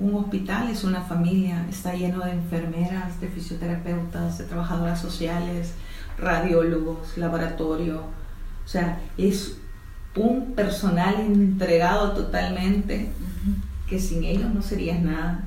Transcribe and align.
un 0.00 0.14
hospital 0.14 0.70
es 0.70 0.82
una 0.82 1.02
familia, 1.02 1.66
está 1.68 1.94
lleno 1.94 2.24
de 2.24 2.32
enfermeras, 2.32 3.20
de 3.20 3.28
fisioterapeutas, 3.28 4.38
de 4.38 4.44
trabajadoras 4.44 5.00
sociales, 5.00 5.74
radiólogos, 6.18 7.16
laboratorio. 7.18 8.02
O 8.64 8.68
sea, 8.68 9.00
es 9.18 9.58
un 10.16 10.54
personal 10.54 11.20
entregado 11.20 12.12
totalmente 12.12 13.10
que 13.86 13.98
sin 13.98 14.24
ellos 14.24 14.52
no 14.52 14.62
serías 14.62 15.00
nada. 15.00 15.44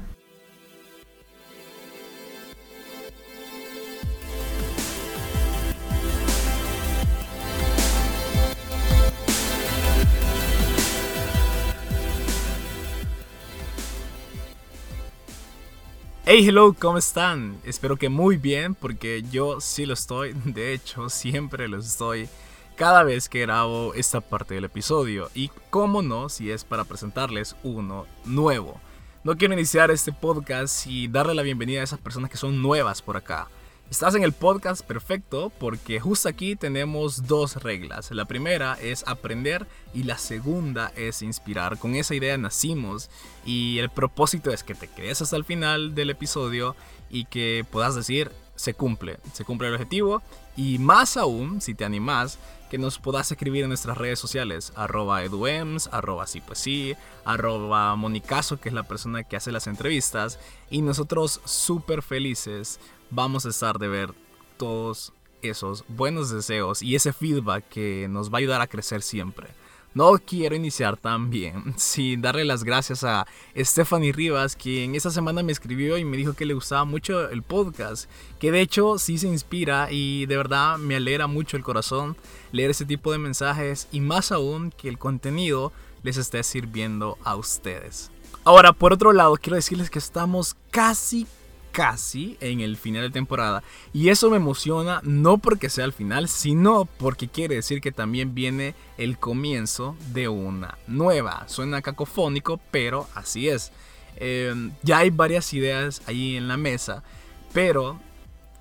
Hey, 16.26 16.48
hello, 16.48 16.74
¿cómo 16.74 16.98
están? 16.98 17.58
Espero 17.66 17.98
que 17.98 18.08
muy 18.08 18.38
bien, 18.38 18.76
porque 18.76 19.26
yo 19.30 19.60
sí 19.60 19.86
lo 19.86 19.94
estoy. 19.94 20.32
De 20.46 20.72
hecho, 20.72 21.10
siempre 21.10 21.68
lo 21.68 21.78
estoy 21.78 22.30
cada 22.78 23.04
vez 23.04 23.28
que 23.28 23.42
grabo 23.42 23.94
esta 23.94 24.22
parte 24.22 24.54
del 24.54 24.64
episodio. 24.64 25.30
Y 25.36 25.52
cómo 25.70 26.02
no, 26.02 26.30
si 26.30 26.50
es 26.50 26.64
para 26.64 26.86
presentarles 26.86 27.58
uno 27.62 28.06
nuevo. 28.24 28.80
No 29.26 29.36
quiero 29.36 29.54
iniciar 29.54 29.92
este 29.92 30.14
podcast 30.14 30.88
y 30.88 31.10
darle 31.10 31.36
la 31.36 31.42
bienvenida 31.42 31.82
a 31.82 31.84
esas 31.84 32.00
personas 32.00 32.30
que 32.30 32.38
son 32.38 32.62
nuevas 32.62 33.02
por 33.02 33.18
acá. 33.18 33.50
Estás 33.90 34.16
en 34.16 34.24
el 34.24 34.34
podcast 34.34 34.84
perfecto 34.84 35.52
porque 35.60 36.00
justo 36.00 36.28
aquí 36.28 36.56
tenemos 36.56 37.28
dos 37.28 37.58
reglas. 37.58 38.10
La 38.12 38.26
primera 38.26 38.74
es 38.82 39.04
aprender 39.08 39.68
y 39.94 40.04
la 40.04 40.18
segunda 40.18 40.92
es 40.96 41.22
inspirar. 41.22 41.78
Con 41.78 41.96
esa 41.96 42.16
idea 42.16 42.38
nacimos 42.38 43.12
y 43.46 43.78
el 43.78 43.90
propósito 43.90 44.52
es 44.52 44.64
que 44.64 44.74
te 44.74 44.88
quedes 44.88 45.22
hasta 45.22 45.36
el 45.36 45.46
final 45.46 45.94
del 45.94 46.10
episodio 46.10 46.76
y 47.10 47.26
que 47.26 47.66
puedas 47.70 47.94
decir 47.94 48.32
se 48.56 48.74
cumple, 48.74 49.20
se 49.34 49.46
cumple 49.46 49.68
el 49.68 49.74
objetivo 49.74 50.22
y 50.56 50.78
más 50.78 51.18
aún 51.18 51.60
si 51.60 51.74
te 51.74 51.86
animas 51.86 52.38
que 52.70 52.78
nos 52.78 53.00
puedas 53.00 53.32
escribir 53.32 53.64
en 53.64 53.70
nuestras 53.70 53.98
redes 53.98 54.20
sociales 54.20 54.74
arroba 54.76 55.24
eduems, 55.24 55.90
arroba 55.92 56.28
sí 56.28 56.42
pues 56.42 56.60
sí, 56.60 56.96
arroba 57.26 57.96
monicaso 57.96 58.60
que 58.60 58.70
es 58.70 58.76
la 58.76 58.84
persona 58.84 59.24
que 59.24 59.36
hace 59.36 59.52
las 59.52 59.68
entrevistas 59.68 60.40
y 60.70 60.82
nosotros 60.82 61.42
súper 61.46 62.04
felices 62.04 62.80
vamos 63.14 63.46
a 63.46 63.50
estar 63.50 63.78
de 63.78 63.88
ver 63.88 64.14
todos 64.58 65.14
esos 65.42 65.84
buenos 65.88 66.30
deseos 66.30 66.82
y 66.82 66.96
ese 66.96 67.14
feedback 67.14 67.68
que 67.70 68.08
nos 68.10 68.32
va 68.32 68.38
a 68.38 68.40
ayudar 68.40 68.62
a 68.62 68.68
crecer 68.68 69.02
siempre. 69.02 69.48
No 69.94 70.14
quiero 70.18 70.56
iniciar 70.56 70.98
también 70.98 71.74
sin 71.78 72.22
darle 72.22 72.46
las 72.46 72.64
gracias 72.64 73.04
a 73.04 73.28
Stephanie 73.56 74.12
Rivas, 74.12 74.56
quien 74.56 74.96
esta 74.96 75.12
semana 75.12 75.44
me 75.44 75.52
escribió 75.52 75.98
y 76.00 76.06
me 76.06 76.18
dijo 76.18 76.34
que 76.34 76.48
le 76.48 76.56
gustaba 76.56 76.84
mucho 76.86 77.30
el 77.30 77.44
podcast, 77.44 78.10
que 78.40 78.52
de 78.52 78.62
hecho 78.62 78.98
sí 78.98 79.20
se 79.20 79.28
inspira 79.28 79.90
y 79.92 80.26
de 80.26 80.38
verdad 80.38 80.78
me 80.80 80.96
alegra 80.96 81.28
mucho 81.28 81.58
el 81.58 81.64
corazón 81.64 82.18
leer 82.52 82.72
ese 82.72 82.86
tipo 82.86 83.12
de 83.12 83.20
mensajes 83.20 83.88
y 83.92 84.00
más 84.00 84.32
aún 84.32 84.72
que 84.72 84.90
el 84.90 84.98
contenido 84.98 85.72
les 86.02 86.18
esté 86.18 86.42
sirviendo 86.42 87.20
a 87.24 87.36
ustedes. 87.36 88.10
Ahora, 88.46 88.74
por 88.74 88.92
otro 88.92 89.14
lado, 89.14 89.38
quiero 89.38 89.56
decirles 89.56 89.90
que 89.90 90.00
estamos 90.00 90.58
casi, 90.70 91.28
casi 91.74 92.38
en 92.40 92.62
el 92.62 92.78
final 92.78 93.02
de 93.02 93.10
temporada. 93.10 93.64
Y 93.92 94.08
eso 94.08 94.30
me 94.30 94.38
emociona 94.38 95.02
no 95.04 95.40
porque 95.40 95.70
sea 95.70 95.84
el 95.84 95.92
final, 95.92 96.30
sino 96.30 96.86
porque 96.86 97.28
quiere 97.28 97.56
decir 97.56 97.82
que 97.82 97.92
también 97.92 98.34
viene 98.34 98.76
el 98.98 99.18
comienzo 99.18 99.98
de 100.14 100.30
una 100.30 100.78
nueva. 100.88 101.44
Suena 101.48 101.82
cacofónico, 101.82 102.62
pero 102.72 103.10
así 103.16 103.50
es. 103.50 103.74
Em, 104.16 104.72
ya 104.84 105.00
hay 105.00 105.10
varias 105.10 105.52
ideas 105.54 106.02
ahí 106.06 106.38
en 106.38 106.48
la 106.48 106.56
mesa, 106.56 107.04
pero 107.52 108.00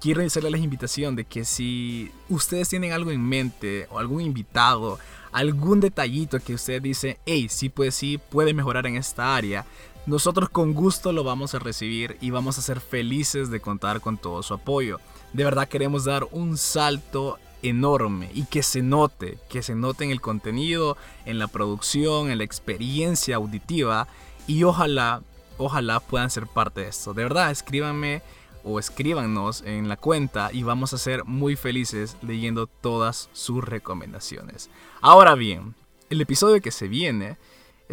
quiero 0.00 0.24
hacerle 0.24 0.50
la 0.50 0.56
invitación 0.56 1.14
de 1.14 1.24
que 1.26 1.44
si 1.44 2.10
ustedes 2.30 2.70
tienen 2.70 2.92
algo 2.92 3.10
en 3.10 3.20
mente 3.20 3.86
o 3.90 3.98
algún 3.98 4.22
invitado, 4.22 4.98
algún 5.32 5.80
detallito 5.80 6.40
que 6.40 6.54
usted 6.54 6.80
dice, 6.80 7.18
hey, 7.26 7.48
sí, 7.50 7.68
pues 7.68 7.94
sí, 7.94 8.18
puede 8.30 8.54
mejorar 8.54 8.86
en 8.86 8.96
esta 8.96 9.36
área, 9.36 9.66
nosotros 10.06 10.48
con 10.48 10.74
gusto 10.74 11.12
lo 11.12 11.22
vamos 11.22 11.54
a 11.54 11.60
recibir 11.60 12.16
y 12.20 12.30
vamos 12.30 12.58
a 12.58 12.62
ser 12.62 12.80
felices 12.80 13.50
de 13.50 13.60
contar 13.60 14.00
con 14.00 14.18
todo 14.18 14.42
su 14.42 14.54
apoyo. 14.54 14.98
De 15.32 15.44
verdad 15.44 15.68
queremos 15.68 16.04
dar 16.04 16.26
un 16.32 16.58
salto 16.58 17.38
enorme 17.62 18.28
y 18.34 18.44
que 18.46 18.64
se 18.64 18.82
note, 18.82 19.38
que 19.48 19.62
se 19.62 19.76
note 19.76 20.04
en 20.04 20.10
el 20.10 20.20
contenido, 20.20 20.96
en 21.24 21.38
la 21.38 21.46
producción, 21.46 22.30
en 22.30 22.38
la 22.38 22.44
experiencia 22.44 23.36
auditiva 23.36 24.08
y 24.48 24.64
ojalá, 24.64 25.22
ojalá 25.56 26.00
puedan 26.00 26.30
ser 26.30 26.48
parte 26.48 26.80
de 26.80 26.88
esto. 26.88 27.14
De 27.14 27.22
verdad, 27.22 27.52
escríbanme 27.52 28.22
o 28.64 28.80
escríbanos 28.80 29.62
en 29.62 29.88
la 29.88 29.96
cuenta 29.96 30.50
y 30.52 30.64
vamos 30.64 30.92
a 30.92 30.98
ser 30.98 31.24
muy 31.24 31.54
felices 31.54 32.16
leyendo 32.22 32.66
todas 32.66 33.30
sus 33.32 33.62
recomendaciones. 33.62 34.68
Ahora 35.00 35.36
bien, 35.36 35.76
el 36.10 36.20
episodio 36.20 36.60
que 36.60 36.72
se 36.72 36.88
viene 36.88 37.38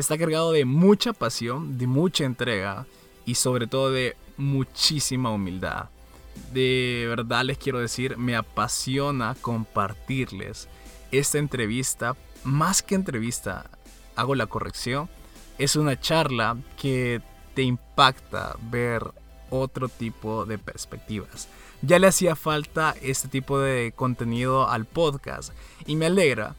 está 0.01 0.17
cargado 0.17 0.51
de 0.51 0.65
mucha 0.65 1.13
pasión, 1.13 1.77
de 1.77 1.87
mucha 1.87 2.23
entrega 2.23 2.85
y 3.25 3.35
sobre 3.35 3.67
todo 3.67 3.91
de 3.91 4.15
muchísima 4.37 5.31
humildad. 5.31 5.89
De 6.53 7.05
verdad 7.07 7.43
les 7.43 7.57
quiero 7.57 7.79
decir, 7.79 8.17
me 8.17 8.35
apasiona 8.35 9.35
compartirles 9.41 10.67
esta 11.11 11.37
entrevista. 11.37 12.15
Más 12.43 12.81
que 12.81 12.95
entrevista, 12.95 13.69
hago 14.15 14.35
la 14.35 14.47
corrección. 14.47 15.09
Es 15.57 15.75
una 15.75 15.99
charla 15.99 16.57
que 16.77 17.21
te 17.53 17.63
impacta 17.63 18.55
ver 18.71 19.03
otro 19.49 19.89
tipo 19.89 20.45
de 20.45 20.57
perspectivas. 20.57 21.49
Ya 21.81 21.99
le 21.99 22.07
hacía 22.07 22.35
falta 22.35 22.95
este 23.01 23.27
tipo 23.27 23.59
de 23.59 23.93
contenido 23.95 24.69
al 24.69 24.85
podcast 24.85 25.53
y 25.85 25.95
me 25.95 26.05
alegra 26.05 26.55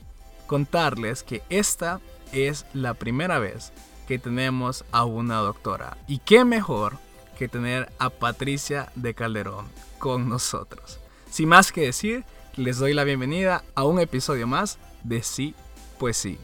contarles 0.46 1.22
que 1.22 1.42
esta 1.48 2.00
es 2.32 2.66
la 2.74 2.94
primera 2.94 3.38
vez 3.38 3.72
que 4.06 4.18
tenemos 4.18 4.84
a 4.92 5.04
una 5.04 5.36
doctora. 5.38 5.96
Y 6.08 6.18
qué 6.18 6.44
mejor 6.44 6.98
que 7.38 7.48
tener 7.48 7.90
a 7.98 8.10
Patricia 8.10 8.90
de 8.94 9.14
Calderón 9.14 9.66
con 9.98 10.28
nosotros. 10.28 11.00
Sin 11.30 11.48
más 11.48 11.72
que 11.72 11.82
decir, 11.82 12.24
les 12.56 12.78
doy 12.78 12.92
la 12.92 13.04
bienvenida 13.04 13.64
a 13.74 13.84
un 13.84 14.00
episodio 14.00 14.46
más 14.46 14.78
de 15.04 15.22
Sí, 15.22 15.54
pues 15.98 16.16
sí. 16.16 16.38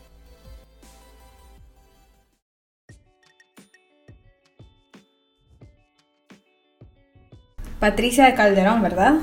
Patricia 7.80 8.24
de 8.24 8.34
Calderón, 8.34 8.80
¿verdad? 8.80 9.16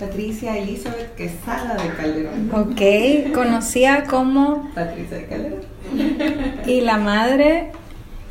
Patricia 0.00 0.56
Elizabeth 0.56 1.14
Quesada 1.14 1.74
de 1.74 1.90
Calderón. 1.90 2.50
Ok, 2.54 3.34
conocía 3.34 4.04
como 4.04 4.70
Patricia 4.74 5.18
de 5.18 5.26
Calderón. 5.26 5.60
y 6.66 6.80
la 6.80 6.96
madre 6.96 7.72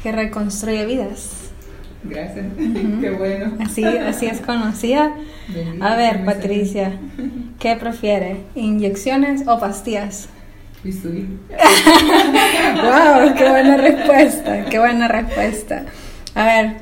que 0.01 0.11
reconstruye 0.11 0.83
vidas. 0.87 1.51
Gracias, 2.03 2.47
qué 3.01 3.11
bueno. 3.11 3.53
Así, 3.59 3.85
así 3.85 4.25
es 4.25 4.41
conocida. 4.41 5.13
A 5.79 5.95
ver, 5.95 6.25
Patricia, 6.25 6.99
¿qué 7.59 7.75
prefiere? 7.75 8.37
¿Inyecciones 8.55 9.47
o 9.47 9.59
pastillas? 9.59 10.27
Bisturí. 10.83 11.27
wow, 11.51 13.35
qué 13.37 13.47
buena 13.47 13.77
respuesta, 13.77 14.65
qué 14.65 14.79
buena 14.79 15.07
respuesta. 15.07 15.85
A 16.33 16.45
ver, 16.45 16.77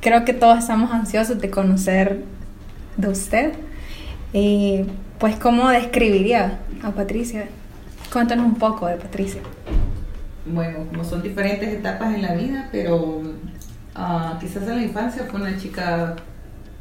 creo 0.00 0.24
que 0.24 0.34
todos 0.34 0.60
estamos 0.60 0.92
ansiosos 0.92 1.40
de 1.40 1.50
conocer 1.50 2.22
de 2.96 3.08
usted. 3.08 3.52
Y 4.32 4.84
pues, 5.18 5.36
¿cómo 5.36 5.68
describiría 5.68 6.60
a 6.82 6.90
Patricia? 6.92 7.48
Cuéntanos 8.12 8.46
un 8.46 8.56
poco 8.56 8.86
de 8.86 8.96
Patricia. 8.96 9.40
Bueno, 10.46 10.78
como 10.88 11.04
son 11.04 11.22
diferentes 11.22 11.68
etapas 11.68 12.14
en 12.14 12.22
la 12.22 12.34
vida, 12.34 12.68
pero 12.72 13.22
ah, 13.94 14.38
quizás 14.40 14.62
en 14.64 14.76
la 14.76 14.82
infancia 14.82 15.26
fue 15.30 15.40
una 15.40 15.56
chica 15.58 16.16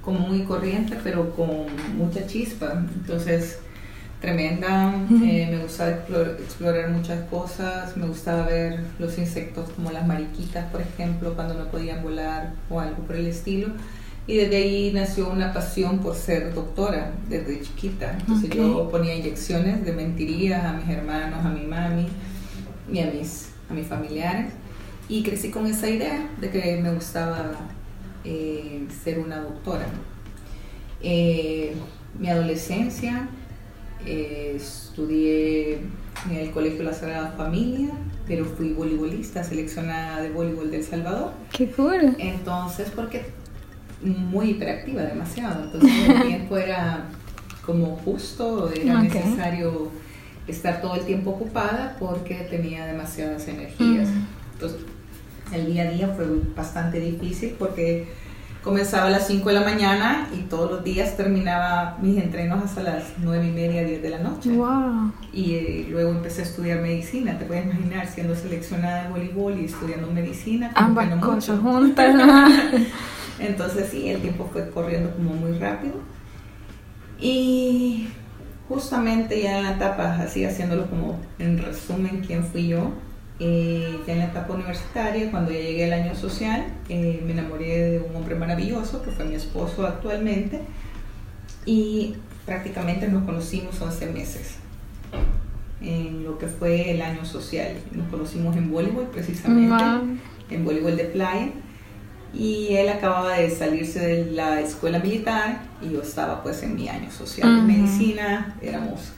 como 0.02 0.20
muy 0.20 0.44
corriente, 0.44 0.98
pero 1.04 1.36
con 1.36 1.68
mucha 1.98 2.26
chispa. 2.26 2.84
Entonces, 2.96 3.60
tremenda, 4.22 4.94
eh, 5.24 5.48
me 5.52 5.58
gustaba 5.64 5.92
explorar, 5.92 6.90
muchas 6.90 7.24
cosas, 7.30 7.96
me 7.96 8.08
gustaba 8.08 8.46
ver 8.46 8.80
los 8.98 9.18
insectos 9.18 9.70
como 9.72 9.92
las 9.92 10.06
mariquitas, 10.06 10.66
por 10.72 10.82
ejemplo, 10.82 11.34
cuando 11.36 11.54
no 11.54 11.66
podían 11.66 12.04
volar 12.04 12.54
o 12.70 12.80
algo 12.80 13.04
por 13.04 13.16
el 13.16 13.28
estilo. 13.28 13.70
Y 14.28 14.38
desde 14.38 14.58
ahí 14.58 14.92
nació 14.94 15.30
una 15.30 15.54
pasión 15.54 16.00
por 16.00 16.16
ser 16.16 16.54
doctora 16.54 17.14
desde 17.28 17.62
chiquita. 17.62 18.16
Entonces 18.20 18.50
yo 18.52 18.90
ponía 18.90 19.16
inyecciones 19.16 19.84
de 19.84 19.92
mentirías 19.92 20.64
a 20.64 20.74
mis 20.74 20.88
hermanos, 20.88 21.44
a 21.44 21.50
mi 21.50 21.66
mami 21.66 22.08
y 22.92 23.00
a 23.00 23.08
mis, 23.08 23.50
a 23.70 23.74
mis 23.74 23.88
familiares. 23.88 24.54
Y 25.08 25.24
crecí 25.24 25.50
con 25.50 25.66
esa 25.66 25.90
idea 25.90 26.30
de 26.40 26.52
que 26.52 26.78
me 26.78 26.94
gustaba 26.94 27.54
eh, 28.24 28.86
ser 29.04 29.20
una 29.20 29.42
doctora. 29.42 29.88
Eh, 31.02 31.74
mi 32.20 32.30
adolescencia 32.30 33.30
eh, 34.06 34.54
estudié 34.56 35.80
en 36.30 36.36
el 36.36 36.52
Colegio 36.52 36.84
La 36.84 36.94
Sagrada 36.94 37.32
Familia 37.32 37.94
pero 38.30 38.46
fui 38.46 38.74
voleibolista, 38.74 39.44
seleccionada 39.44 40.22
de 40.22 40.30
voleibol 40.30 40.70
del 40.70 40.84
Salvador. 40.84 41.32
¡Qué 41.52 41.72
cool! 41.72 42.16
Entonces, 42.20 42.92
porque 42.96 43.26
muy 44.02 44.52
hiperactiva, 44.52 45.02
demasiado. 45.04 45.64
Entonces, 45.66 45.92
el 46.10 46.22
tiempo 46.24 46.58
era 46.58 47.06
como 47.66 47.98
justo, 47.98 48.72
era 48.74 48.98
Ok. 48.98 49.04
necesario 49.04 49.92
estar 50.48 50.82
todo 50.82 50.96
el 50.96 51.06
tiempo 51.06 51.32
ocupada 51.32 51.96
porque 52.00 52.36
tenía 52.50 52.86
demasiadas 52.86 53.48
energías. 53.48 54.08
Mm. 54.10 54.26
Entonces, 54.54 54.80
el 55.54 55.66
día 55.68 55.84
a 55.84 55.92
día 55.92 56.08
fue 56.16 56.26
bastante 56.56 57.00
difícil 57.00 57.56
porque 57.60 58.08
comenzaba 58.64 59.08
a 59.08 59.10
las 59.10 59.28
5 59.28 59.50
de 59.50 59.56
la 59.56 59.62
mañana 59.62 60.28
y 60.34 60.42
todos 60.42 60.70
los 60.72 60.84
días 60.84 61.16
terminaba 61.16 61.98
mis 62.02 62.18
entrenos 62.22 62.64
hasta 62.64 62.84
las 62.84 63.04
9 63.20 63.48
y 63.48 63.52
media, 63.52 63.84
10 63.84 64.02
de 64.02 64.10
la 64.10 64.20
noche. 64.20 64.52
¡Wow! 64.52 65.12
Y 65.32 65.54
eh, 65.54 65.88
luego 65.90 66.12
empecé 66.12 66.42
a 66.42 66.46
estudiar 66.46 66.82
medicina. 66.82 67.38
Te 67.38 67.46
puedes 67.46 67.66
imaginar 67.66 68.08
siendo 68.08 68.36
seleccionada 68.36 69.04
de 69.04 69.10
voleibol 69.10 69.60
y 69.60 69.66
estudiando 69.66 70.12
medicina. 70.12 70.72
Ambas 70.76 71.10
no 71.10 71.22
cosas 71.22 71.60
juntas. 71.60 72.16
Entonces 73.40 73.90
sí, 73.92 74.10
el 74.10 74.22
tiempo 74.22 74.50
fue 74.52 74.70
corriendo 74.70 75.12
como 75.16 75.34
muy 75.34 75.58
rápido. 75.58 75.96
Y 77.20 78.08
justamente 78.68 79.42
ya 79.42 79.58
en 79.60 79.64
la 79.66 79.72
etapa, 79.74 80.16
así 80.22 80.46
haciéndolo 80.46 80.90
como 80.90 81.20
en 81.40 81.58
resumen, 81.58 82.24
quién 82.26 82.44
fui 82.44 82.68
yo, 82.68 82.92
eh, 83.40 83.98
ya 84.06 84.14
en 84.14 84.20
la 84.20 84.26
etapa 84.26 84.54
universitaria, 84.54 85.32
cuando 85.32 85.52
ya 85.52 85.60
llegué 85.60 85.86
al 85.86 85.94
año 85.94 86.16
social, 86.16 86.66
eh, 86.90 87.22
me 87.26 87.32
enamoré 87.32 87.92
de 87.92 88.00
un 88.00 88.16
hombre 88.16 88.36
maravilloso 88.36 89.02
que 89.02 89.12
fue 89.12 89.26
mi 89.26 89.36
esposo 89.36 89.86
actualmente 89.88 90.62
y 91.66 92.16
prácticamente 92.46 93.08
nos 93.08 93.24
conocimos 93.24 93.80
11 93.82 94.08
meses 94.08 94.56
en 95.82 96.26
lo 96.26 96.38
que 96.38 96.48
fue 96.48 96.92
el 96.92 97.02
año 97.02 97.24
social. 97.26 97.74
Nos 97.94 98.08
conocimos 98.10 98.56
en 98.58 98.70
voleibol 98.72 99.06
precisamente 99.08 99.70
Wow. 99.74 100.18
en 100.50 100.66
voleibol 100.66 100.98
de 100.98 101.06
playa 101.06 101.50
y 102.34 102.76
él 102.76 102.90
acababa 102.90 103.34
de 103.38 103.50
salirse 103.50 104.00
de 104.00 104.32
la 104.32 104.60
escuela 104.62 105.00
militar 105.00 105.62
y 105.82 105.92
yo 105.94 106.02
estaba 106.02 106.44
pues 106.44 106.62
en 106.64 106.76
mi 106.76 106.88
año 106.90 107.10
social 107.12 107.50
de 107.50 107.58
Ujú. 107.58 107.68
medicina, 107.68 108.56
éramos 108.62 109.12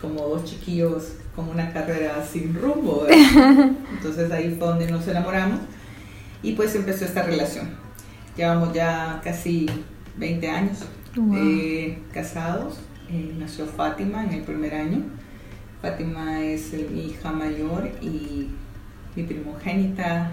como 0.00 0.22
dos 0.22 0.44
chiquillos 0.44 1.12
con 1.34 1.48
una 1.48 1.72
carrera 1.72 2.24
sin 2.30 2.54
rumbo, 2.54 3.02
¿verdad? 3.08 3.70
entonces 3.92 4.30
ahí 4.32 4.54
fue 4.58 4.68
donde 4.68 4.90
nos 4.90 5.06
enamoramos 5.08 5.60
y 6.42 6.52
pues 6.52 6.74
empezó 6.74 7.04
esta 7.04 7.22
relación. 7.22 7.70
Llevamos 8.36 8.72
ya 8.72 9.20
casi 9.24 9.66
20 10.16 10.48
años 10.50 10.78
Wow. 11.16 11.34
eh, 11.34 11.98
casados, 12.12 12.78
Eh, 13.08 13.32
nació 13.38 13.64
Fátima 13.66 14.24
en 14.24 14.32
el 14.32 14.42
primer 14.42 14.74
año. 14.74 14.98
Fátima 15.80 16.42
es 16.42 16.72
mi 16.92 17.06
hija 17.06 17.30
mayor 17.32 17.88
y 18.02 18.48
mi 19.14 19.22
primogénita, 19.22 20.32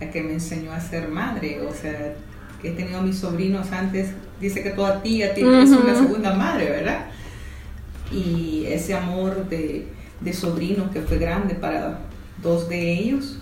la 0.00 0.10
que 0.10 0.22
me 0.22 0.32
enseñó 0.34 0.72
a 0.72 0.80
ser 0.80 1.08
madre. 1.08 1.60
O 1.62 1.72
sea, 1.72 2.14
que 2.60 2.68
he 2.68 2.72
tenido 2.72 2.98
a 2.98 3.02
mis 3.02 3.16
sobrinos 3.18 3.70
antes, 3.72 4.10
dice 4.40 4.62
que 4.62 4.70
toda 4.70 5.02
tía 5.02 5.34
tiene 5.34 5.62
es 5.62 5.70
una 5.70 5.92
Ujú. 5.92 6.02
segunda 6.02 6.34
madre, 6.34 6.70
¿verdad? 6.70 7.06
Y 8.12 8.64
ese 8.68 8.94
amor 8.94 9.48
de, 9.48 9.88
de 10.20 10.32
sobrino 10.32 10.90
que 10.90 11.00
fue 11.02 11.18
grande 11.18 11.54
para 11.54 12.00
dos 12.42 12.68
de 12.68 12.92
ellos 12.92 13.38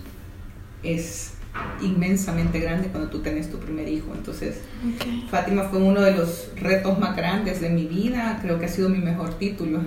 es 0.83 1.33
inmensamente 1.81 2.59
grande 2.59 2.89
cuando 2.89 3.11
tú 3.11 3.21
tienes 3.21 3.51
tu 3.51 3.59
primer 3.59 3.89
hijo. 3.89 4.07
Entonces, 4.15 4.57
Ok. 4.95 5.31
Fátima 5.31 5.65
fue 5.65 5.79
uno 5.81 6.01
de 6.01 6.13
los 6.13 6.49
retos 6.57 6.99
más 6.99 7.15
grandes 7.17 7.61
de 7.61 7.71
mi 7.71 7.85
vida, 7.87 8.39
creo 8.43 8.59
que 8.59 8.67
ha 8.67 8.69
sido 8.69 8.89
mi 8.89 8.99
mejor 8.99 9.35
título, 9.39 9.81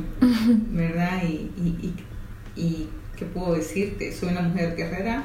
¿verdad? 0.72 1.24
Y, 1.24 1.52
y, 1.58 1.94
y, 2.56 2.62
y, 2.62 2.90
¿qué 3.18 3.26
puedo 3.26 3.54
decirte? 3.56 4.14
Soy 4.14 4.30
una 4.30 4.42
mujer 4.42 4.76
guerrera, 4.76 5.24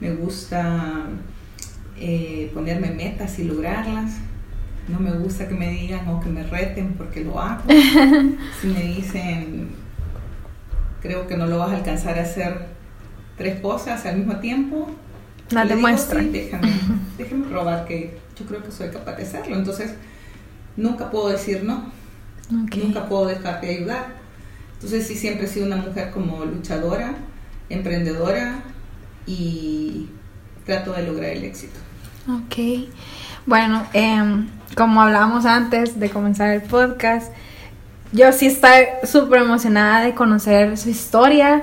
me 0.00 0.10
gusta 0.14 1.04
eh, 1.98 2.50
ponerme 2.54 2.90
metas 2.90 3.38
y 3.38 3.44
lograrlas, 3.44 4.12
no 4.88 4.98
me 4.98 5.10
gusta 5.12 5.46
que 5.48 5.54
me 5.54 5.70
digan 5.70 6.08
o 6.08 6.20
que 6.20 6.28
me 6.28 6.42
reten 6.42 6.94
porque 6.94 7.22
lo 7.24 7.38
hago. 7.40 7.62
Si 8.60 8.66
me 8.66 8.82
dicen, 8.82 9.70
creo 11.02 11.26
que 11.26 11.36
no 11.36 11.46
lo 11.46 11.58
vas 11.58 11.70
a 11.72 11.76
alcanzar 11.76 12.18
a 12.18 12.22
hacer 12.22 12.66
tres 13.36 13.60
cosas 13.60 14.04
al 14.06 14.16
mismo 14.18 14.36
tiempo, 14.36 14.90
digo, 15.50 15.64
demuestra. 15.64 16.20
"Sí, 16.20 16.28
déjame, 16.30 16.72
déjame 17.18 17.46
probar 17.46 17.84
que 17.86 18.18
yo 18.38 18.46
creo 18.46 18.62
que 18.62 18.70
soy 18.70 18.88
capaz 18.90 19.16
de 19.16 19.22
hacerlo. 19.24 19.56
Entonces, 19.56 19.94
nunca 20.76 21.10
puedo 21.10 21.28
decir 21.28 21.62
no, 21.64 21.90
nunca 22.50 23.06
puedo 23.08 23.26
dejar 23.26 23.60
de 23.60 23.76
ayudar. 23.76 24.06
Entonces, 24.74 25.06
sí, 25.06 25.14
siempre 25.14 25.44
he 25.46 25.48
sido 25.48 25.66
una 25.66 25.76
mujer 25.76 26.10
como 26.10 26.44
luchadora, 26.44 27.14
emprendedora 27.68 28.62
y 29.30 30.08
trato 30.66 30.92
de 30.92 31.06
lograr 31.06 31.30
el 31.30 31.44
éxito. 31.44 31.78
Ok. 32.28 32.88
Bueno, 33.46 33.86
em, 33.92 34.48
como 34.76 35.00
hablábamos 35.00 35.46
antes 35.46 35.98
de 35.98 36.10
comenzar 36.10 36.50
el 36.50 36.62
podcast, 36.62 37.32
yo 38.12 38.32
sí 38.32 38.46
estoy 38.46 38.86
súper 39.04 39.42
emocionada 39.42 40.04
de 40.04 40.14
conocer 40.14 40.76
su 40.76 40.90
historia 40.90 41.62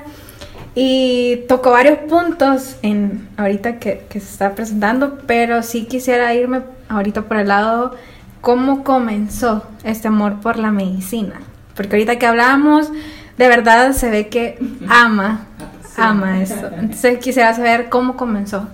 y 0.75 1.43
tocó 1.49 1.71
varios 1.71 1.99
puntos 1.99 2.77
en 2.83 3.27
ahorita 3.35 3.79
que, 3.79 4.05
que 4.09 4.19
se 4.19 4.31
está 4.31 4.55
presentando, 4.55 5.19
pero 5.27 5.61
sí 5.61 5.85
quisiera 5.85 6.33
irme 6.33 6.61
ahorita 6.87 7.23
por 7.23 7.37
el 7.37 7.49
lado 7.49 7.95
cómo 8.39 8.83
comenzó 8.83 9.67
este 9.83 10.07
amor 10.07 10.39
por 10.39 10.57
la 10.57 10.71
medicina, 10.71 11.41
porque 11.75 11.97
ahorita 11.97 12.17
que 12.17 12.27
hablamos, 12.27 12.89
de 13.37 13.47
verdad 13.47 13.91
se 13.91 14.09
ve 14.09 14.29
que 14.29 14.57
ama, 14.87 15.47
ama 15.97 16.41
esto. 16.41 16.67
Entonces 16.67 17.19
quisiera 17.19 17.53
saber 17.53 17.89
cómo 17.89 18.15
comenzó. 18.15 18.67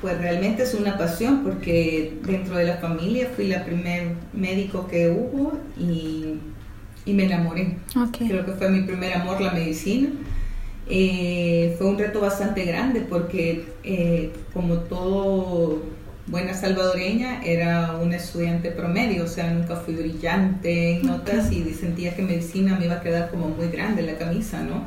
Pues 0.00 0.16
realmente 0.18 0.62
es 0.62 0.74
una 0.74 0.96
pasión 0.96 1.42
porque 1.42 2.18
dentro 2.22 2.56
de 2.56 2.64
la 2.64 2.76
familia 2.76 3.28
fui 3.34 3.48
la 3.48 3.64
primer 3.64 4.12
médico 4.32 4.86
que 4.86 5.10
hubo 5.10 5.58
y, 5.76 6.34
y 7.04 7.12
me 7.14 7.24
enamoré. 7.24 7.76
Creo 8.16 8.46
que 8.46 8.52
fue 8.52 8.70
mi 8.70 8.82
primer 8.82 9.14
amor 9.14 9.40
la 9.40 9.50
medicina. 9.50 10.10
Eh, 10.90 11.74
fue 11.76 11.88
un 11.88 11.98
reto 11.98 12.20
bastante 12.20 12.64
grande 12.64 13.00
porque 13.00 13.66
eh, 13.84 14.32
como 14.54 14.76
todo 14.76 15.82
buena 16.28 16.54
salvadoreña 16.54 17.42
era 17.44 17.96
una 18.00 18.16
estudiante 18.16 18.70
promedio, 18.70 19.24
o 19.24 19.26
sea, 19.26 19.50
nunca 19.50 19.76
fui 19.76 19.94
brillante 19.94 20.92
en 20.92 21.06
notas 21.06 21.52
y 21.52 21.62
sentía 21.74 22.14
que 22.14 22.22
medicina 22.22 22.76
me 22.78 22.86
iba 22.86 22.96
a 22.96 23.00
quedar 23.00 23.30
como 23.30 23.48
muy 23.48 23.68
grande 23.68 24.02
la 24.02 24.16
camisa, 24.16 24.62
¿no? 24.62 24.84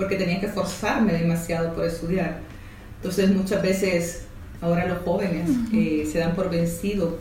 Porque 0.00 0.16
tenía 0.16 0.40
que 0.40 0.48
forzarme 0.48 1.12
demasiado 1.12 1.74
por 1.74 1.84
estudiar. 1.84 2.38
Entonces 2.96 3.30
muchas 3.30 3.60
veces 3.60 4.22
ahora 4.62 4.86
los 4.86 5.00
jóvenes 5.00 5.50
eh, 5.74 6.08
se 6.10 6.20
dan 6.20 6.34
por 6.34 6.48
vencidos 6.48 7.16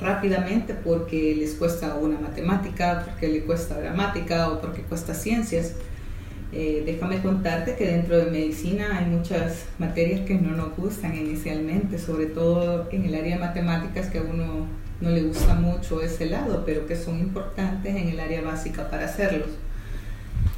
rápidamente 0.00 0.72
porque 0.72 1.34
les 1.36 1.52
cuesta 1.56 1.94
una 1.94 2.18
matemática, 2.18 3.04
porque 3.04 3.28
les 3.28 3.44
cuesta 3.44 3.78
gramática 3.78 4.48
o 4.48 4.62
porque 4.62 4.80
cuesta 4.80 5.12
ciencias. 5.12 5.74
Eh, 6.54 6.82
déjame 6.86 7.20
contarte 7.20 7.76
que 7.76 7.86
dentro 7.86 8.16
de 8.16 8.30
medicina 8.30 8.96
hay 8.96 9.04
muchas 9.04 9.64
materias 9.78 10.20
que 10.20 10.34
no 10.34 10.56
nos 10.56 10.74
gustan 10.74 11.14
inicialmente, 11.14 11.98
sobre 11.98 12.26
todo 12.26 12.88
en 12.92 13.04
el 13.04 13.14
área 13.14 13.36
de 13.36 13.42
matemáticas 13.42 14.06
que 14.06 14.20
a 14.20 14.22
uno 14.22 14.66
no 15.02 15.10
le 15.10 15.22
gusta 15.24 15.54
mucho 15.54 16.00
ese 16.00 16.30
lado, 16.30 16.62
pero 16.64 16.86
que 16.86 16.96
son 16.96 17.18
importantes 17.18 17.94
en 17.94 18.08
el 18.08 18.20
área 18.20 18.40
básica 18.40 18.88
para 18.88 19.04
hacerlos. 19.04 19.48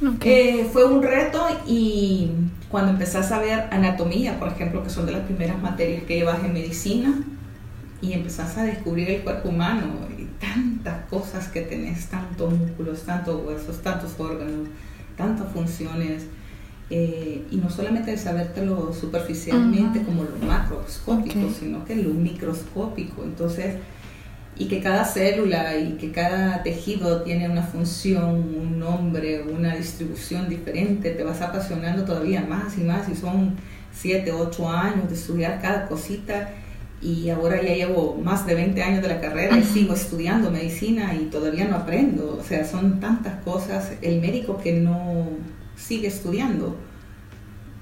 Ok. 0.01 0.25
Eh, 0.25 0.69
fue 0.71 0.85
un 0.85 1.01
reto 1.01 1.45
y 1.67 2.29
cuando 2.69 2.91
empezás 2.91 3.31
a 3.31 3.39
ver 3.39 3.67
anatomía, 3.71 4.39
por 4.39 4.49
ejemplo, 4.49 4.83
que 4.83 4.89
son 4.89 5.05
de 5.05 5.13
las 5.13 5.21
primeras 5.21 5.61
materias 5.61 6.03
que 6.03 6.15
llevas 6.15 6.43
en 6.43 6.53
medicina, 6.53 7.23
y 8.01 8.13
empezás 8.13 8.57
a 8.57 8.63
descubrir 8.63 9.09
el 9.09 9.21
cuerpo 9.21 9.49
humano 9.49 9.85
y 10.17 10.25
tantas 10.39 11.05
cosas 11.09 11.47
que 11.47 11.61
tenés, 11.61 12.07
tantos 12.07 12.53
músculos, 12.53 13.03
tantos 13.03 13.43
huesos, 13.45 13.81
tantos 13.81 14.19
órganos, 14.19 14.67
tantas 15.17 15.51
funciones, 15.51 16.23
eh, 16.89 17.43
y 17.49 17.55
no 17.55 17.69
solamente 17.69 18.11
el 18.11 18.19
sabértelo 18.19 18.93
superficialmente 18.93 19.99
Ujú. 19.99 20.07
como 20.07 20.23
lo 20.23 20.45
macroscópico, 20.45 21.47
Ok. 21.47 21.53
sino 21.59 21.83
que 21.85 21.95
lo 21.95 22.11
microscópico. 22.13 23.23
Entonces, 23.23 23.77
y 24.57 24.67
que 24.67 24.81
cada 24.81 25.03
célula 25.03 25.77
y 25.77 25.93
que 25.93 26.11
cada 26.11 26.63
tejido 26.63 27.23
tiene 27.23 27.49
una 27.49 27.63
función, 27.63 28.35
un 28.35 28.79
nombre, 28.79 29.43
una 29.43 29.75
distribución 29.75 30.47
diferente, 30.47 31.11
te 31.11 31.23
vas 31.23 31.41
apasionando 31.41 32.05
todavía 32.05 32.41
más 32.41 32.77
y 32.77 32.81
más 32.81 33.09
y 33.09 33.15
son 33.15 33.55
7, 33.93 34.31
8 34.31 34.69
años 34.69 35.09
de 35.09 35.15
estudiar 35.15 35.61
cada 35.61 35.87
cosita 35.87 36.53
y 37.01 37.29
ahora 37.29 37.61
ya 37.61 37.73
llevo 37.73 38.19
más 38.23 38.45
de 38.45 38.55
20 38.55 38.81
años 38.81 39.01
de 39.01 39.09
la 39.09 39.19
carrera 39.19 39.57
y 39.57 39.63
sigo 39.63 39.93
estudiando 39.93 40.49
medicina 40.49 41.13
y 41.13 41.25
todavía 41.25 41.67
no 41.67 41.75
aprendo, 41.75 42.37
o 42.39 42.43
sea, 42.43 42.65
son 42.65 43.01
tantas 43.01 43.43
cosas, 43.43 43.91
el 44.01 44.21
médico 44.21 44.57
que 44.57 44.73
no 44.73 45.27
sigue 45.75 46.07
estudiando 46.07 46.77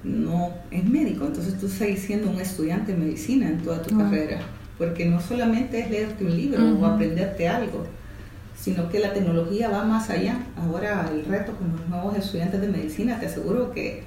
no 0.04 0.50
es 0.72 0.84
médico, 0.84 1.28
entonces 1.28 1.58
tú 1.60 1.70
sigues 1.70 2.02
siendo 2.02 2.32
un 2.32 2.42
estudiante 2.42 2.94
de 2.94 2.98
medicina 2.98 3.48
en 3.48 3.60
toda 3.60 3.82
tu 3.84 3.96
carrera 3.96 4.42
porque 4.78 5.06
no 5.06 5.22
solamente 5.22 5.80
es 5.80 5.90
leerte 5.90 6.26
un 6.26 6.36
libro 6.36 6.80
o 6.80 6.86
aprenderte 6.86 7.48
algo, 7.48 7.86
sino 8.60 8.90
que 8.90 9.00
la 9.00 9.14
tecnología 9.14 9.70
va 9.70 9.84
más 9.84 10.10
allá. 10.10 10.38
Ahora 10.58 11.10
el 11.12 11.26
reto 11.26 11.54
con 11.54 11.74
los 11.74 11.88
nuevos 11.90 12.18
estudiantes 12.18 12.62
de 12.62 12.68
medicina, 12.68 13.20
te 13.20 13.28
aseguro 13.28 13.72
que 13.72 14.04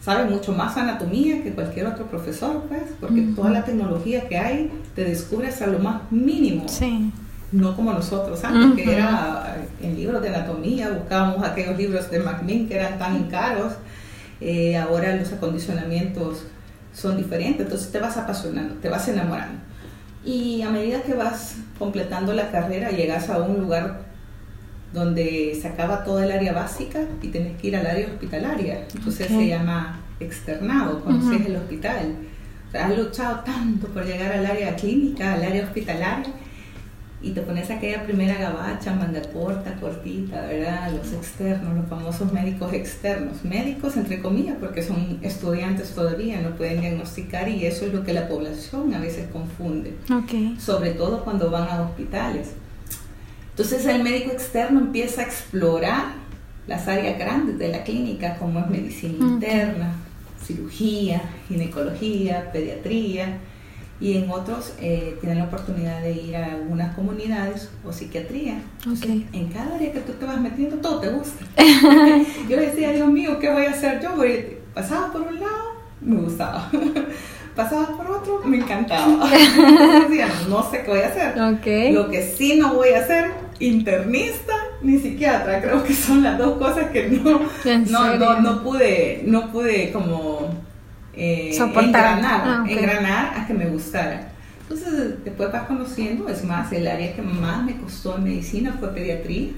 sabe 0.00 0.24
mucho 0.30 0.52
más 0.52 0.76
anatomía 0.76 1.42
que 1.42 1.52
cualquier 1.52 1.86
otro 1.86 2.06
profesor, 2.06 2.64
pues, 2.68 2.82
porque 2.98 3.20
toda 3.36 3.50
la 3.50 3.64
tecnología 3.64 4.28
que 4.28 4.38
hay 4.38 4.72
te 4.94 5.04
descubre 5.04 5.48
hasta 5.48 5.66
lo 5.66 5.78
más 5.78 6.10
mínimo. 6.10 6.64
Sí. 6.68 7.12
No 7.52 7.74
como 7.76 7.92
nosotros 7.92 8.42
antes, 8.44 8.84
que 8.84 8.94
era 8.94 9.56
en 9.82 9.96
libros 9.96 10.22
de 10.22 10.28
anatomía, 10.28 10.90
buscábamos 10.90 11.44
aquellos 11.44 11.76
libros 11.76 12.10
de 12.10 12.20
Macmillan 12.20 12.68
que 12.68 12.76
eran 12.76 12.98
tan 12.98 13.24
caros. 13.24 13.74
Eh, 14.40 14.76
ahora 14.76 15.14
los 15.16 15.32
acondicionamientos 15.32 16.44
son 16.94 17.16
diferentes, 17.16 17.66
entonces 17.66 17.90
te 17.90 17.98
vas 17.98 18.16
apasionando, 18.16 18.76
te 18.76 18.88
vas 18.88 19.06
enamorando. 19.08 19.69
Y 20.24 20.62
a 20.62 20.70
medida 20.70 21.02
que 21.02 21.14
vas 21.14 21.56
completando 21.78 22.34
la 22.34 22.50
carrera, 22.50 22.90
llegas 22.90 23.30
a 23.30 23.38
un 23.38 23.60
lugar 23.60 24.02
donde 24.92 25.56
se 25.60 25.68
acaba 25.68 26.04
toda 26.04 26.24
el 26.24 26.32
área 26.32 26.52
básica 26.52 27.00
y 27.22 27.28
tienes 27.28 27.58
que 27.58 27.68
ir 27.68 27.76
al 27.76 27.86
área 27.86 28.06
hospitalaria. 28.06 28.86
Entonces 28.94 29.28
se 29.28 29.48
llama 29.48 30.00
externado, 30.18 31.02
conoces 31.02 31.46
el 31.46 31.56
hospital. 31.56 32.14
O 32.68 32.70
sea, 32.70 32.86
has 32.86 32.96
luchado 32.96 33.40
tanto 33.40 33.88
por 33.88 34.04
llegar 34.04 34.32
al 34.32 34.46
área 34.46 34.76
clínica, 34.76 35.34
al 35.34 35.42
área 35.42 35.64
hospitalaria, 35.64 36.32
y 37.22 37.32
te 37.32 37.42
pones 37.42 37.70
aquella 37.70 38.02
primera 38.04 38.34
gabacha, 38.34 38.94
manga 38.94 39.20
corta, 39.20 39.74
cortita, 39.74 40.40
¿verdad? 40.46 40.90
Los 40.92 41.12
externos, 41.12 41.76
los 41.76 41.86
famosos 41.86 42.32
médicos 42.32 42.72
externos. 42.72 43.44
Médicos, 43.44 43.96
entre 43.98 44.22
comillas, 44.22 44.56
porque 44.58 44.82
son 44.82 45.18
estudiantes 45.20 45.90
todavía, 45.94 46.40
no 46.40 46.56
pueden 46.56 46.80
diagnosticar 46.80 47.48
y 47.48 47.66
eso 47.66 47.84
es 47.84 47.92
lo 47.92 48.04
que 48.04 48.14
la 48.14 48.26
población 48.26 48.94
a 48.94 49.00
veces 49.00 49.28
confunde. 49.30 49.94
Okay. 50.24 50.56
Sobre 50.58 50.92
todo 50.92 51.22
cuando 51.22 51.50
van 51.50 51.68
a 51.68 51.82
hospitales. 51.82 52.52
Entonces 53.50 53.84
el 53.84 54.02
médico 54.02 54.32
externo 54.32 54.80
empieza 54.80 55.20
a 55.20 55.24
explorar 55.24 56.12
las 56.66 56.88
áreas 56.88 57.18
grandes 57.18 57.58
de 57.58 57.68
la 57.68 57.84
clínica, 57.84 58.36
como 58.38 58.60
es 58.60 58.66
medicina 58.68 59.18
interna, 59.18 59.92
cirugía, 60.42 61.20
ginecología, 61.48 62.50
pediatría, 62.50 63.38
y 64.00 64.16
en 64.16 64.30
otros 64.30 64.72
eh, 64.80 65.16
tienen 65.20 65.38
la 65.38 65.44
oportunidad 65.44 66.00
de 66.02 66.12
ir 66.12 66.34
a 66.36 66.52
algunas 66.52 66.94
comunidades 66.94 67.68
o 67.86 67.92
psiquiatría. 67.92 68.62
en 69.32 69.48
cada 69.48 69.74
área 69.74 69.92
que 69.92 70.00
tú 70.00 70.12
te 70.12 70.24
vas 70.24 70.40
metiendo, 70.40 70.76
todo 70.76 71.00
te 71.00 71.10
gusta. 71.10 71.44
yo 72.48 72.56
decía, 72.56 72.92
Dios 72.92 73.08
mío, 73.08 73.38
¿qué 73.38 73.50
voy 73.50 73.66
a 73.66 73.70
hacer 73.70 74.00
yo? 74.02 74.10
Pasaba 74.72 75.12
por 75.12 75.22
un 75.22 75.38
lado, 75.38 75.74
me 76.00 76.16
gustaba. 76.16 76.70
pasaba 77.54 77.88
por 77.96 78.10
otro, 78.10 78.40
me 78.44 78.56
encantaba. 78.56 79.28
decía, 80.08 80.28
no 80.48 80.68
sé 80.70 80.82
qué 80.82 80.90
voy 80.90 81.00
a 81.00 81.08
hacer. 81.08 81.36
Lo 81.92 82.08
que 82.08 82.22
sí 82.22 82.56
no 82.56 82.74
voy 82.74 82.90
a 82.90 83.00
hacer, 83.00 83.32
internista 83.58 84.54
ni 84.80 84.98
psiquiatra. 84.98 85.60
Creo 85.60 85.84
que 85.84 85.92
son 85.92 86.22
las 86.22 86.38
dos 86.38 86.56
cosas 86.58 86.90
que 86.90 87.08
no, 87.08 87.40
no, 87.90 88.16
no, 88.16 88.40
no, 88.40 88.62
pude, 88.62 89.22
no 89.26 89.52
pude 89.52 89.92
como 89.92 90.39
eh, 91.22 91.54
engranar, 91.54 92.42
ah, 92.46 92.64
engranar 92.66 93.38
a 93.38 93.46
que 93.46 93.52
me 93.52 93.66
gustara. 93.66 94.32
Entonces, 94.62 95.22
después 95.22 95.52
vas 95.52 95.66
conociendo, 95.66 96.28
es 96.30 96.42
más, 96.44 96.72
el 96.72 96.86
área 96.86 97.14
que 97.14 97.20
más 97.20 97.62
me 97.62 97.76
costó 97.76 98.16
en 98.16 98.24
medicina 98.24 98.74
fue 98.80 98.94
pediatría. 98.94 99.50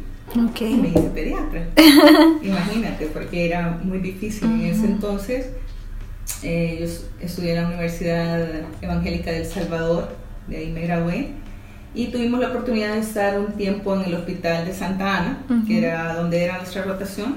Okay. 0.50 0.72
Y 0.72 0.76
me 0.76 0.88
hice 0.88 1.10
pediatra. 1.14 1.68
Imagínate, 2.42 3.06
porque 3.06 3.46
era 3.46 3.78
muy 3.84 3.98
difícil 3.98 4.50
en 4.50 4.60
ese 4.62 4.86
entonces. 4.86 5.50
Eh, 6.42 6.78
yo 6.80 7.24
estudié 7.24 7.54
en 7.54 7.62
la 7.62 7.68
Universidad 7.68 8.48
Evangélica 8.80 9.30
del 9.30 9.46
Salvador, 9.46 10.16
de 10.48 10.56
ahí 10.56 10.72
me 10.72 10.80
gradué. 10.80 11.28
Y 11.94 12.06
tuvimos 12.06 12.40
la 12.40 12.48
oportunidad 12.48 12.94
de 12.94 13.00
estar 13.00 13.38
un 13.38 13.52
tiempo 13.52 13.94
en 13.94 14.06
el 14.06 14.14
hospital 14.14 14.66
de 14.66 14.74
Santa 14.74 15.18
Ana, 15.18 15.44
que 15.64 15.78
era 15.78 16.14
donde 16.14 16.42
era 16.42 16.56
nuestra 16.56 16.82
rotación, 16.82 17.36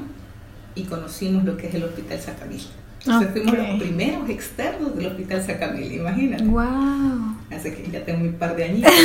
y 0.74 0.84
conocimos 0.86 1.44
lo 1.44 1.58
que 1.58 1.68
es 1.68 1.76
el 1.76 1.84
hospital 1.84 2.20
Sacamil. 2.20 2.62
Entonces 3.06 3.32
fuimos 3.34 3.56
los 3.56 3.80
primeros 3.80 4.30
externos 4.30 4.96
del 4.96 5.08
hospital 5.08 5.44
Sacamil, 5.44 5.92
imagínate. 5.92 6.44
¡Wow! 6.44 7.36
Así 7.52 7.72
que 7.72 7.92
ya 7.92 8.04
tengo 8.04 8.24
un 8.26 8.34
par 8.34 8.56
de 8.56 8.64
años. 8.64 8.92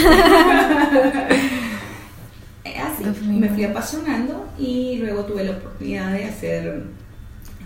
Eh, 2.63 2.77
así, 2.79 3.05
me 3.27 3.49
fui 3.49 3.65
apasionando 3.65 4.47
y 4.59 4.99
luego 4.99 5.25
tuve 5.25 5.45
la 5.45 5.53
oportunidad 5.53 6.13
de 6.13 6.27
hacer 6.27 6.85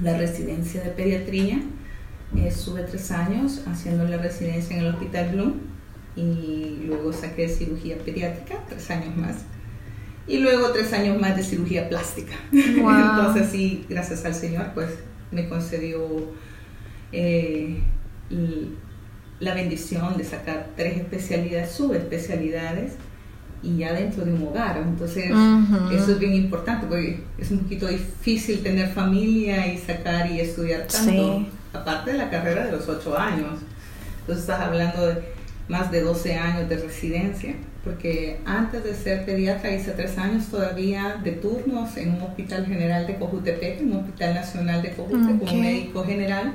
la 0.00 0.16
residencia 0.16 0.84
de 0.84 0.90
pediatría. 0.90 1.60
Estuve 2.36 2.84
tres 2.84 3.10
años 3.10 3.62
haciendo 3.66 4.04
la 4.04 4.18
residencia 4.18 4.76
en 4.76 4.84
el 4.84 4.94
Hospital 4.94 5.30
Bloom 5.30 5.54
y 6.14 6.84
luego 6.86 7.12
saqué 7.12 7.48
cirugía 7.48 7.98
pediátrica, 7.98 8.60
tres 8.68 8.88
años 8.92 9.16
más. 9.16 9.38
Y 10.28 10.38
luego 10.38 10.70
tres 10.70 10.92
años 10.92 11.20
más 11.20 11.36
de 11.36 11.42
cirugía 11.42 11.88
plástica. 11.88 12.34
Entonces 12.52 13.48
sí, 13.50 13.84
gracias 13.88 14.24
al 14.24 14.36
Señor, 14.36 14.66
pues 14.74 14.90
me 15.30 15.48
concedió 15.48 16.06
eh, 17.12 17.80
la 19.40 19.54
bendición 19.54 20.16
de 20.16 20.24
sacar 20.24 20.70
tres 20.76 20.98
especialidades, 20.98 21.72
subespecialidades, 21.72 22.94
y 23.64 23.78
ya 23.78 23.92
dentro 23.94 24.24
de 24.24 24.32
un 24.32 24.46
hogar. 24.46 24.76
Entonces, 24.76 25.30
eso 25.92 26.12
es 26.12 26.18
bien 26.18 26.34
importante 26.34 26.86
porque 26.86 27.22
es 27.38 27.50
un 27.50 27.60
poquito 27.60 27.86
difícil 27.88 28.62
tener 28.62 28.90
familia 28.90 29.72
y 29.72 29.78
sacar 29.78 30.30
y 30.30 30.40
estudiar 30.40 30.86
tanto, 30.86 31.46
aparte 31.72 32.12
de 32.12 32.18
la 32.18 32.30
carrera 32.30 32.66
de 32.66 32.72
los 32.72 32.88
ocho 32.88 33.18
años. 33.18 33.60
Entonces, 34.20 34.44
estás 34.44 34.60
hablando 34.60 35.06
de 35.06 35.22
más 35.68 35.90
de 35.90 36.02
12 36.02 36.34
años 36.34 36.68
de 36.68 36.76
residencia, 36.76 37.54
porque 37.84 38.38
antes 38.46 38.82
de 38.82 38.94
ser 38.94 39.24
pediatra 39.24 39.74
hice 39.74 39.92
tres 39.92 40.16
años 40.18 40.46
todavía 40.48 41.20
de 41.22 41.32
turnos 41.32 41.96
en 41.96 42.14
un 42.14 42.22
hospital 42.22 42.66
general 42.66 43.06
de 43.06 43.16
Cojutepec, 43.16 43.82
un 43.82 43.92
hospital 43.92 44.34
nacional 44.34 44.82
de 44.82 44.92
Cojute 44.92 45.38
como 45.38 45.54
médico 45.54 46.04
general, 46.04 46.54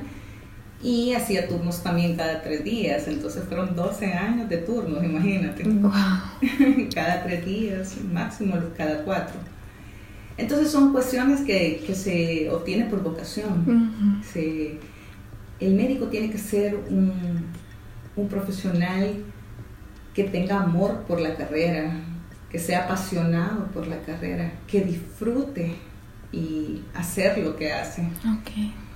y 0.82 1.12
hacía 1.12 1.46
turnos 1.46 1.82
también 1.82 2.16
cada 2.16 2.42
tres 2.42 2.64
días, 2.64 3.06
entonces 3.06 3.44
fueron 3.44 3.76
12 3.76 4.12
años 4.12 4.48
de 4.48 4.56
turnos, 4.58 5.04
imagínate. 5.04 5.62
cada 6.94 7.22
tres 7.22 7.44
días, 7.44 7.96
máximo 8.12 8.56
cada 8.76 9.04
cuatro. 9.04 9.36
Entonces 10.36 10.70
son 10.70 10.92
cuestiones 10.92 11.42
que, 11.42 11.82
que 11.86 11.94
se 11.94 12.48
obtienen 12.50 12.88
por 12.88 13.02
vocación. 13.02 14.22
el 14.34 15.74
médico 15.74 16.06
tiene 16.06 16.30
que 16.30 16.38
ser 16.38 16.74
un 16.88 17.44
un 18.16 18.28
profesional 18.28 19.24
que 20.14 20.24
tenga 20.24 20.60
amor 20.60 21.04
por 21.06 21.20
la 21.20 21.34
carrera, 21.36 21.92
que 22.50 22.58
sea 22.58 22.84
apasionado 22.84 23.66
por 23.66 23.86
la 23.86 24.00
carrera, 24.00 24.52
que 24.66 24.82
disfrute 24.82 25.76
y 26.32 26.82
hacer 26.94 27.38
lo 27.38 27.56
que 27.56 27.72
hace. 27.72 28.08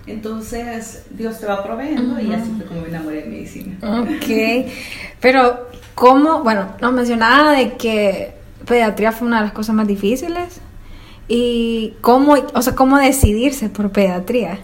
Entonces 0.06 1.06
Dios 1.10 1.40
te 1.40 1.46
va 1.46 1.62
proveyendo 1.64 2.20
y 2.20 2.32
así 2.32 2.50
fue 2.56 2.66
como 2.66 2.82
me 2.82 2.88
enamoré 2.88 3.22
de 3.22 3.30
medicina. 3.30 3.76
Ok, 3.82 4.70
pero 5.20 5.68
¿cómo? 5.94 6.42
Bueno, 6.42 6.68
nos 6.80 6.92
mencionaba 6.92 7.52
de 7.52 7.74
que 7.74 8.34
pediatría 8.66 9.12
fue 9.12 9.28
una 9.28 9.38
de 9.38 9.44
las 9.44 9.52
cosas 9.52 9.74
más 9.74 9.86
difíciles 9.86 10.60
y 11.28 11.94
cómo, 12.00 12.34
o 12.34 12.62
sea, 12.62 12.74
cómo 12.74 12.98
decidirse 12.98 13.70
por 13.70 13.90
pediatría 13.90 14.58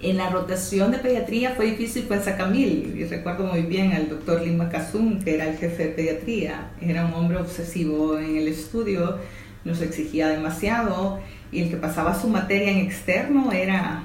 en 0.00 0.18
la 0.18 0.28
rotación 0.28 0.90
de 0.90 0.98
pediatría 0.98 1.52
fue 1.56 1.66
difícil 1.66 2.06
en 2.10 2.22
Sacamil. 2.22 2.94
Y 2.96 3.04
recuerdo 3.04 3.44
muy 3.44 3.62
bien 3.62 3.92
al 3.92 4.08
doctor 4.08 4.42
Lima 4.42 4.68
Kazum, 4.68 5.20
que 5.22 5.34
era 5.34 5.48
el 5.48 5.56
jefe 5.56 5.84
de 5.84 5.90
pediatría. 5.90 6.70
Era 6.80 7.06
un 7.06 7.14
hombre 7.14 7.38
obsesivo 7.38 8.18
en 8.18 8.36
el 8.36 8.48
estudio, 8.48 9.18
nos 9.64 9.80
exigía 9.80 10.28
demasiado. 10.28 11.20
Y 11.50 11.62
el 11.62 11.70
que 11.70 11.76
pasaba 11.76 12.20
su 12.20 12.28
materia 12.28 12.70
en 12.70 12.78
externo 12.78 13.52
era, 13.52 14.02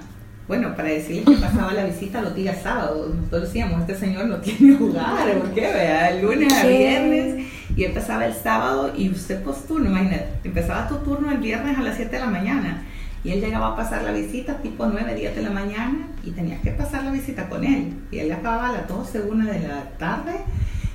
bueno, 0.48 0.76
para 0.76 0.90
decirle 0.90 1.24
que 1.26 1.42
pasaba 1.42 1.74
la 1.74 1.84
visita 1.84 2.22
los 2.22 2.36
días 2.36 2.62
sábados. 2.64 3.14
Nosotros 3.14 3.42
decíamos, 3.44 3.82
este 3.82 3.96
señor 3.96 4.28
no 4.28 4.38
tiene 4.38 4.74
lugar, 4.80 5.40
¿por 5.40 5.52
qué? 5.52 5.62
Vea, 5.62 6.12
el 6.12 6.22
lunes 6.22 6.54
a 6.54 6.68
viernes. 6.68 7.48
Y 7.76 7.84
él 7.84 7.92
pasaba 7.92 8.26
el 8.26 8.34
sábado 8.34 8.94
y 8.96 9.10
usted 9.10 9.44
turno, 9.68 9.90
imagínate, 9.90 10.28
empezaba 10.44 10.88
tu 10.88 10.98
turno 10.98 11.32
el 11.32 11.38
viernes 11.38 11.78
a 11.78 11.82
las 11.82 11.96
7 11.96 12.12
de 12.12 12.20
la 12.20 12.28
mañana 12.28 12.86
y 13.24 13.32
él 13.32 13.42
llegaba 13.42 13.70
a 13.70 13.76
pasar 13.76 14.04
la 14.04 14.12
visita 14.12 14.58
tipo 14.58 14.86
9, 14.86 15.16
10 15.16 15.36
de 15.36 15.42
la 15.44 15.52
mañana 15.52 16.08
y 16.24 16.32
tenías 16.32 16.62
que 16.62 16.72
pasar 16.72 17.04
la 17.04 17.12
visita 17.12 17.50
con 17.50 17.64
él. 17.64 17.94
Y 18.12 18.20
él 18.20 18.32
acababa 18.32 18.70
a 18.70 18.72
las 18.74 18.88
12, 18.88 19.22
1 19.22 19.46
de 19.46 19.60
la 19.60 19.84
tarde 20.00 20.34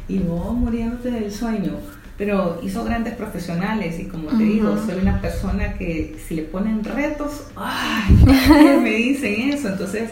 y 0.08 0.18
vos 0.18 0.52
muriéndote 0.54 1.10
del 1.10 1.30
sueño. 1.30 1.74
Pero 2.18 2.60
hizo 2.62 2.82
grandes 2.84 3.14
profesionales 3.14 4.00
y 4.00 4.06
como 4.06 4.28
te 4.30 4.42
digo, 4.42 4.76
soy 4.84 4.98
una 5.00 5.20
persona 5.20 5.74
que 5.74 6.16
si 6.26 6.34
le 6.34 6.42
ponen 6.42 6.82
retos, 6.82 7.48
¡ay! 7.54 8.78
me 8.82 8.90
dicen 8.90 9.52
eso? 9.52 9.68
Entonces, 9.68 10.10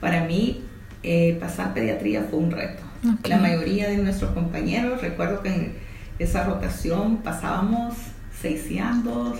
para 0.00 0.24
mí, 0.24 0.62
eh, 1.02 1.38
pasar 1.40 1.72
pediatría 1.74 2.26
fue 2.30 2.38
un 2.38 2.50
reto. 2.50 2.82
La 3.24 3.38
mayoría 3.38 3.88
de 3.88 3.96
nuestros 3.96 4.32
compañeros, 4.32 5.00
recuerdo 5.00 5.42
que 5.42 5.48
en 5.48 5.72
esa 6.18 6.44
rotación 6.44 7.18
pasábamos 7.18 7.94
600, 8.42 9.38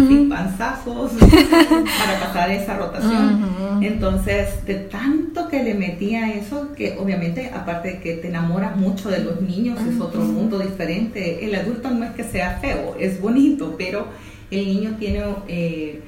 sin 0.00 0.28
panzazos 0.28 1.12
para 1.20 2.20
pasar 2.20 2.50
esa 2.50 2.76
rotación. 2.76 3.82
Entonces, 3.82 4.64
de 4.66 4.74
tanto 4.74 5.48
que 5.48 5.62
le 5.62 5.74
metía 5.74 6.32
eso, 6.34 6.72
que 6.72 6.96
obviamente, 6.98 7.50
aparte 7.54 7.92
de 7.92 8.00
que 8.00 8.14
te 8.14 8.28
enamoras 8.28 8.76
mucho 8.76 9.10
de 9.10 9.24
los 9.24 9.40
niños, 9.40 9.78
es 9.80 10.00
otro 10.00 10.20
mundo 10.22 10.58
diferente. 10.58 11.44
El 11.44 11.54
adulto 11.54 11.90
no 11.90 12.04
es 12.04 12.12
que 12.12 12.24
sea 12.24 12.58
feo, 12.60 12.96
es 12.98 13.20
bonito, 13.20 13.74
pero 13.76 14.06
el 14.50 14.66
niño 14.66 14.96
tiene 14.98 15.24
eh, 15.48 16.00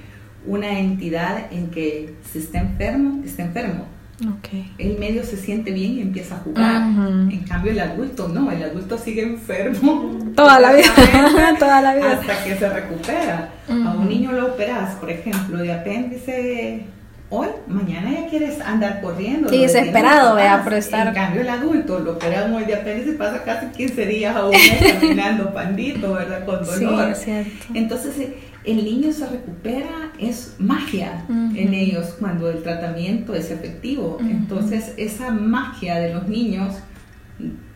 una 0.47 0.78
entidad 0.78 1.52
en 1.52 1.71
que 1.71 2.14
si 2.30 2.38
está 2.38 2.61
enfermo, 2.61 3.23
está 3.25 3.42
enfermo. 3.42 3.98
Okay. 4.39 4.73
El 4.79 4.99
medio 4.99 5.23
se 5.23 5.37
siente 5.37 5.71
bien 5.71 5.93
y 5.93 6.01
empieza 6.01 6.37
a 6.37 6.39
jugar. 6.39 6.83
En 7.31 7.45
cambio 7.49 7.71
el 7.71 7.79
adulto 7.79 8.27
no, 8.27 8.51
el 8.51 8.63
adulto 8.65 8.99
sigue 8.99 9.23
enfermo. 9.23 10.19
Toda 10.35 10.59
la 10.59 10.73
vida, 10.73 10.93
toda 11.59 11.81
la 11.81 11.95
vida. 11.95 12.13
Hasta 12.13 12.45
que 12.45 12.57
se 12.57 12.69
recupera. 12.69 13.51
A 13.69 13.95
un 13.95 14.09
niño 14.09 14.33
lo 14.33 14.55
operas, 14.55 14.97
por 14.97 15.11
ejemplo, 15.11 15.59
de 15.59 15.73
apéndice 15.73 16.85
hoy, 17.31 17.49
mañana 17.67 18.11
ya 18.11 18.27
quieres 18.29 18.61
andar 18.61 19.01
corriendo. 19.01 19.51
Sí, 19.51 19.59
desesperado, 19.59 20.35
vea, 20.35 20.65
por 20.65 20.75
estar. 20.75 21.09
En 21.09 21.15
cambio, 21.15 21.43
el 21.43 21.49
adulto 21.49 21.99
lo 22.01 22.13
operan 22.13 22.53
hoy 22.55 22.65
de 22.65 22.75
apéndice 22.75 23.13
pasa 23.13 23.45
casi 23.45 23.67
15 23.67 24.07
días 24.07 24.35
a 24.35 24.47
un 24.47 24.51
mes 24.51 24.93
caminando 25.01 25.53
pandito, 25.53 26.15
¿verdad? 26.15 26.45
Con 26.45 26.65
dolor. 26.65 27.07
Sí, 27.07 27.13
es 27.13 27.25
cierto. 27.25 27.67
Entonces, 27.75 28.29
el 28.69 28.85
niño 28.85 29.13
se 29.13 29.27
recupera, 29.27 30.13
es 30.19 30.57
magia 30.59 31.25
en 31.29 31.73
ellos 31.73 32.15
cuando 32.19 32.51
el 32.51 32.63
tratamiento 32.63 33.35
es 33.35 33.51
efectivo. 33.51 34.19
Entonces, 34.21 34.93
esa 34.99 35.31
magia 35.31 35.97
de 35.97 36.13
los 36.13 36.29
niños 36.29 36.75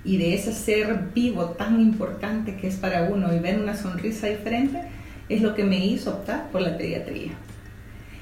y 0.05 0.19
de 0.19 0.35
ese 0.35 0.53
ser 0.53 1.09
vivo 1.15 1.47
tan 1.47 1.81
importante 1.81 2.57
que 2.57 2.69
es 2.69 2.77
para 2.77 3.05
uno 3.05 3.35
y 3.35 3.39
ver 3.39 3.59
una 3.59 3.75
sonrisa 3.75 4.27
diferente, 4.27 4.83
es 5.29 5.41
lo 5.41 5.55
que 5.55 5.65
me 5.65 5.85
hizo 5.87 6.11
optar 6.11 6.51
por 6.51 6.61
la 6.61 6.77
pediatría. 6.77 7.33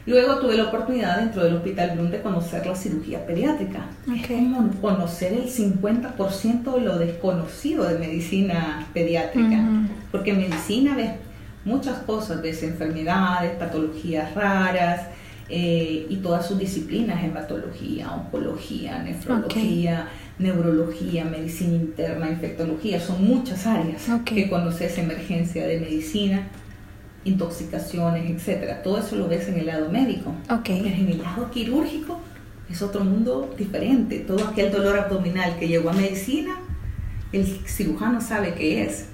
Luego 0.07 0.39
tuve 0.39 0.57
la 0.57 0.65
oportunidad 0.65 1.19
dentro 1.19 1.45
del 1.45 1.57
Hospital 1.57 1.93
Bloom 1.93 2.11
de 2.11 2.23
conocer 2.23 2.67
la 2.67 2.75
cirugía 2.75 3.27
pediátrica. 3.27 3.87
Es 4.15 4.27
como 4.27 4.71
conocer 4.81 5.33
el 5.33 5.49
50% 5.49 6.75
de 6.75 6.81
lo 6.81 6.99
desconocido 6.99 7.85
de 7.85 7.99
medicina 7.99 8.87
pediátrica. 8.95 9.63
Porque 10.11 10.33
medicina 10.33 10.95
ves 10.95 11.11
muchas 11.65 11.99
cosas, 11.99 12.43
ves 12.43 12.63
enfermedades, 12.63 13.53
patologías 13.59 14.35
raras 14.35 15.03
eh, 15.49 16.07
y 16.09 16.17
todas 16.17 16.47
sus 16.47 16.59
disciplinas, 16.59 17.23
hematología, 17.23 18.13
oncología, 18.13 19.03
nefrología, 19.03 20.09
neurología, 20.39 21.25
medicina 21.25 21.75
interna, 21.75 22.31
infectología. 22.31 23.01
Son 23.01 23.25
muchas 23.25 23.67
áreas 23.67 24.03
que 24.25 24.49
conoces 24.49 24.97
emergencia 24.99 25.67
de 25.67 25.81
medicina 25.81 26.49
intoxicaciones, 27.25 28.31
etcétera. 28.31 28.83
Todo 28.83 28.99
eso 28.99 29.17
lo 29.17 29.29
ves 29.29 29.49
en 29.49 29.59
el 29.59 29.67
lado 29.67 29.91
médico. 29.91 30.33
Okay. 30.49 30.81
Pero 30.83 30.95
en 30.95 31.09
el 31.09 31.19
lado 31.23 31.51
quirúrgico 31.51 32.21
es 32.71 32.83
otro 32.83 33.05
mundo 33.05 33.55
diferente. 33.59 34.21
Todo 34.21 34.47
aquel 34.47 34.73
dolor 34.73 34.99
abdominal 34.99 35.59
que 35.59 35.69
llegó 35.69 35.91
a 35.91 35.93
medicina, 35.93 36.57
el 37.33 37.47
cirujano 37.67 38.21
sabe 38.21 38.55
qué 38.55 38.85
es. 38.85 39.07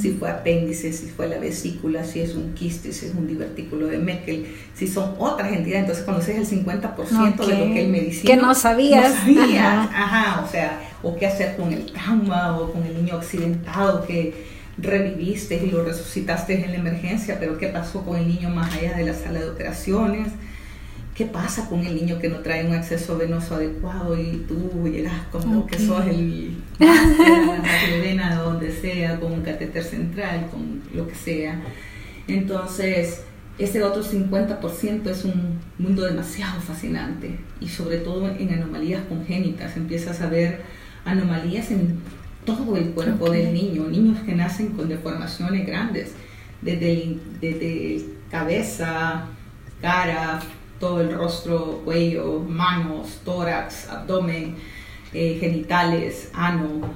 Si 0.00 0.12
fue 0.12 0.30
apéndice, 0.30 0.92
si 0.92 1.06
fue 1.06 1.28
la 1.28 1.38
vesícula, 1.38 2.04
si 2.04 2.20
es 2.20 2.34
un 2.34 2.54
quiste, 2.54 2.92
si 2.92 3.06
es 3.06 3.14
un 3.14 3.26
divertículo 3.26 3.86
de 3.86 3.98
Meckel, 3.98 4.46
si 4.74 4.86
son 4.86 5.14
otras 5.18 5.52
entidades. 5.52 5.82
Entonces 5.82 6.04
conoces 6.04 6.52
el 6.52 6.64
50% 6.64 7.46
de 7.46 7.58
lo 7.58 7.74
que 7.74 7.84
el 7.84 7.90
medicina 7.90 8.34
Que 8.34 8.36
no 8.40 8.54
sabías. 8.54 9.26
No 9.26 9.42
Ajá. 9.42 10.44
o 10.44 10.50
sea, 10.50 10.80
o 11.02 11.16
qué 11.16 11.26
hacer 11.26 11.56
con 11.56 11.72
el 11.72 11.86
trauma 11.86 12.58
o 12.58 12.72
con 12.72 12.84
el 12.84 12.94
niño 12.94 13.16
accidentado 13.16 14.06
que 14.06 14.54
reviviste 14.78 15.62
y 15.64 15.70
lo 15.70 15.84
resucitaste 15.84 16.64
en 16.64 16.72
la 16.72 16.78
emergencia, 16.78 17.38
pero 17.38 17.58
¿qué 17.58 17.68
pasó 17.68 18.04
con 18.04 18.16
el 18.16 18.26
niño 18.26 18.50
más 18.50 18.74
allá 18.74 18.94
de 18.94 19.04
la 19.04 19.14
sala 19.14 19.40
de 19.40 19.50
operaciones? 19.50 20.28
¿Qué 21.14 21.26
pasa 21.26 21.68
con 21.68 21.86
el 21.86 21.94
niño 21.94 22.18
que 22.18 22.28
no 22.28 22.38
trae 22.38 22.66
un 22.66 22.74
acceso 22.74 23.16
venoso 23.16 23.54
adecuado 23.54 24.20
y 24.20 24.44
tú 24.48 24.88
llegas 24.88 25.14
como 25.30 25.64
que 25.64 25.78
sos 25.78 26.04
el 26.06 26.56
vena 28.02 28.34
donde 28.34 28.72
sea, 28.72 29.20
con 29.20 29.32
un 29.32 29.42
catéter 29.42 29.84
central, 29.84 30.48
con 30.50 30.82
lo 30.92 31.06
que 31.06 31.14
sea? 31.14 31.62
Entonces, 32.26 33.22
ese 33.58 33.84
otro 33.84 34.02
50% 34.02 35.06
es 35.08 35.24
un 35.24 35.60
mundo 35.78 36.02
demasiado 36.02 36.60
fascinante 36.60 37.38
y 37.60 37.68
sobre 37.68 37.98
todo 37.98 38.28
en 38.28 38.52
anomalías 38.52 39.04
congénitas. 39.04 39.76
Empiezas 39.76 40.20
a 40.20 40.28
ver 40.28 40.62
anomalías 41.04 41.70
en 41.70 42.00
todo 42.44 42.76
el 42.76 42.90
cuerpo 42.90 43.30
del 43.30 43.54
niño, 43.54 43.86
niños 43.86 44.18
que 44.26 44.34
nacen 44.34 44.70
con 44.70 44.88
deformaciones 44.88 45.64
grandes, 45.64 46.12
desde, 46.60 47.18
desde 47.40 48.04
cabeza, 48.30 49.26
cara, 49.80 50.40
todo 50.84 51.00
el 51.00 51.14
rostro, 51.14 51.80
cuello, 51.82 52.40
manos, 52.46 53.20
tórax, 53.24 53.88
abdomen, 53.88 54.56
eh, 55.14 55.38
genitales, 55.40 56.30
ano, 56.34 56.90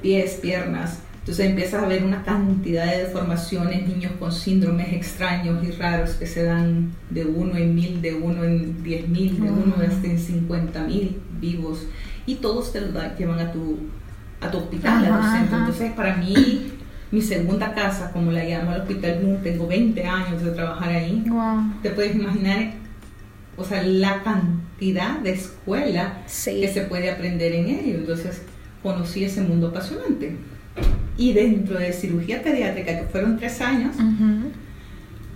pies, 0.00 0.38
piernas. 0.40 1.00
Entonces 1.18 1.50
empiezas 1.50 1.82
a 1.82 1.86
ver 1.86 2.04
una 2.04 2.22
cantidad 2.22 2.86
de 2.86 3.04
deformaciones, 3.04 3.86
niños 3.86 4.12
con 4.18 4.32
síndromes 4.32 4.94
extraños 4.94 5.62
y 5.62 5.72
raros 5.72 6.12
que 6.12 6.26
se 6.26 6.44
dan 6.44 6.92
de 7.10 7.26
uno 7.26 7.56
en 7.56 7.74
mil, 7.74 8.00
de 8.00 8.14
uno 8.14 8.44
en 8.44 8.82
diez 8.82 9.06
mil, 9.08 9.38
de 9.38 9.50
uno 9.50 9.74
hasta 9.74 10.06
en 10.06 10.18
cincuenta 10.18 10.82
mil 10.84 11.20
vivos. 11.38 11.86
Y 12.24 12.36
todos 12.36 12.72
te 12.72 12.80
lo 12.80 12.98
llevan 13.18 13.40
a 13.40 13.52
tu 13.52 13.78
a 14.40 14.50
tu 14.50 14.56
hospital, 14.56 15.04
Entonces, 15.52 15.92
para 15.92 16.16
mí, 16.16 16.72
mi 17.10 17.20
segunda 17.20 17.74
casa, 17.74 18.10
como 18.10 18.32
la 18.32 18.42
llamo 18.44 18.72
el 18.72 18.80
Hospital 18.82 19.40
tengo 19.42 19.66
20 19.66 20.04
años 20.06 20.42
de 20.42 20.50
trabajar 20.50 20.88
ahí. 20.88 21.24
Te 21.82 21.90
puedes 21.90 22.16
imaginar, 22.16 22.83
o 23.56 23.64
sea, 23.64 23.82
la 23.82 24.22
cantidad 24.22 25.18
de 25.20 25.32
escuela 25.32 26.22
que 26.26 26.68
se 26.68 26.82
puede 26.82 27.10
aprender 27.10 27.52
en 27.52 27.68
ello. 27.68 27.98
Entonces, 27.98 28.42
conocí 28.82 29.24
ese 29.24 29.40
mundo 29.40 29.68
apasionante. 29.68 30.36
Y 31.16 31.32
dentro 31.32 31.78
de 31.78 31.92
cirugía 31.92 32.42
pediátrica, 32.42 33.00
que 33.00 33.06
fueron 33.06 33.36
tres 33.36 33.60
años, 33.60 33.94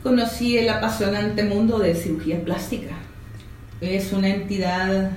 conocí 0.03 0.59
el 0.59 0.69
apasionante 0.69 1.45
mundo 1.45 1.79
de 1.79 1.95
cirugía 1.95 2.43
plástica. 2.45 2.97
Es 3.81 4.13
una 4.13 4.29
entidad 4.29 5.13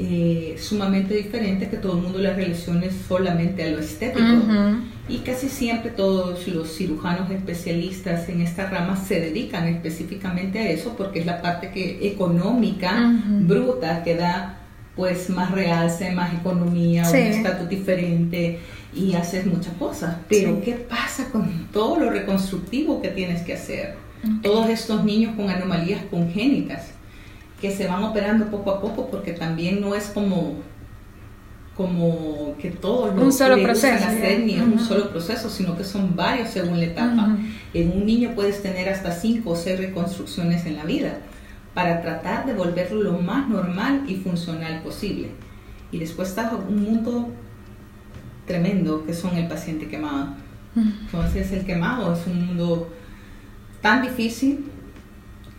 eh, 0.00 0.56
sumamente 0.60 1.14
diferente 1.14 1.68
que 1.68 1.76
todo 1.76 1.96
el 1.96 2.02
mundo 2.02 2.20
la 2.20 2.32
relacione 2.32 2.88
solamente 3.08 3.64
a 3.64 3.70
lo 3.70 3.80
estético. 3.80 4.44
Y 5.08 5.18
casi 5.18 5.48
siempre 5.48 5.90
todos 5.90 6.46
los 6.46 6.76
cirujanos 6.76 7.30
especialistas 7.30 8.28
en 8.28 8.42
esta 8.42 8.68
rama 8.68 8.96
se 8.96 9.20
dedican 9.20 9.66
específicamente 9.66 10.60
a 10.60 10.70
eso 10.70 10.94
porque 10.96 11.20
es 11.20 11.26
la 11.26 11.42
parte 11.42 11.70
que 11.70 12.06
económica, 12.06 13.12
bruta, 13.40 14.04
que 14.04 14.14
da 14.14 14.60
pues 14.94 15.30
más 15.30 15.50
realce, 15.50 16.10
más 16.12 16.34
economía, 16.34 17.08
un 17.08 17.16
estatus 17.16 17.68
diferente 17.68 18.60
y 18.94 19.14
haces 19.14 19.46
muchas 19.46 19.72
cosas. 19.74 20.16
Pero 20.28 20.60
¿qué 20.60 20.74
pasa 20.74 21.28
con 21.30 21.68
todo 21.72 21.98
lo 21.98 22.10
reconstructivo 22.10 23.02
que 23.02 23.08
tienes 23.08 23.42
que 23.42 23.54
hacer? 23.54 23.96
Todos 24.42 24.68
estos 24.68 25.04
niños 25.04 25.34
con 25.34 25.48
anomalías 25.48 26.02
congénitas 26.10 26.97
que 27.60 27.70
se 27.74 27.86
van 27.86 28.04
operando 28.04 28.46
poco 28.46 28.70
a 28.70 28.80
poco 28.80 29.08
porque 29.10 29.32
también 29.32 29.80
no 29.80 29.94
es 29.94 30.06
como 30.08 30.56
como 31.76 32.56
que 32.58 32.72
todos 32.72 33.16
un 33.16 33.32
solo 33.32 33.62
proceso 33.62 34.04
hacer 34.04 34.40
ni 34.40 34.54
es 34.54 34.62
un 34.62 34.80
solo 34.80 35.10
proceso 35.10 35.48
sino 35.48 35.76
que 35.76 35.84
son 35.84 36.16
varios 36.16 36.50
según 36.50 36.80
la 36.80 36.86
etapa. 36.86 37.36
En 37.72 37.92
un 37.92 38.04
niño 38.04 38.32
puedes 38.34 38.62
tener 38.62 38.88
hasta 38.88 39.12
cinco 39.12 39.50
o 39.50 39.56
seis 39.56 39.78
reconstrucciones 39.78 40.66
en 40.66 40.76
la 40.76 40.84
vida 40.84 41.18
para 41.74 42.02
tratar 42.02 42.46
de 42.46 42.54
volverlo 42.54 43.00
lo 43.00 43.18
más 43.18 43.48
normal 43.48 44.02
y 44.08 44.16
funcional 44.16 44.82
posible. 44.82 45.30
Y 45.92 45.98
después 45.98 46.30
está 46.30 46.50
un 46.50 46.82
mundo 46.82 47.28
tremendo 48.44 49.06
que 49.06 49.14
son 49.14 49.36
el 49.36 49.46
paciente 49.46 49.86
quemado. 49.86 50.34
Entonces 50.74 51.52
el 51.52 51.64
quemado 51.64 52.12
es 52.12 52.26
un 52.26 52.44
mundo 52.44 52.90
tan 53.80 54.02
difícil 54.02 54.64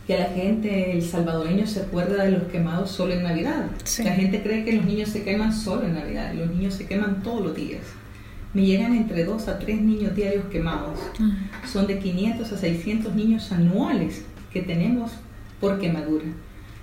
que 0.09 0.17
la 0.17 0.25
gente, 0.25 0.93
el 0.93 1.03
salvadoreño, 1.03 1.67
se 1.67 1.81
acuerda 1.81 2.23
de 2.23 2.31
los 2.31 2.41
quemados 2.45 2.89
solo 2.89 3.13
en 3.13 3.21
Navidad. 3.21 3.69
La 4.03 4.13
gente 4.15 4.41
cree 4.41 4.65
que 4.65 4.73
los 4.73 4.83
niños 4.83 5.09
se 5.09 5.21
queman 5.21 5.53
solo 5.53 5.83
en 5.83 5.93
Navidad, 5.93 6.33
los 6.33 6.49
niños 6.49 6.73
se 6.73 6.87
queman 6.87 7.21
todos 7.21 7.45
los 7.45 7.55
días. 7.55 7.83
Me 8.55 8.65
llegan 8.65 8.95
entre 8.95 9.23
2 9.23 9.47
a 9.47 9.59
3 9.59 9.81
niños 9.81 10.15
diarios 10.15 10.45
quemados. 10.45 10.97
Ah. 11.19 11.67
Son 11.71 11.85
de 11.85 11.99
500 11.99 12.51
a 12.51 12.57
600 12.57 13.13
niños 13.13 13.51
anuales 13.51 14.25
que 14.51 14.63
tenemos 14.63 15.11
por 15.61 15.77
quemadura. 15.77 16.25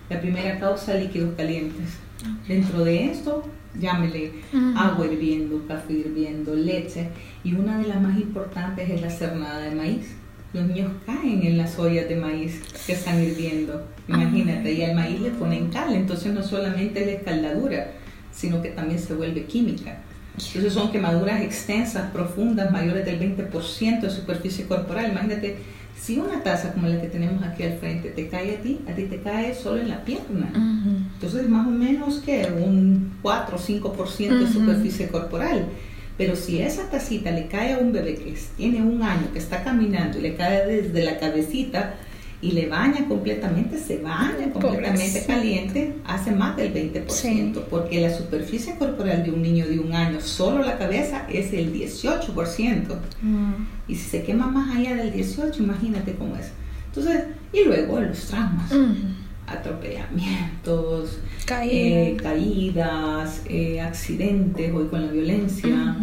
La 0.09 0.21
primera 0.21 0.61
causa, 0.61 0.95
líquidos 0.95 1.35
calientes. 1.37 1.99
Dentro 2.47 2.85
de 2.85 3.07
esto, 3.07 3.43
llámele 3.77 4.35
agua 4.77 5.05
hirviendo, 5.05 5.67
café 5.67 5.95
hirviendo, 5.95 6.55
leche. 6.55 7.09
Y 7.43 7.55
una 7.55 7.79
de 7.79 7.89
las 7.89 8.01
más 8.01 8.17
importantes 8.21 8.89
es 8.89 9.01
la 9.01 9.11
cernada 9.11 9.63
de 9.63 9.75
maíz 9.75 10.16
los 10.57 10.67
niños 10.67 10.91
caen 11.05 11.43
en 11.43 11.59
las 11.59 11.79
ollas 11.79 12.09
de 12.09 12.17
maíz 12.17 12.63
que 12.87 12.95
están 12.95 13.23
hirviendo. 13.23 13.87
Imagínate, 14.09 14.73
y 14.73 14.83
al 14.83 14.95
maíz 14.95 15.21
le 15.21 15.31
ponen 15.31 15.69
cal, 15.69 15.93
entonces 15.93 16.33
no 16.33 16.43
solamente 16.43 17.01
es 17.01 17.07
la 17.07 17.13
escaldadura, 17.13 17.93
sino 18.33 18.63
que 18.63 18.71
también 18.71 18.99
se 18.99 19.15
vuelve 19.15 19.45
química. 19.45 19.99
Entonces 20.37 20.73
son 20.73 20.91
quemaduras 20.93 21.41
extensas, 21.41 22.11
profundas, 22.11 22.71
mayores 22.71 23.05
del 23.05 23.19
20% 23.21 24.01
de 24.01 24.11
superficie 24.11 24.67
corporal. 24.67 25.11
Imagínate, 25.11 25.57
si 25.99 26.19
una 26.19 26.43
taza 26.43 26.73
como 26.73 26.89
la 26.89 27.01
que 27.01 27.09
tenemos 27.09 27.43
aquí 27.43 27.63
al 27.63 27.79
frente 27.79 28.11
te 28.11 28.29
cae 28.29 28.57
a 28.57 28.61
ti, 28.61 28.81
a 28.89 28.93
ti 28.93 29.05
te 29.05 29.21
cae 29.21 29.55
solo 29.55 29.81
en 29.81 29.89
la 29.89 30.05
pierna. 30.05 30.51
Entonces 31.15 31.49
más 31.49 31.67
o 31.67 31.71
menos 31.71 32.19
que 32.19 32.47
un 32.47 33.15
4 33.23 33.57
o 33.57 33.61
5% 33.61 34.39
de 34.39 34.47
superficie 34.47 35.09
corporal. 35.09 35.67
Pero 36.19 36.35
si 36.35 36.61
esa 36.61 36.89
tacita 36.91 37.31
le 37.31 37.47
cae 37.47 37.75
a 37.75 37.79
un 37.79 37.93
bebé 37.93 38.15
que 38.15 38.35
tiene 38.57 38.81
un 38.83 39.03
año, 39.03 39.33
que 39.33 39.39
está 39.39 39.63
caminando 39.63 40.19
y 40.19 40.23
le 40.23 40.35
cae 40.35 40.67
desde 40.67 41.05
la 41.05 41.19
cabecita, 41.19 41.95
y 42.41 42.53
le 42.53 42.69
baña 42.69 43.09
completamente, 43.09 43.79
se 43.79 43.99
baña 43.99 44.53
completamente 44.53 45.25
caliente, 45.27 45.95
hace 46.05 46.33
más 46.33 46.57
del 46.57 46.73
20%, 46.73 47.65
porque 47.71 48.01
la 48.01 48.15
superficie 48.15 48.77
corporal 48.77 49.25
de 49.25 49.31
un 49.31 49.43
niño 49.43 49.67
de 49.67 49.79
un 49.79 49.95
año, 49.95 50.21
solo 50.21 50.63
la 50.63 50.77
cabeza, 50.77 51.27
es 51.31 51.53
el 51.55 51.73
18%. 51.73 52.99
Mm. 53.23 53.53
Y 53.89 53.95
si 53.95 54.11
se 54.11 54.23
quema 54.23 54.47
más 54.49 54.77
allá 54.77 54.95
del 54.97 55.13
18, 55.13 55.63
imagínate 55.63 56.13
cómo 56.15 56.37
es. 56.37 56.53
Entonces, 56.89 57.25
y 57.53 57.65
luego 57.65 58.01
los 58.01 58.27
traumas. 58.27 58.71
Atropellamientos, 59.47 61.19
caídas, 61.45 63.43
eh, 63.47 63.77
eh, 63.77 63.81
accidentes, 63.81 64.75
hoy 64.75 64.89
con 64.89 65.07
la 65.07 65.13
violencia. 65.13 65.97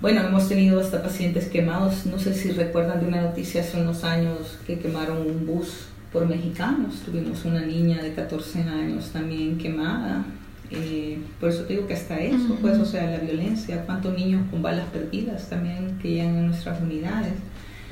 Bueno, 0.00 0.20
hemos 0.20 0.48
tenido 0.48 0.80
hasta 0.80 1.02
pacientes 1.02 1.46
quemados. 1.46 2.06
No 2.06 2.18
sé 2.18 2.34
si 2.34 2.50
recuerdan 2.50 3.00
de 3.00 3.06
una 3.06 3.22
noticia 3.22 3.62
hace 3.62 3.80
unos 3.80 4.04
años 4.04 4.58
que 4.66 4.78
quemaron 4.78 5.18
un 5.18 5.46
bus 5.46 5.86
por 6.12 6.26
mexicanos. 6.26 6.96
Tuvimos 7.04 7.44
una 7.44 7.60
niña 7.60 8.02
de 8.02 8.12
14 8.12 8.62
años 8.62 9.10
también 9.10 9.56
quemada. 9.58 10.24
Eh, 10.70 11.18
por 11.38 11.50
eso 11.50 11.64
te 11.64 11.74
digo 11.74 11.86
que 11.86 11.94
hasta 11.94 12.18
eso, 12.18 12.56
pues, 12.60 12.78
o 12.78 12.84
sea, 12.84 13.10
la 13.10 13.18
violencia, 13.18 13.84
cuántos 13.84 14.16
niños 14.16 14.42
con 14.50 14.62
balas 14.62 14.86
perdidas 14.92 15.48
también 15.48 15.98
que 16.00 16.10
llegan 16.10 16.36
en 16.36 16.46
nuestras 16.48 16.80
unidades. 16.80 17.34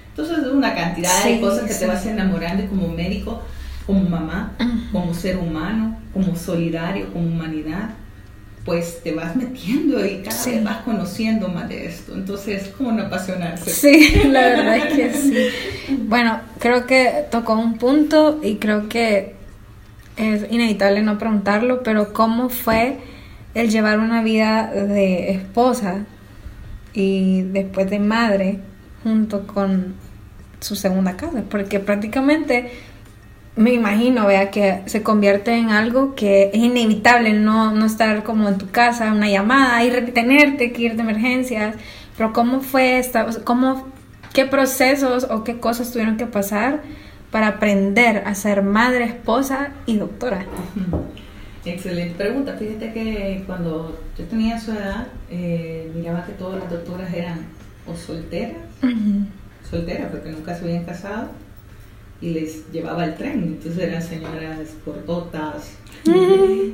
Entonces, 0.08 0.46
una 0.52 0.74
cantidad 0.74 1.24
de 1.24 1.40
cosas 1.40 1.68
que 1.68 1.74
te 1.74 1.86
vas 1.86 2.04
enamorando 2.06 2.66
como 2.66 2.88
médico, 2.88 3.42
como 3.90 4.08
mamá, 4.08 4.52
como 4.92 5.12
ser 5.12 5.36
humano, 5.36 5.98
como 6.12 6.36
solidario, 6.36 7.12
como 7.12 7.26
humanidad 7.26 7.90
pues 8.64 9.02
te 9.02 9.12
vas 9.12 9.34
metiendo 9.36 10.04
y 10.04 10.22
cada 10.22 10.44
vez 10.44 10.62
vas 10.62 10.76
conociendo 10.84 11.48
más 11.48 11.68
de 11.68 11.86
esto. 11.86 12.14
Entonces 12.14 12.62
es 12.62 12.68
como 12.68 12.90
un 12.90 13.00
apasionarse. 13.00 13.70
Sí, 13.70 14.22
la 14.28 14.40
verdad 14.40 14.76
es 14.76 14.94
que 14.94 15.12
sí. 15.14 15.96
Bueno, 16.06 16.40
creo 16.58 16.86
que 16.86 17.24
tocó 17.30 17.54
un 17.54 17.78
punto 17.78 18.38
y 18.42 18.56
creo 18.56 18.88
que 18.88 19.34
es 20.16 20.46
inevitable 20.50 21.02
no 21.02 21.18
preguntarlo, 21.18 21.82
pero 21.82 22.12
¿cómo 22.12 22.50
fue 22.50 22.98
el 23.54 23.70
llevar 23.70 23.98
una 23.98 24.22
vida 24.22 24.70
de 24.70 25.30
esposa 25.32 26.04
y 26.92 27.42
después 27.42 27.88
de 27.88 27.98
madre 27.98 28.60
junto 29.02 29.46
con 29.46 29.94
su 30.60 30.76
segunda 30.76 31.16
casa? 31.16 31.42
Porque 31.48 31.80
prácticamente 31.80 32.70
me 33.60 33.74
imagino, 33.74 34.26
vea, 34.26 34.50
que 34.50 34.80
se 34.86 35.02
convierte 35.02 35.54
en 35.54 35.68
algo 35.68 36.14
que 36.14 36.50
es 36.52 36.56
inevitable 36.56 37.34
no, 37.34 37.72
no 37.72 37.84
estar 37.84 38.22
como 38.24 38.48
en 38.48 38.56
tu 38.56 38.70
casa, 38.70 39.12
una 39.12 39.28
llamada, 39.28 39.84
y 39.84 39.90
retenerte, 39.90 40.72
que 40.72 40.82
ir 40.82 40.96
de 40.96 41.02
emergencias, 41.02 41.76
pero 42.16 42.32
¿cómo 42.32 42.60
fue 42.60 42.98
esta, 42.98 43.26
cómo, 43.44 43.88
qué 44.32 44.46
procesos 44.46 45.24
o 45.30 45.44
qué 45.44 45.60
cosas 45.60 45.92
tuvieron 45.92 46.16
que 46.16 46.24
pasar 46.24 46.80
para 47.30 47.48
aprender 47.48 48.22
a 48.24 48.34
ser 48.34 48.62
madre, 48.62 49.04
esposa 49.04 49.72
y 49.84 49.98
doctora? 49.98 50.46
Excelente 51.66 52.14
pregunta. 52.14 52.56
Fíjate 52.58 52.94
que 52.94 53.44
cuando 53.46 54.00
yo 54.16 54.24
tenía 54.24 54.58
su 54.58 54.72
edad, 54.72 55.08
eh, 55.30 55.92
miraba 55.94 56.24
que 56.24 56.32
todas 56.32 56.60
las 56.60 56.70
doctoras 56.70 57.12
eran 57.12 57.40
o 57.86 57.94
solteras, 57.94 58.56
solteras 59.70 60.10
porque 60.10 60.30
nunca 60.30 60.54
se 60.54 60.64
habían 60.64 60.84
casado, 60.84 61.28
y 62.20 62.30
les 62.30 62.70
llevaba 62.72 63.04
el 63.04 63.14
tren. 63.14 63.42
Entonces 63.44 63.82
eran 63.82 64.02
señoras 64.02 64.70
cortotas, 64.84 65.78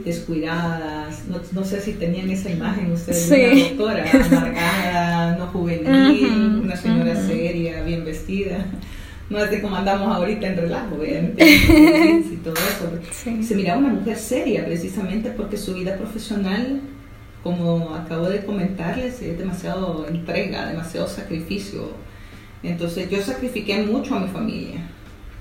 descuidadas. 0.05 1.25
No, 1.53 1.65
sé 1.65 1.81
si 1.81 1.93
tenían 1.95 2.31
esa 2.31 2.51
imagen 2.51 2.93
ustedes 2.93 3.29
de 3.31 3.53
una 3.53 3.69
doctora 3.69 4.11
amargada, 4.13 5.37
no 5.37 5.47
juvenil, 5.49 6.61
una 6.63 6.77
señora 6.77 7.17
seria, 7.17 7.83
bien 7.83 8.05
vestida. 8.05 8.67
No 9.29 9.39
es 9.41 9.51
de 9.51 9.61
como 9.61 9.75
andamos 9.75 10.15
ahorita 10.15 10.47
en 10.47 10.57
relajo, 10.57 10.97
y 11.05 12.37
todo 12.45 12.55
eso. 12.55 13.43
Se 13.43 13.55
miraba 13.57 13.79
una 13.79 13.89
mujer 13.89 14.17
seria 14.17 14.65
precisamente 14.65 15.31
porque 15.31 15.57
su 15.57 15.75
vida 15.75 15.97
profesional, 15.97 16.81
como 17.43 17.93
acabo 17.97 18.29
de 18.29 18.45
comentarles, 18.45 19.21
es 19.23 19.37
demasiado 19.37 20.07
entrega, 20.09 20.69
demasiado 20.69 21.09
sacrificio. 21.09 21.91
Entonces 22.63 23.11
yo 23.11 23.21
sacrifiqué 23.21 23.83
mucho 23.83 24.15
a 24.15 24.21
mi 24.21 24.29
familia 24.29 24.81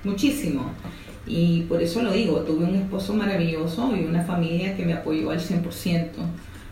muchísimo. 0.06 0.70
Y 1.26 1.62
por 1.62 1.82
eso 1.82 2.02
lo 2.02 2.12
digo, 2.12 2.40
tuve 2.40 2.64
un 2.64 2.76
esposo 2.76 3.12
maravilloso 3.12 3.94
y 3.96 4.04
una 4.04 4.22
familia 4.22 4.76
que 4.76 4.86
me 4.86 4.94
apoyó 4.94 5.30
al 5.30 5.40
100%. 5.40 6.10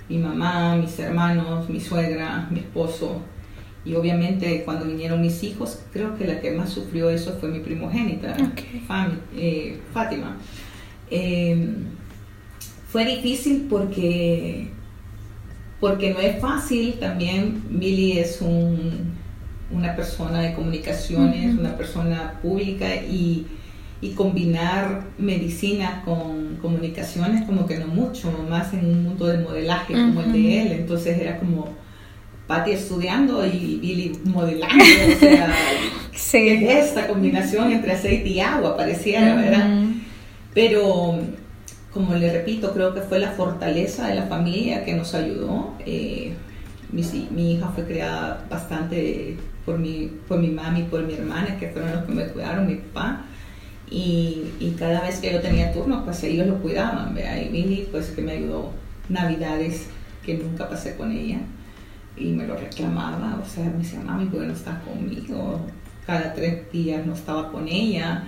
Mi 0.08 0.18
mamá, 0.18 0.76
mis 0.76 0.98
hermanos, 0.98 1.68
mi 1.68 1.80
suegra, 1.80 2.46
mi 2.50 2.60
esposo. 2.60 3.20
Y 3.84 3.94
obviamente 3.94 4.62
cuando 4.64 4.86
vinieron 4.86 5.20
mis 5.20 5.42
hijos, 5.42 5.82
creo 5.92 6.16
que 6.16 6.26
la 6.26 6.40
que 6.40 6.52
más 6.52 6.70
sufrió 6.70 7.10
eso 7.10 7.36
fue 7.38 7.50
mi 7.50 7.60
primogénita, 7.60 8.36
eh, 9.36 9.80
Fátima. 9.92 10.36
Em, 11.10 11.84
fue 12.88 13.04
difícil 13.04 13.66
porque, 13.68 14.68
porque 15.80 16.12
no 16.14 16.20
es 16.20 16.40
fácil. 16.40 16.94
También 16.94 17.62
Billy 17.70 18.18
es 18.18 18.40
un, 18.40 19.13
una 19.74 19.96
persona 19.96 20.40
de 20.40 20.54
comunicaciones, 20.54 21.58
una 21.58 21.76
persona 21.76 22.38
pública 22.42 22.94
y, 22.94 23.46
y, 24.00 24.10
combinar 24.10 25.04
medicina 25.18 26.02
con 26.04 26.56
comunicaciones 26.56 27.42
como 27.44 27.66
que 27.66 27.78
no 27.78 27.86
mucho, 27.88 28.30
más 28.48 28.72
en 28.72 28.86
un 28.86 29.04
mundo 29.04 29.26
de 29.26 29.38
modelaje 29.38 29.94
como 29.94 30.20
el 30.20 30.32
de 30.32 30.62
él, 30.62 30.72
entonces 30.72 31.18
era 31.18 31.38
como 31.38 31.68
Patty 32.46 32.72
estudiando 32.72 33.44
y 33.46 33.78
Billy 33.80 34.12
modelando, 34.24 34.84
o 34.84 35.18
sea, 35.18 35.54
esta 36.32 37.06
combinación 37.08 37.72
entre 37.72 37.92
aceite 37.92 38.28
y 38.28 38.40
agua 38.40 38.76
pareciera, 38.76 39.34
¿verdad? 39.34 39.68
Pero 40.52 41.18
como 41.94 42.14
le 42.14 42.32
repito, 42.32 42.72
creo 42.74 42.92
que 42.92 43.00
fue 43.00 43.20
la 43.20 43.30
fortaleza 43.30 44.08
de 44.08 44.16
la 44.16 44.26
familia 44.26 44.84
que 44.84 44.94
nos 44.94 45.14
ayudó. 45.14 45.74
Eh, 45.86 46.34
mi, 46.90 47.02
mi, 47.30 47.52
hija 47.52 47.68
fue 47.68 47.84
creada 47.84 48.44
bastante 48.50 49.36
por 49.64 49.78
mi, 49.78 50.10
por 50.28 50.38
mi 50.38 50.48
mami 50.48 50.80
y 50.80 50.84
por 50.84 51.02
mi 51.04 51.14
hermana, 51.14 51.58
que 51.58 51.68
fueron 51.68 51.92
los 51.92 52.04
que 52.04 52.12
me 52.12 52.26
cuidaron, 52.26 52.66
mi 52.66 52.76
papá. 52.76 53.22
Y, 53.90 54.44
y 54.60 54.74
cada 54.78 55.02
vez 55.02 55.18
que 55.18 55.32
yo 55.32 55.40
tenía 55.40 55.72
turno, 55.72 56.04
pues 56.04 56.22
ellos 56.24 56.46
lo 56.46 56.58
cuidaban. 56.58 57.16
Y 57.16 57.48
Billy, 57.48 57.88
pues 57.90 58.10
que 58.10 58.22
me 58.22 58.32
ayudó 58.32 58.72
navidades 59.08 59.88
que 60.24 60.38
nunca 60.38 60.68
pasé 60.68 60.96
con 60.96 61.12
ella 61.12 61.38
y 62.16 62.26
me 62.26 62.46
lo 62.46 62.56
reclamaba, 62.56 63.40
o 63.42 63.48
sea, 63.48 63.64
me 63.64 63.78
decía, 63.78 64.00
mami, 64.00 64.26
¿por 64.26 64.40
qué 64.40 64.46
no 64.46 64.52
estás 64.52 64.82
conmigo? 64.82 65.60
Cada 66.06 66.34
tres 66.34 66.70
días 66.70 67.04
no 67.06 67.14
estaba 67.14 67.50
con 67.50 67.66
ella. 67.66 68.24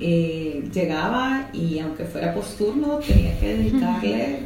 Eh, 0.00 0.68
llegaba 0.72 1.48
y 1.52 1.78
aunque 1.78 2.04
fuera 2.04 2.34
posturno, 2.34 2.98
tenía 2.98 3.38
que 3.38 3.56
dedicarle 3.56 4.40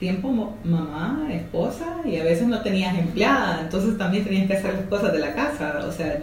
tiempo 0.00 0.56
mamá, 0.64 1.28
esposa 1.30 1.98
y 2.06 2.16
a 2.16 2.24
veces 2.24 2.48
no 2.48 2.62
tenías 2.62 2.98
empleada, 2.98 3.60
entonces 3.60 3.98
también 3.98 4.24
tenías 4.24 4.46
que 4.46 4.54
hacer 4.54 4.74
las 4.74 4.86
cosas 4.86 5.12
de 5.12 5.18
la 5.18 5.34
casa, 5.34 5.84
o 5.86 5.92
sea, 5.92 6.22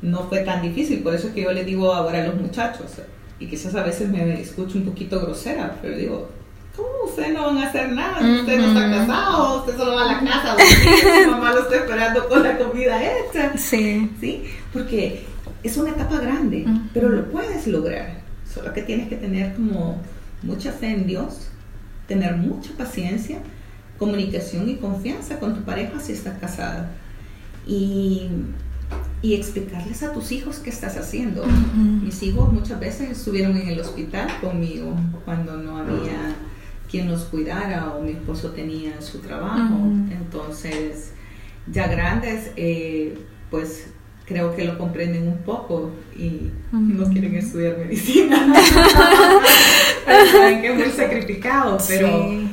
no 0.00 0.24
fue 0.24 0.40
tan 0.40 0.62
difícil, 0.62 1.02
por 1.02 1.14
eso 1.14 1.28
es 1.28 1.34
que 1.34 1.42
yo 1.42 1.52
les 1.52 1.66
digo 1.66 1.92
ahora 1.92 2.24
a 2.24 2.26
los 2.26 2.36
muchachos, 2.36 2.86
y 3.38 3.46
quizás 3.46 3.74
a 3.74 3.84
veces 3.84 4.08
me 4.08 4.40
escucho 4.40 4.78
un 4.78 4.86
poquito 4.86 5.20
grosera, 5.20 5.76
pero 5.82 5.94
digo, 5.94 6.30
¿cómo 6.74 6.88
ustedes 7.04 7.34
no 7.34 7.46
van 7.46 7.58
a 7.58 7.68
hacer 7.68 7.92
nada? 7.92 8.18
Usted 8.18 8.58
no 8.58 8.66
está 8.68 8.90
casado, 8.90 9.58
usted 9.60 9.76
solo 9.76 9.94
va 9.94 10.10
a 10.10 10.12
la 10.14 10.20
casa, 10.20 10.56
su 11.24 11.30
mamá 11.30 11.52
lo 11.52 11.60
está 11.60 11.76
esperando 11.76 12.28
con 12.28 12.42
la 12.42 12.56
comida 12.56 12.98
hecha. 13.02 13.56
Sí. 13.58 14.10
¿Sí? 14.18 14.44
Porque 14.72 15.24
es 15.62 15.76
una 15.76 15.90
etapa 15.90 16.18
grande, 16.18 16.64
pero 16.94 17.10
lo 17.10 17.30
puedes 17.30 17.66
lograr, 17.66 18.22
solo 18.52 18.72
que 18.72 18.82
tienes 18.82 19.08
que 19.08 19.16
tener 19.16 19.54
como 19.54 20.00
mucha 20.42 20.72
fe 20.72 20.88
en 20.88 21.06
Dios 21.06 21.48
tener 22.08 22.36
mucha 22.36 22.72
paciencia, 22.76 23.38
comunicación 23.98 24.68
y 24.68 24.76
confianza 24.76 25.38
con 25.38 25.54
tu 25.54 25.60
pareja 25.62 26.00
si 26.00 26.12
estás 26.12 26.38
casada. 26.40 26.90
Y, 27.66 28.28
y 29.20 29.34
explicarles 29.34 30.02
a 30.02 30.12
tus 30.12 30.32
hijos 30.32 30.58
qué 30.58 30.70
estás 30.70 30.96
haciendo. 30.96 31.44
Mis 32.02 32.22
hijos 32.22 32.52
muchas 32.52 32.80
veces 32.80 33.10
estuvieron 33.10 33.56
en 33.56 33.68
el 33.68 33.78
hospital 33.78 34.28
conmigo 34.40 34.96
cuando 35.24 35.56
no 35.58 35.76
había 35.76 36.34
quien 36.90 37.10
los 37.10 37.24
cuidara 37.24 37.92
o 37.94 38.00
mi 38.00 38.12
esposo 38.12 38.50
tenía 38.52 39.00
su 39.02 39.18
trabajo. 39.18 39.76
Entonces, 40.10 41.12
ya 41.70 41.88
grandes, 41.88 42.52
eh, 42.56 43.18
pues 43.50 43.88
creo 44.24 44.54
que 44.54 44.64
lo 44.64 44.78
comprenden 44.78 45.26
un 45.26 45.38
poco 45.38 45.90
y 46.16 46.50
no 46.72 47.08
quieren 47.10 47.34
estudiar 47.34 47.78
medicina. 47.78 48.54
saben 50.32 50.62
que 50.62 50.68
es 50.68 50.74
muy 50.74 50.90
sacrificado, 50.90 51.78
pero... 51.86 52.48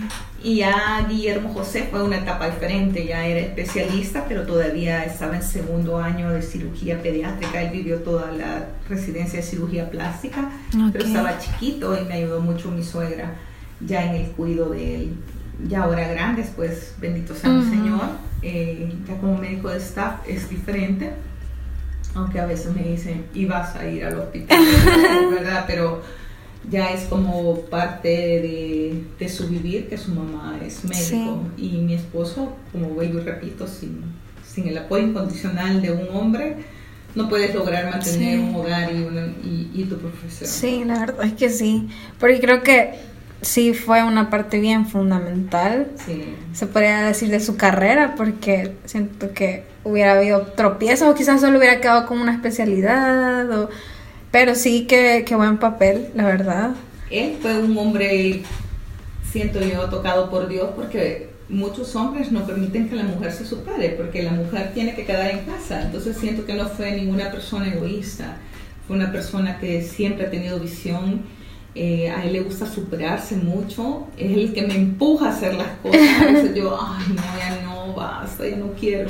Y 0.45 0.57
ya 0.57 1.03
Guillermo 1.09 1.51
José 1.51 1.87
fue 1.89 2.03
una 2.03 2.17
etapa 2.17 2.47
diferente, 2.47 3.03
ya 3.03 3.25
era 3.25 3.39
especialista, 3.39 4.25
pero 4.27 4.43
todavía 4.45 5.03
estaba 5.03 5.37
en 5.37 5.41
segundo 5.41 5.97
año 5.97 6.29
de 6.29 6.43
cirugía 6.43 7.01
pediátrica, 7.01 7.63
él 7.63 7.71
vivió 7.71 7.97
toda 8.03 8.31
la 8.31 8.67
residencia 8.87 9.39
de 9.39 9.43
cirugía 9.43 9.89
plástica, 9.89 10.51
pero 10.93 11.03
estaba 11.03 11.39
chiquito 11.39 11.99
y 11.99 12.05
me 12.05 12.13
ayudó 12.13 12.41
mucho 12.41 12.69
mi 12.69 12.83
suegra 12.83 13.33
ya 13.79 14.05
en 14.05 14.21
el 14.21 14.31
cuidado 14.33 14.69
de 14.69 14.95
él. 14.95 15.13
Ya 15.67 15.81
ahora 15.81 16.07
grandes, 16.09 16.51
pues 16.55 16.93
bendito 16.99 17.33
sea 17.33 17.49
el 17.49 17.63
Señor, 17.63 18.01
eh, 18.43 18.93
ya 19.07 19.17
como 19.17 19.39
médico 19.39 19.69
de 19.69 19.77
staff 19.77 20.19
es 20.27 20.47
diferente 20.47 21.13
Aunque 22.13 22.39
a 22.39 22.45
veces 22.45 22.75
me 22.75 22.83
dicen, 22.83 23.25
y 23.33 23.45
vas 23.45 23.75
a 23.75 23.87
ir 23.87 24.05
al 24.05 24.19
hospital, 24.19 24.59
¿verdad? 25.31 25.63
Pero 25.65 26.03
ya 26.69 26.91
es 26.91 27.03
como 27.03 27.61
parte 27.61 29.03
de, 29.19 29.29
su 29.29 29.47
vivir 29.47 29.87
que 29.87 29.97
su 29.97 30.11
mamá 30.11 30.59
es 30.65 30.83
médico. 30.83 31.43
Y 31.57 31.69
mi 31.77 31.93
esposo, 31.93 32.53
como 32.71 32.89
vuelvo 32.89 33.19
y 33.19 33.23
repito, 33.23 33.67
sin, 33.67 34.03
sin 34.47 34.67
el 34.67 34.77
apoyo 34.77 35.05
incondicional 35.05 35.81
de 35.81 35.91
un 35.91 36.07
hombre, 36.15 36.57
no 37.15 37.29
puedes 37.29 37.53
lograr 37.55 37.89
mantener 37.89 38.39
un 38.39 38.55
hogar 38.55 38.91
y, 38.91 39.71
y, 39.73 39.83
tu 39.85 39.97
profesión. 39.97 40.49
Sí, 40.49 40.83
la 40.85 40.99
verdad 40.99 41.25
es 41.25 41.33
que 41.33 41.49
sí. 41.49 41.87
Porque 42.19 42.39
creo 42.39 42.61
que 42.61 42.93
sí 43.41 43.73
fue 43.73 44.03
una 44.03 44.29
parte 44.29 44.59
bien 44.59 44.85
fundamental, 44.85 45.91
se 46.53 46.67
podría 46.67 47.01
decir, 47.03 47.29
de 47.29 47.39
su 47.39 47.57
carrera, 47.57 48.15
porque 48.15 48.75
siento 48.85 49.33
que 49.33 49.63
hubiera 49.83 50.13
habido 50.13 50.41
tropiezos 50.41 51.07
o 51.09 51.15
quizás 51.15 51.41
solo 51.41 51.57
hubiera 51.57 51.79
quedado 51.79 52.05
con 52.07 52.19
una 52.19 52.33
especialidad, 52.33 53.49
o... 53.51 53.69
pero 54.35 54.53
sí 54.53 54.85
que, 54.85 55.23
que 55.25 55.33
buen 55.33 55.59
papel, 55.59 56.09
la 56.13 56.25
verdad. 56.25 56.71
Él 57.09 57.37
fue 57.41 57.57
un 57.57 57.77
hombre, 57.77 58.41
siento 59.23 59.61
yo, 59.61 59.89
tocado 59.89 60.29
por 60.29 60.49
Dios, 60.49 60.71
porque 60.75 61.29
muchos 61.47 61.95
hombres 61.95 62.33
no 62.33 62.45
permiten 62.45 62.89
que 62.89 62.97
la 62.97 63.03
mujer 63.03 63.31
se 63.31 63.45
supere, 63.45 63.91
porque 63.91 64.23
la 64.23 64.31
mujer 64.31 64.73
tiene 64.73 64.93
que 64.93 65.05
quedar 65.05 65.31
en 65.31 65.45
casa, 65.45 65.83
entonces 65.83 66.17
siento 66.17 66.45
que 66.45 66.53
no 66.53 66.67
fue 66.67 66.91
ninguna 66.91 67.31
persona 67.31 67.69
egoísta, 67.69 68.35
fue 68.85 68.97
una 68.97 69.09
persona 69.09 69.57
que 69.57 69.81
siempre 69.81 70.25
ha 70.25 70.29
tenido 70.29 70.59
visión 70.59 71.21
eh, 71.73 72.09
a 72.09 72.25
él 72.25 72.33
le 72.33 72.41
gusta 72.41 72.65
superarse 72.65 73.37
mucho, 73.37 74.07
es 74.17 74.35
el 74.35 74.53
que 74.53 74.63
me 74.63 74.75
empuja 74.75 75.27
a 75.27 75.29
hacer 75.29 75.53
las 75.53 75.77
cosas. 75.81 76.33
Veces 76.33 76.53
yo, 76.53 76.77
ay, 76.77 77.05
no, 77.07 77.23
ya 77.39 77.61
no, 77.63 77.93
basta, 77.93 78.45
ya 78.45 78.57
no 78.57 78.73
quiero. 78.73 79.09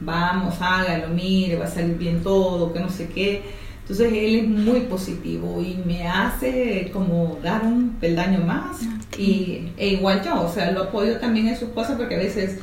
Vamos, 0.00 0.54
hágalo, 0.60 1.08
mire, 1.08 1.56
va 1.56 1.66
a 1.66 1.70
salir 1.70 1.98
bien 1.98 2.22
todo, 2.22 2.72
que 2.72 2.80
no 2.80 2.88
sé 2.88 3.08
qué. 3.08 3.60
Entonces 3.82 4.12
él 4.12 4.36
es 4.36 4.48
muy 4.48 4.80
positivo 4.80 5.60
y 5.60 5.82
me 5.84 6.06
hace 6.06 6.90
como 6.92 7.38
dar 7.42 7.64
un 7.64 7.96
peldaño 8.00 8.40
más. 8.40 8.80
Y, 9.18 9.68
e 9.76 9.88
igual 9.88 10.22
yo, 10.24 10.42
o 10.42 10.52
sea, 10.52 10.70
lo 10.70 10.84
apoyo 10.84 11.18
también 11.18 11.48
en 11.48 11.56
sus 11.56 11.68
cosas 11.70 11.96
porque 11.96 12.14
a 12.14 12.18
veces 12.18 12.58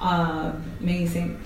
uh, 0.00 0.84
me 0.84 0.98
dicen, 0.98 1.36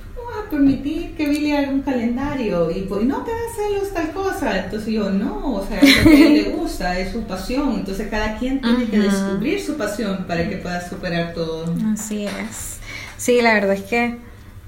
permitir 0.51 1.15
que 1.15 1.29
Billy 1.29 1.53
haga 1.53 1.71
un 1.71 1.83
calendario 1.83 2.71
y 2.71 2.83
pues 2.83 3.05
no 3.05 3.25
te 3.25 3.31
hacer 3.33 3.93
tal 3.93 4.11
cosa. 4.13 4.65
Entonces 4.65 4.93
yo, 4.93 5.11
no, 5.11 5.55
o 5.55 5.67
sea, 5.67 5.79
es 5.79 6.05
lo 6.05 6.11
que 6.11 6.17
a 6.17 6.27
él 6.27 6.35
le 6.35 6.43
gusta, 6.57 6.99
es 6.99 7.13
su 7.13 7.23
pasión. 7.25 7.75
Entonces 7.75 8.09
cada 8.09 8.39
quien 8.39 8.61
tiene 8.61 8.87
que 8.87 8.99
descubrir 8.99 9.61
su 9.61 9.77
pasión 9.77 10.25
para 10.27 10.49
que 10.49 10.57
pueda 10.57 10.87
superar 10.87 11.35
todo. 11.35 11.75
Así 11.93 12.27
es. 12.27 12.79
Sí, 13.17 13.41
la 13.43 13.55
verdad 13.55 13.75
es 13.75 13.83
que, 13.83 14.19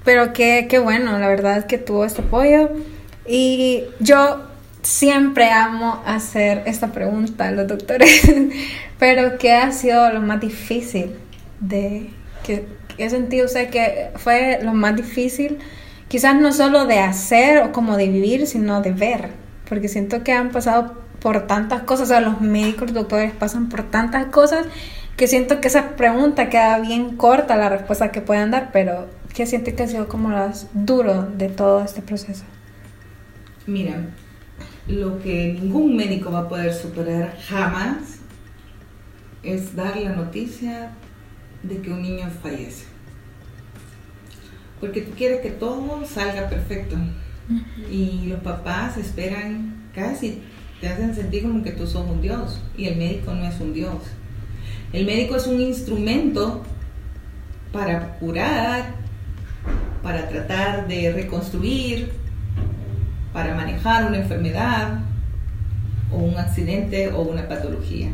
pero 0.03 0.33
qué, 0.33 0.67
qué 0.69 0.79
bueno, 0.79 1.17
la 1.17 1.27
verdad 1.27 1.57
es 1.57 1.65
que 1.65 1.77
tuvo 1.77 2.05
este 2.05 2.21
apoyo. 2.21 2.69
Y 3.25 3.83
yo 3.99 4.41
siempre 4.81 5.51
amo 5.51 6.01
hacer 6.05 6.63
esta 6.65 6.91
pregunta 6.91 7.47
a 7.47 7.51
los 7.51 7.67
doctores, 7.67 8.21
pero 8.99 9.37
¿qué 9.37 9.53
ha 9.53 9.71
sido 9.71 10.11
lo 10.11 10.21
más 10.21 10.39
difícil 10.41 11.11
de 11.59 12.09
que 12.43 12.65
¿Qué 13.01 13.09
sentido 13.09 13.45
usted 13.45 13.69
que 13.69 14.11
fue 14.15 14.59
lo 14.61 14.73
más 14.73 14.95
difícil? 14.95 15.57
Quizás 16.07 16.35
no 16.35 16.51
solo 16.51 16.85
de 16.85 16.99
hacer 16.99 17.63
o 17.63 17.71
como 17.71 17.97
de 17.97 18.07
vivir, 18.07 18.45
sino 18.45 18.81
de 18.81 18.91
ver. 18.91 19.29
Porque 19.67 19.87
siento 19.87 20.23
que 20.23 20.33
han 20.33 20.51
pasado 20.51 20.93
por 21.19 21.47
tantas 21.47 21.81
cosas, 21.81 22.05
o 22.05 22.09
sea, 22.09 22.21
los 22.21 22.41
médicos, 22.41 22.91
los 22.91 22.93
doctores 22.93 23.31
pasan 23.31 23.69
por 23.69 23.89
tantas 23.89 24.25
cosas 24.27 24.67
que 25.17 25.27
siento 25.27 25.61
que 25.61 25.67
esa 25.67 25.95
pregunta 25.95 26.49
queda 26.49 26.79
bien 26.79 27.17
corta 27.17 27.55
la 27.55 27.69
respuesta 27.69 28.11
que 28.11 28.21
puedan 28.21 28.51
dar, 28.51 28.69
pero 28.71 29.07
¿qué 29.33 29.45
siente 29.45 29.73
que 29.73 29.83
ha 29.83 29.87
sido 29.87 30.07
como 30.07 30.29
lo 30.29 30.37
más 30.37 30.67
duro 30.73 31.23
de 31.23 31.49
todo 31.49 31.83
este 31.83 32.01
proceso? 32.01 32.43
Mira, 33.67 34.09
lo 34.87 35.21
que 35.21 35.53
ningún 35.53 35.95
médico 35.95 36.31
va 36.31 36.39
a 36.39 36.49
poder 36.49 36.73
superar 36.73 37.37
jamás 37.47 38.19
es 39.43 39.75
dar 39.75 39.97
la 39.97 40.15
noticia 40.15 40.91
de 41.63 41.81
que 41.81 41.91
un 41.91 42.01
niño 42.01 42.29
fallece. 42.41 42.85
Porque 44.79 45.01
tú 45.01 45.11
quieres 45.15 45.41
que 45.41 45.51
todo 45.51 46.05
salga 46.05 46.49
perfecto. 46.49 46.95
Y 47.91 48.27
los 48.27 48.39
papás 48.39 48.97
esperan 48.97 49.89
casi, 49.93 50.41
te 50.79 50.87
hacen 50.87 51.13
sentir 51.13 51.43
como 51.43 51.63
que 51.63 51.71
tú 51.71 51.85
sos 51.85 52.09
un 52.09 52.21
Dios. 52.21 52.59
Y 52.75 52.85
el 52.85 52.97
médico 52.97 53.33
no 53.33 53.45
es 53.45 53.59
un 53.59 53.73
Dios. 53.73 54.01
El 54.91 55.05
médico 55.05 55.35
es 55.35 55.45
un 55.45 55.61
instrumento 55.61 56.63
para 57.71 58.15
curar, 58.17 58.95
para 60.01 60.27
tratar 60.27 60.87
de 60.87 61.13
reconstruir, 61.13 62.11
para 63.33 63.55
manejar 63.55 64.05
una 64.05 64.17
enfermedad 64.17 64.99
o 66.11 66.17
un 66.17 66.37
accidente 66.37 67.11
o 67.11 67.21
una 67.21 67.47
patología. 67.47 68.09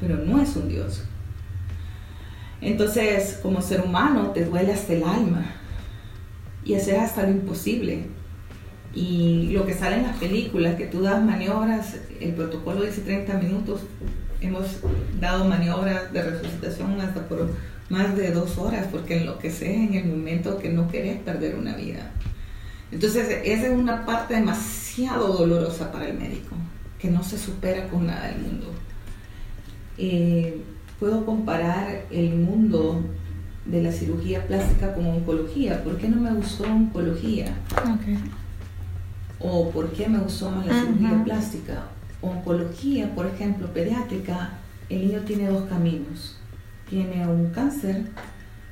Pero 0.00 0.16
no 0.16 0.40
es 0.40 0.56
un 0.56 0.68
Dios. 0.68 1.04
Entonces, 2.60 3.40
como 3.42 3.60
ser 3.60 3.80
humano, 3.80 4.30
te 4.30 4.44
duele 4.44 4.72
hasta 4.72 4.92
el 4.92 5.02
alma 5.02 5.44
y 6.64 6.74
haces 6.74 6.98
hasta 6.98 7.24
lo 7.24 7.30
imposible. 7.30 8.06
Y 8.94 9.50
lo 9.52 9.66
que 9.66 9.74
sale 9.74 9.96
en 9.96 10.02
las 10.04 10.16
películas, 10.16 10.76
que 10.76 10.86
tú 10.86 11.02
das 11.02 11.22
maniobras, 11.22 11.96
el 12.20 12.32
protocolo 12.34 12.82
dice 12.82 13.00
30 13.00 13.34
minutos, 13.38 13.80
hemos 14.40 14.80
dado 15.20 15.44
maniobras 15.44 16.12
de 16.12 16.22
resucitación 16.22 17.00
hasta 17.00 17.26
por 17.26 17.50
más 17.88 18.16
de 18.16 18.30
dos 18.30 18.58
horas, 18.58 18.86
porque 18.90 19.18
enloqueces 19.18 19.68
en 19.68 19.94
el 19.94 20.06
momento 20.06 20.58
que 20.58 20.68
no 20.68 20.88
querés 20.88 21.18
perder 21.20 21.56
una 21.56 21.74
vida. 21.74 22.10
Entonces, 22.92 23.40
esa 23.44 23.66
es 23.68 23.72
una 23.72 24.04
parte 24.04 24.34
demasiado 24.34 25.32
dolorosa 25.32 25.90
para 25.90 26.08
el 26.08 26.18
médico, 26.18 26.54
que 26.98 27.10
no 27.10 27.24
se 27.24 27.38
supera 27.38 27.88
con 27.88 28.06
nada 28.06 28.28
del 28.28 28.42
mundo. 28.42 28.66
Eh, 29.96 30.62
puedo 31.00 31.24
comparar 31.24 32.04
el 32.10 32.34
mundo 32.36 33.02
de 33.64 33.82
la 33.82 33.92
cirugía 33.92 34.46
plástica 34.46 34.94
con 34.94 35.06
oncología. 35.06 35.82
¿Por 35.82 35.96
qué 35.96 36.08
no 36.08 36.20
me 36.20 36.32
gustó 36.34 36.64
oncología? 36.64 37.56
O 39.40 39.70
por 39.70 39.90
qué 39.92 40.06
me 40.08 40.18
gustó 40.18 40.50
más 40.50 40.66
la 40.66 40.82
cirugía 40.82 41.24
plástica. 41.24 41.84
Oncología, 42.20 43.14
por 43.14 43.26
ejemplo, 43.26 43.72
pediátrica, 43.72 44.58
el 44.90 45.08
niño 45.08 45.20
tiene 45.20 45.48
dos 45.48 45.64
caminos. 45.64 46.36
Tiene 46.90 47.26
un 47.26 47.50
cáncer, 47.52 48.04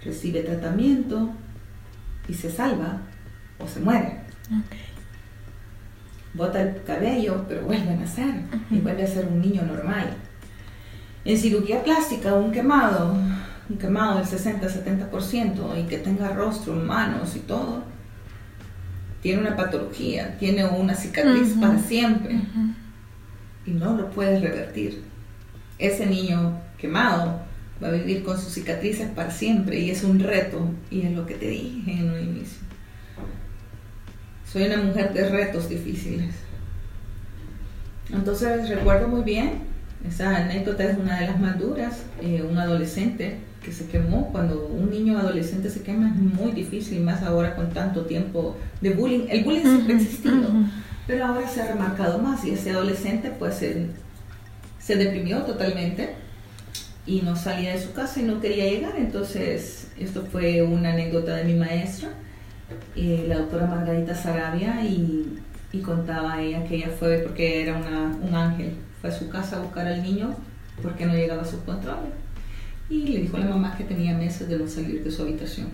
recibe 0.04 0.42
tratamiento 0.42 1.30
y 2.28 2.34
se 2.34 2.50
salva 2.50 3.00
o 3.62 3.68
se 3.68 3.80
muere. 3.80 4.20
Bota 6.34 6.62
el 6.62 6.82
cabello, 6.84 7.44
pero 7.48 7.62
vuelve 7.62 7.90
a 7.90 7.96
nacer 7.96 8.34
y 8.70 8.78
vuelve 8.78 9.02
a 9.02 9.06
ser 9.06 9.26
un 9.26 9.40
niño 9.40 9.62
normal. 9.62 10.16
En 11.24 11.38
cirugía 11.38 11.82
plástica, 11.82 12.34
un 12.34 12.50
quemado, 12.50 13.14
un 13.68 13.76
quemado 13.78 14.18
del 14.18 14.26
60-70% 14.26 15.78
y 15.78 15.86
que 15.86 15.98
tenga 15.98 16.30
rostro, 16.30 16.74
manos 16.74 17.36
y 17.36 17.40
todo, 17.40 17.84
tiene 19.22 19.40
una 19.40 19.56
patología, 19.56 20.38
tiene 20.38 20.64
una 20.64 20.94
cicatriz 20.94 21.54
para 21.60 21.78
siempre 21.78 22.40
y 23.66 23.70
no 23.72 23.96
lo 23.96 24.10
puedes 24.10 24.40
revertir. 24.40 25.02
Ese 25.78 26.06
niño 26.06 26.58
quemado 26.78 27.42
va 27.82 27.88
a 27.88 27.92
vivir 27.92 28.22
con 28.22 28.38
sus 28.38 28.52
cicatrices 28.52 29.08
para 29.10 29.30
siempre 29.30 29.78
y 29.78 29.90
es 29.90 30.04
un 30.04 30.20
reto 30.20 30.70
y 30.90 31.02
es 31.02 31.12
lo 31.12 31.26
que 31.26 31.34
te 31.34 31.48
dije 31.48 31.92
en 31.92 32.10
un 32.10 32.20
inicio. 32.20 32.69
Soy 34.52 34.64
una 34.64 34.78
mujer 34.78 35.12
de 35.12 35.28
retos 35.28 35.68
difíciles. 35.68 36.34
Entonces 38.12 38.68
recuerdo 38.68 39.08
muy 39.08 39.22
bien 39.22 39.70
esa 40.08 40.34
anécdota 40.34 40.84
es 40.84 40.98
una 40.98 41.20
de 41.20 41.26
las 41.26 41.38
más 41.38 41.58
duras. 41.58 42.02
Eh, 42.22 42.42
un 42.42 42.56
adolescente 42.58 43.38
que 43.62 43.72
se 43.72 43.86
quemó, 43.86 44.32
cuando 44.32 44.66
un 44.66 44.90
niño 44.90 45.18
adolescente 45.18 45.68
se 45.68 45.82
quema 45.82 46.08
es 46.08 46.16
muy 46.16 46.52
difícil, 46.52 47.02
más 47.02 47.22
ahora 47.22 47.54
con 47.54 47.70
tanto 47.70 48.06
tiempo 48.06 48.56
de 48.80 48.90
bullying. 48.90 49.26
El 49.28 49.44
bullying 49.44 49.62
siempre 49.62 49.94
ha 49.94 49.96
existido, 49.98 50.48
pero 51.06 51.26
ahora 51.26 51.46
se 51.46 51.60
ha 51.60 51.68
remarcado 51.68 52.18
más 52.18 52.44
y 52.44 52.52
ese 52.52 52.70
adolescente 52.70 53.30
pues 53.38 53.56
se, 53.56 53.88
se 54.80 54.96
deprimió 54.96 55.42
totalmente 55.42 56.14
y 57.06 57.20
no 57.20 57.36
salía 57.36 57.72
de 57.72 57.82
su 57.82 57.92
casa 57.92 58.20
y 58.20 58.22
no 58.22 58.40
quería 58.40 58.64
llegar. 58.64 58.94
Entonces, 58.96 59.88
esto 59.98 60.26
fue 60.32 60.62
una 60.62 60.94
anécdota 60.94 61.36
de 61.36 61.44
mi 61.44 61.54
maestra, 61.54 62.08
eh, 62.96 63.24
la 63.28 63.38
doctora 63.38 63.66
Margarita 63.66 64.14
Sarabia, 64.14 64.84
y, 64.84 65.38
contaba 65.84 66.42
ella 66.42 66.64
que 66.64 66.76
ella 66.76 66.90
fue 66.90 67.18
porque 67.18 67.62
era 67.62 67.76
una, 67.76 68.14
un 68.20 68.34
ángel 68.34 68.74
fue 69.00 69.10
a 69.10 69.12
su 69.12 69.28
casa 69.28 69.56
a 69.56 69.60
buscar 69.60 69.86
al 69.86 70.02
niño 70.02 70.34
porque 70.82 71.06
no 71.06 71.14
llegaba 71.14 71.42
a 71.42 71.46
su 71.46 71.62
control. 71.64 71.96
Y 72.88 73.06
le 73.06 73.20
dijo 73.20 73.36
a 73.36 73.40
la 73.40 73.46
mamá 73.46 73.76
que 73.76 73.84
tenía 73.84 74.16
meses 74.16 74.48
de 74.48 74.58
no 74.58 74.66
salir 74.66 75.04
de 75.04 75.10
su 75.10 75.22
habitación. 75.22 75.68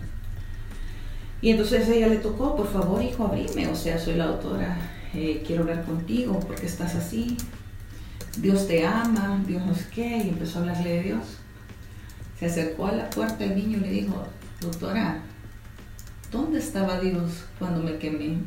Y 1.41 1.51
entonces 1.51 1.89
ella 1.89 2.09
le 2.09 2.17
tocó, 2.17 2.57
por 2.57 2.71
favor, 2.71 3.03
hijo, 3.03 3.27
abrime. 3.27 3.69
O 3.69 3.77
sea, 3.77 3.99
soy 3.99 4.15
la 4.15 4.27
doctora, 4.27 4.77
eh, 5.15 5.43
quiero 5.47 5.63
hablar 5.63 5.85
contigo 5.85 6.39
porque 6.41 6.67
estás 6.67 6.95
así. 6.95 7.37
Dios 8.39 8.67
te 8.67 8.87
ama, 8.87 9.43
Dios 9.47 9.65
no 9.65 9.75
sé 9.75 9.87
qué. 9.95 10.23
Y 10.25 10.29
empezó 10.29 10.59
a 10.59 10.63
hablarle 10.63 10.91
de 10.91 11.03
Dios. 11.03 11.25
Se 12.39 12.47
acercó 12.47 12.87
a 12.87 12.93
la 12.93 13.11
puerta 13.11 13.45
el 13.45 13.57
niño 13.57 13.79
y 13.79 13.81
le 13.81 13.91
dijo, 13.91 14.27
doctora, 14.61 15.23
¿dónde 16.37 16.59
estaba 16.59 17.01
Dios 17.01 17.45
cuando 17.59 17.83
me 17.83 17.99
quemé? 17.99 18.39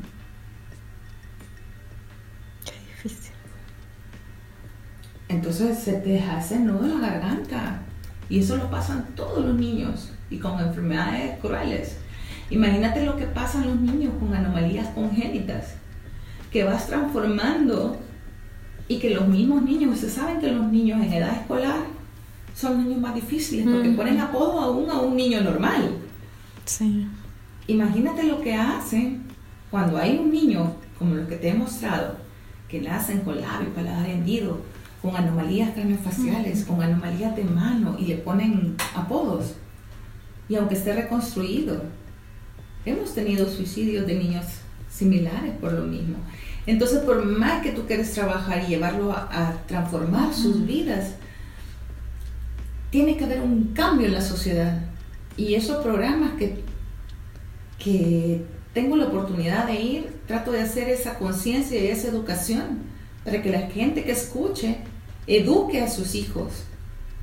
difícil. 3.03 3.31
Entonces 5.27 5.79
se 5.79 5.93
te 5.93 6.19
hace 6.19 6.59
nudo 6.59 6.85
en 6.85 7.01
la 7.01 7.09
garganta. 7.09 7.81
Y 8.29 8.39
eso 8.39 8.57
lo 8.57 8.69
pasan 8.69 9.07
todos 9.15 9.43
los 9.43 9.55
niños 9.55 10.11
y 10.29 10.37
con 10.37 10.59
enfermedades 10.59 11.39
crueles. 11.39 11.97
Imagínate 12.49 13.05
lo 13.05 13.15
que 13.15 13.25
pasan 13.25 13.67
los 13.67 13.79
niños 13.79 14.13
con 14.19 14.33
anomalías 14.33 14.87
congénitas, 14.89 15.75
que 16.51 16.63
vas 16.63 16.87
transformando 16.87 17.97
y 18.87 18.99
que 18.99 19.11
los 19.11 19.27
mismos 19.27 19.63
niños, 19.63 19.93
ustedes 19.93 20.13
saben 20.13 20.39
que 20.39 20.51
los 20.51 20.71
niños 20.71 21.01
en 21.01 21.13
edad 21.13 21.33
escolar 21.33 21.79
son 22.55 22.83
niños 22.83 23.01
más 23.01 23.15
difíciles 23.15 23.67
porque 23.71 23.89
ponen 23.91 24.19
apodo 24.19 24.59
aún 24.59 24.89
a 24.89 24.99
un 24.99 25.15
niño 25.15 25.41
normal. 25.41 25.95
Sí. 26.65 27.07
Imagínate 27.69 28.23
lo 28.23 28.41
que 28.41 28.55
hacen 28.55 29.21
cuando 29.69 29.99
hay 29.99 30.17
un 30.17 30.31
niño, 30.31 30.73
como 30.97 31.13
los 31.13 31.27
que 31.27 31.35
te 31.35 31.49
he 31.49 31.53
mostrado, 31.53 32.15
que 32.67 32.81
nacen 32.81 33.19
con 33.19 33.39
labio, 33.39 33.69
paladar 33.75 34.09
hendido, 34.09 34.59
con 35.03 35.15
anomalías 35.15 35.75
craneofaciales, 35.75 36.65
con 36.65 36.81
anomalías 36.81 37.35
de 37.35 37.43
mano 37.43 37.95
y 37.99 38.07
le 38.07 38.15
ponen 38.15 38.75
apodos. 38.95 39.53
Y 40.49 40.55
aunque 40.55 40.73
esté 40.73 40.93
reconstruido, 40.93 41.83
hemos 42.85 43.13
tenido 43.13 43.47
suicidios 43.47 44.07
de 44.07 44.15
niños 44.15 44.45
similares 44.89 45.53
por 45.61 45.71
lo 45.71 45.83
mismo. 45.83 46.15
Entonces, 46.65 47.01
por 47.01 47.23
más 47.23 47.61
que 47.61 47.71
tú 47.71 47.85
quieres 47.85 48.11
trabajar 48.11 48.63
y 48.63 48.69
llevarlo 48.69 49.11
a, 49.11 49.53
transformar 49.67 50.33
sus 50.33 50.65
vidas, 50.65 51.17
tiene 52.89 53.15
que 53.15 53.25
haber 53.25 53.41
un 53.41 53.73
cambio 53.75 54.07
en 54.07 54.13
la 54.13 54.21
sociedad. 54.21 54.81
Y 55.37 55.53
esos 55.53 55.83
programas 55.83 56.31
que, 56.31 56.63
que 57.79 58.45
tengo 58.73 58.95
la 58.95 59.05
oportunidad 59.05 59.65
de 59.65 59.81
ir, 59.81 60.19
trato 60.27 60.51
de 60.51 60.61
hacer 60.61 60.89
esa 60.89 61.17
conciencia 61.17 61.81
y 61.81 61.87
esa 61.87 62.09
educación 62.09 62.89
para 63.25 63.41
que 63.41 63.49
la 63.49 63.67
gente 63.67 64.03
que 64.03 64.11
escuche 64.11 64.77
eduque 65.27 65.81
a 65.81 65.89
sus 65.89 66.15
hijos, 66.15 66.63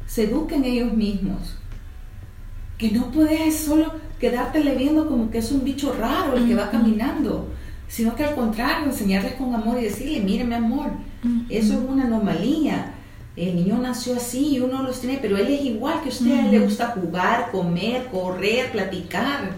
se 0.06 0.24
eduquen 0.24 0.64
ellos 0.64 0.92
mismos. 0.92 1.56
Que 2.78 2.90
no 2.90 3.10
puedes 3.10 3.56
solo 3.56 3.92
quedártele 4.20 4.74
viendo 4.74 5.08
como 5.08 5.30
que 5.30 5.38
es 5.38 5.52
un 5.52 5.64
bicho 5.64 5.94
raro 5.98 6.36
el 6.36 6.46
que 6.46 6.54
va 6.54 6.70
caminando, 6.70 7.48
sino 7.88 8.14
que 8.14 8.24
al 8.24 8.34
contrario, 8.34 8.86
enseñarles 8.86 9.34
con 9.34 9.54
amor 9.54 9.78
y 9.78 9.84
decirle, 9.84 10.20
mire 10.20 10.44
mi 10.44 10.54
amor, 10.54 10.90
eso 11.48 11.74
es 11.74 11.80
una 11.88 12.04
anomalía. 12.04 12.92
El 13.36 13.56
niño 13.56 13.78
nació 13.78 14.16
así 14.16 14.54
y 14.54 14.60
uno 14.60 14.82
los 14.82 15.00
tiene, 15.00 15.18
pero 15.20 15.36
él 15.36 15.48
es 15.48 15.60
igual 15.62 16.02
que 16.02 16.08
usted, 16.08 16.32
a 16.32 16.46
él 16.46 16.50
le 16.52 16.60
gusta 16.60 16.88
jugar, 16.88 17.50
comer, 17.50 18.06
correr, 18.10 18.72
platicar, 18.72 19.50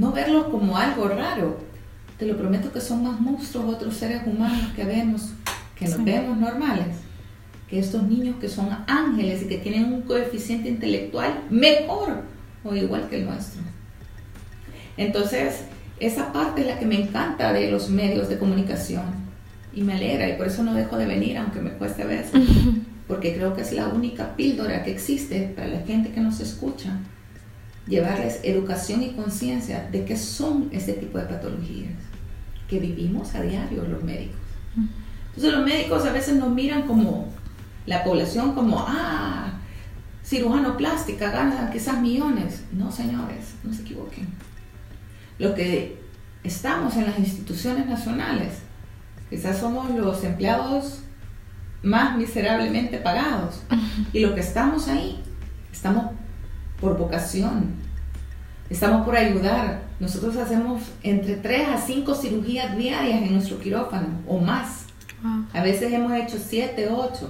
no 0.00 0.12
verlo 0.12 0.50
como 0.50 0.78
algo 0.78 1.08
raro. 1.08 1.58
Te 2.18 2.26
lo 2.26 2.36
prometo 2.36 2.72
que 2.72 2.80
son 2.80 3.04
más 3.04 3.20
monstruos 3.20 3.74
otros 3.74 3.94
seres 3.94 4.22
humanos 4.26 4.72
que 4.74 4.84
vemos, 4.84 5.30
que 5.76 5.86
nos 5.86 6.02
vemos 6.02 6.38
normales, 6.38 6.96
que 7.68 7.78
estos 7.78 8.02
niños 8.04 8.36
que 8.40 8.48
son 8.48 8.70
ángeles 8.86 9.42
y 9.42 9.46
que 9.46 9.58
tienen 9.58 9.92
un 9.92 10.02
coeficiente 10.02 10.70
intelectual 10.70 11.44
mejor 11.50 12.22
o 12.64 12.74
igual 12.74 13.08
que 13.08 13.20
el 13.20 13.26
nuestro. 13.26 13.62
Entonces, 14.96 15.64
esa 15.98 16.32
parte 16.32 16.62
es 16.62 16.66
la 16.66 16.78
que 16.78 16.86
me 16.86 17.00
encanta 17.02 17.52
de 17.52 17.70
los 17.70 17.90
medios 17.90 18.28
de 18.28 18.38
comunicación 18.38 19.04
y 19.74 19.82
me 19.82 19.94
alegra 19.94 20.28
y 20.30 20.36
por 20.36 20.46
eso 20.46 20.62
no 20.62 20.74
dejo 20.74 20.96
de 20.96 21.06
venir 21.06 21.36
aunque 21.36 21.60
me 21.60 21.72
cueste 21.72 22.02
a 22.02 22.06
veces, 22.06 22.40
porque 23.06 23.34
creo 23.34 23.54
que 23.54 23.62
es 23.62 23.72
la 23.72 23.88
única 23.88 24.34
píldora 24.34 24.82
que 24.82 24.92
existe 24.92 25.52
para 25.54 25.68
la 25.68 25.80
gente 25.80 26.10
que 26.10 26.20
nos 26.20 26.40
escucha, 26.40 26.98
llevarles 27.90 28.40
educación 28.42 29.02
y 29.02 29.10
conciencia 29.10 29.86
de 29.92 30.06
qué 30.06 30.16
son 30.16 30.70
este 30.72 30.94
tipo 30.94 31.18
de 31.18 31.24
patologías 31.24 31.92
que 32.66 32.78
vivimos 32.78 33.34
a 33.34 33.42
diario 33.42 33.82
los 33.82 34.02
médicos. 34.02 34.40
Entonces 35.28 35.52
los 35.52 35.64
médicos 35.66 36.06
a 36.06 36.12
veces 36.12 36.36
nos 36.36 36.50
miran 36.50 36.86
como 36.86 37.28
la 37.84 38.02
población 38.04 38.54
como, 38.54 38.84
ah, 38.88 39.52
cirujano 40.24 40.76
plástica, 40.76 41.30
ganan 41.30 41.70
quizás 41.70 42.00
millones. 42.00 42.62
No, 42.72 42.90
señores, 42.90 43.54
no 43.64 43.74
se 43.74 43.82
equivoquen 43.82 44.28
lo 45.40 45.54
que 45.54 45.98
estamos 46.44 46.96
en 46.96 47.06
las 47.06 47.18
instituciones 47.18 47.86
nacionales. 47.86 48.58
Quizás 49.30 49.58
somos 49.58 49.90
los 49.90 50.22
empleados 50.22 51.00
más 51.82 52.16
miserablemente 52.16 52.98
pagados. 52.98 53.62
Y 54.12 54.20
lo 54.20 54.34
que 54.34 54.40
estamos 54.40 54.86
ahí, 54.88 55.22
estamos 55.72 56.12
por 56.78 56.98
vocación, 56.98 57.74
estamos 58.70 59.04
por 59.04 59.16
ayudar. 59.16 59.82
Nosotros 59.98 60.36
hacemos 60.36 60.82
entre 61.02 61.36
3 61.36 61.68
a 61.68 61.78
5 61.78 62.14
cirugías 62.14 62.76
diarias 62.76 63.22
en 63.22 63.34
nuestro 63.34 63.58
quirófano 63.58 64.08
o 64.26 64.38
más. 64.38 64.86
A 65.52 65.62
veces 65.62 65.92
hemos 65.92 66.12
hecho 66.12 66.38
7, 66.38 66.88
8. 66.90 67.28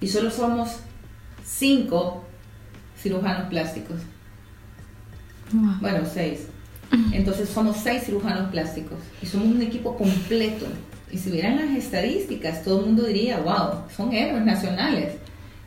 Y 0.00 0.08
solo 0.08 0.30
somos 0.30 0.78
5 1.44 2.24
cirujanos 2.96 3.48
plásticos. 3.48 4.00
Bueno, 5.80 6.00
seis. 6.12 6.48
Entonces 7.12 7.48
somos 7.48 7.76
seis 7.76 8.04
cirujanos 8.04 8.50
plásticos 8.50 8.98
y 9.22 9.26
somos 9.26 9.48
un 9.48 9.62
equipo 9.62 9.96
completo. 9.96 10.66
Y 11.10 11.18
si 11.18 11.30
vieran 11.30 11.56
las 11.56 11.76
estadísticas, 11.76 12.64
todo 12.64 12.80
el 12.80 12.86
mundo 12.86 13.04
diría, 13.04 13.38
wow, 13.38 13.84
son 13.94 14.12
héroes 14.12 14.44
nacionales. 14.44 15.14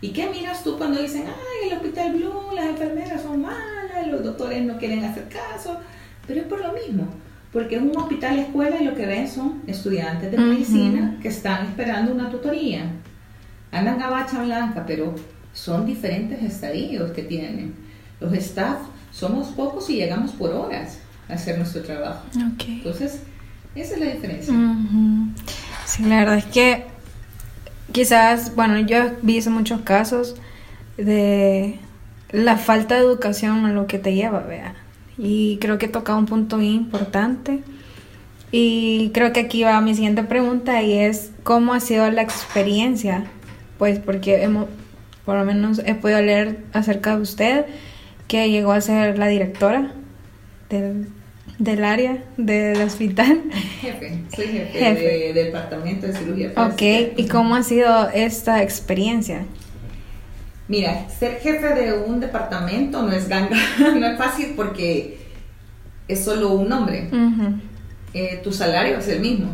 ¿Y 0.01 0.09
qué 0.09 0.29
miras 0.29 0.63
tú 0.63 0.77
cuando 0.77 1.01
dicen, 1.01 1.25
ay, 1.27 1.69
el 1.69 1.77
Hospital 1.77 2.13
Blue, 2.13 2.53
las 2.53 2.65
enfermeras 2.65 3.21
son 3.21 3.41
malas, 3.41 3.78
los 4.07 4.23
doctores 4.23 4.63
no 4.63 4.77
quieren 4.77 5.03
hacer 5.03 5.27
caso? 5.29 5.79
Pero 6.27 6.41
es 6.41 6.47
por 6.47 6.59
lo 6.59 6.73
mismo, 6.73 7.07
porque 7.51 7.77
es 7.77 7.81
un 7.81 7.95
hospital 7.97 8.39
escuela 8.39 8.79
y 8.79 8.85
lo 8.85 8.95
que 8.95 9.05
ven 9.05 9.27
son 9.27 9.61
estudiantes 9.67 10.31
de 10.31 10.37
medicina 10.37 11.17
que 11.21 11.29
están 11.29 11.65
esperando 11.65 12.13
una 12.13 12.29
tutoría. 12.29 12.83
Andan 13.71 13.99
gabacha 13.99 14.43
blanca, 14.43 14.83
pero 14.85 15.15
son 15.53 15.85
diferentes 15.85 16.41
estadios 16.43 17.11
que 17.11 17.23
tienen. 17.23 17.73
Los 18.19 18.33
staff 18.33 18.77
somos 19.11 19.47
pocos 19.47 19.89
y 19.89 19.95
llegamos 19.95 20.31
por 20.31 20.51
horas 20.51 20.99
a 21.27 21.33
hacer 21.33 21.57
nuestro 21.57 21.81
trabajo. 21.81 22.25
Entonces, 22.67 23.21
esa 23.75 23.93
es 23.95 23.99
la 23.99 24.05
diferencia. 24.07 24.53
Sí, 25.85 26.03
la 26.03 26.19
verdad 26.19 26.37
es 26.37 26.45
que 26.45 26.85
quizás, 27.91 28.55
bueno, 28.55 28.79
yo 28.79 28.97
he 28.97 29.13
visto 29.21 29.49
muchos 29.49 29.81
casos 29.81 30.35
de 30.97 31.79
la 32.31 32.57
falta 32.57 32.95
de 32.95 33.01
educación 33.01 33.65
a 33.65 33.73
lo 33.73 33.87
que 33.87 33.99
te 33.99 34.13
lleva, 34.13 34.39
vea. 34.41 34.75
Y 35.17 35.57
creo 35.59 35.77
que 35.77 35.87
toca 35.87 36.15
un 36.15 36.25
punto 36.25 36.61
importante. 36.61 37.61
Y 38.51 39.11
creo 39.13 39.33
que 39.33 39.41
aquí 39.41 39.63
va 39.63 39.79
mi 39.81 39.93
siguiente 39.93 40.23
pregunta 40.23 40.81
y 40.81 40.93
es, 40.93 41.31
¿cómo 41.43 41.73
ha 41.73 41.79
sido 41.79 42.09
la 42.09 42.21
experiencia? 42.21 43.25
Pues 43.77 43.99
porque 43.99 44.43
hemos, 44.43 44.67
por 45.25 45.37
lo 45.37 45.45
menos 45.45 45.81
he 45.85 45.93
podido 45.93 46.21
leer 46.21 46.63
acerca 46.73 47.15
de 47.15 47.21
usted 47.21 47.65
que 48.27 48.49
llegó 48.49 48.71
a 48.71 48.81
ser 48.81 49.19
la 49.19 49.27
directora 49.27 49.91
del, 50.69 51.83
área 51.83 52.23
del 52.37 52.81
hospital. 52.81 53.43
Jefe, 53.81 54.23
soy 54.35 54.47
jefe, 54.47 55.33
del 55.33 55.45
departamento 55.45 56.07
de 56.07 56.13
cirugía 56.13 56.51
Ok, 56.55 56.81
¿y 57.17 57.27
cómo 57.27 57.55
ha 57.55 57.63
sido 57.63 58.09
esta 58.09 58.63
experiencia? 58.63 59.45
Mira, 60.69 61.09
ser 61.09 61.39
jefe 61.39 61.73
de 61.73 61.93
un 61.93 62.19
departamento 62.19 63.01
no 63.01 63.11
es 63.11 63.27
ganga, 63.27 63.57
no 63.79 64.05
es 64.05 64.17
fácil 64.17 64.53
porque 64.55 65.17
es 66.07 66.23
solo 66.23 66.53
un 66.53 66.69
nombre. 66.69 67.09
Eh, 68.13 68.39
tu 68.43 68.53
salario 68.53 68.99
es 68.99 69.07
el 69.07 69.19
mismo. 69.19 69.51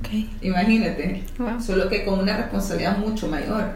Okay. 0.00 0.28
Imagínate, 0.42 1.22
solo 1.64 1.88
que 1.88 2.04
con 2.04 2.18
una 2.18 2.36
responsabilidad 2.36 2.98
mucho 2.98 3.28
mayor. 3.28 3.70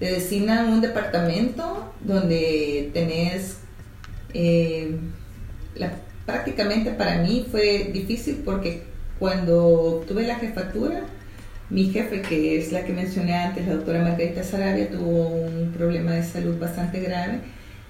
Te 0.00 0.06
designan 0.06 0.72
un 0.72 0.80
departamento 0.80 1.94
donde 2.00 2.90
tenés 2.92 3.58
eh, 4.34 4.98
prácticamente 6.26 6.90
para 6.90 7.22
mí 7.22 7.46
fue 7.48 7.90
difícil 7.92 8.42
porque 8.44 8.82
cuando 9.20 10.04
tuve 10.06 10.26
la 10.26 10.34
jefatura, 10.34 11.04
mi 11.70 11.90
jefe, 11.90 12.22
que 12.22 12.58
es 12.58 12.72
la 12.72 12.84
que 12.84 12.92
mencioné 12.92 13.34
antes, 13.34 13.66
la 13.66 13.74
doctora 13.74 14.02
Margarita 14.02 14.42
Sarabia, 14.42 14.90
tuvo 14.90 15.28
un 15.28 15.72
problema 15.72 16.12
de 16.12 16.22
salud 16.22 16.58
bastante 16.58 17.00
grave 17.00 17.40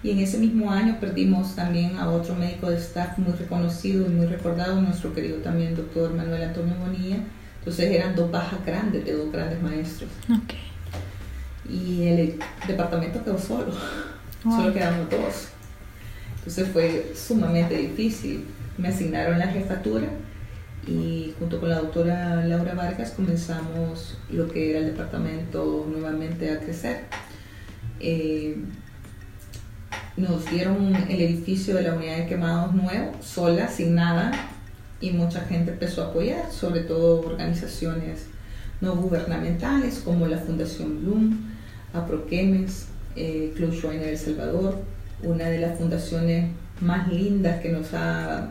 y 0.03 0.11
en 0.11 0.19
ese 0.19 0.39
mismo 0.39 0.71
año 0.71 0.99
perdimos 1.01 1.55
también 1.55 1.97
a 1.97 2.11
otro 2.11 2.35
médico 2.35 2.71
de 2.71 2.77
staff 2.77 3.19
muy 3.19 3.33
reconocido 3.33 4.07
y 4.07 4.11
muy 4.11 4.27
recordado, 4.27 4.81
nuestro 4.81 5.13
querido 5.13 5.39
también 5.39 5.77
doctor 5.77 6.13
Manuel 6.15 6.43
Antonio 6.43 6.75
Bonilla. 6.77 7.19
Entonces 7.59 7.91
eran 7.91 8.15
dos 8.15 8.31
bajas 8.31 8.65
grandes 8.65 9.05
de 9.05 9.13
dos 9.13 9.33
grandes 9.33 9.61
maestros. 9.61 10.11
Y 11.69 12.07
el 12.07 12.39
departamento 12.67 13.23
quedó 13.23 13.39
solo, 13.39 13.73
solo 14.43 14.73
quedamos 14.73 15.11
dos. 15.11 15.49
Entonces 16.39 16.69
fue 16.73 17.13
sumamente 17.15 17.77
difícil. 17.77 18.45
Me 18.77 18.89
asignaron 18.89 19.39
la 19.39 19.49
jefatura 19.49 20.09
y 20.89 21.35
junto 21.39 21.61
con 21.61 21.69
la 21.69 21.81
doctora 21.81 22.47
Laura 22.47 22.75
Vargas 22.75 23.11
comenzamos 23.11 24.17
lo 24.31 24.49
que 24.49 24.71
era 24.71 24.79
el 24.79 24.87
departamento 24.87 25.87
nuevamente 25.91 26.51
a 26.51 26.61
crecer. 26.61 27.05
Eh, 28.01 28.57
nos 30.17 30.51
dieron 30.51 30.97
el 30.97 31.21
edificio 31.21 31.77
de 31.77 31.83
la 31.83 31.95
unidad 31.95 32.17
de 32.17 32.27
quemados 32.27 32.75
nuevo, 32.75 33.13
sola, 33.21 33.69
sin 33.69 33.95
nada, 33.95 34.33
y 35.01 35.11
mucha 35.11 35.43
gente 35.43 35.73
empezó 35.73 36.03
a 36.03 36.07
apoyar, 36.07 36.51
sobre 36.51 36.81
todo 36.81 37.21
organizaciones 37.21 38.27
no 38.81 38.97
gubernamentales 38.97 40.01
como 40.05 40.27
la 40.27 40.39
Fundación 40.39 41.03
Bloom, 41.03 41.39
Aproquemes, 41.93 42.87
eh, 43.15 43.53
Club 43.57 43.75
Schweiner 43.75 44.09
El 44.09 44.19
Salvador, 44.19 44.79
una 45.23 45.45
de 45.51 45.59
las 45.59 45.79
fundaciones 45.79 46.51
más 46.81 47.09
lindas 47.09 47.61
que 47.61 47.71
nos 47.71 47.93
ha 47.93 48.51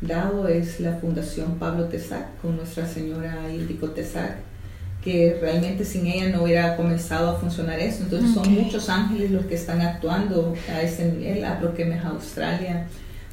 dado 0.00 0.48
es 0.48 0.80
la 0.80 0.96
Fundación 0.96 1.58
Pablo 1.58 1.84
Tesac 1.84 2.40
con 2.40 2.56
Nuestra 2.56 2.86
Señora 2.86 3.50
Ildiko 3.50 3.90
Tesac, 3.90 4.36
que 5.02 5.38
realmente 5.40 5.84
sin 5.84 6.06
ella 6.06 6.30
no 6.30 6.42
hubiera 6.42 6.76
comenzado 6.76 7.30
a 7.30 7.38
funcionar 7.38 7.78
eso. 7.78 8.02
Entonces 8.02 8.34
son 8.34 8.52
muchos 8.52 8.88
ángeles 8.88 9.30
los 9.30 9.46
que 9.46 9.54
están 9.54 9.80
actuando 9.80 10.54
a 10.68 10.82
ese 10.82 11.12
nivel, 11.12 11.44
a 11.44 11.58
Proquemes 11.58 12.04
Australia. 12.04 12.86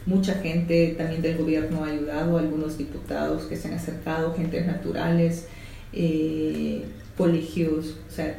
Mucha 0.06 0.36
gente 0.36 0.96
también 0.98 1.22
del 1.22 1.38
gobierno 1.38 1.84
ha 1.84 1.88
ayudado, 1.88 2.38
algunos 2.38 2.78
diputados 2.78 3.44
que 3.44 3.56
se 3.56 3.70
han 3.70 3.76
acercado, 3.76 4.34
gentes 4.36 4.66
naturales, 4.66 5.48
eh, 5.94 6.84
colegios, 7.18 7.96
o 8.10 8.12
sea, 8.12 8.36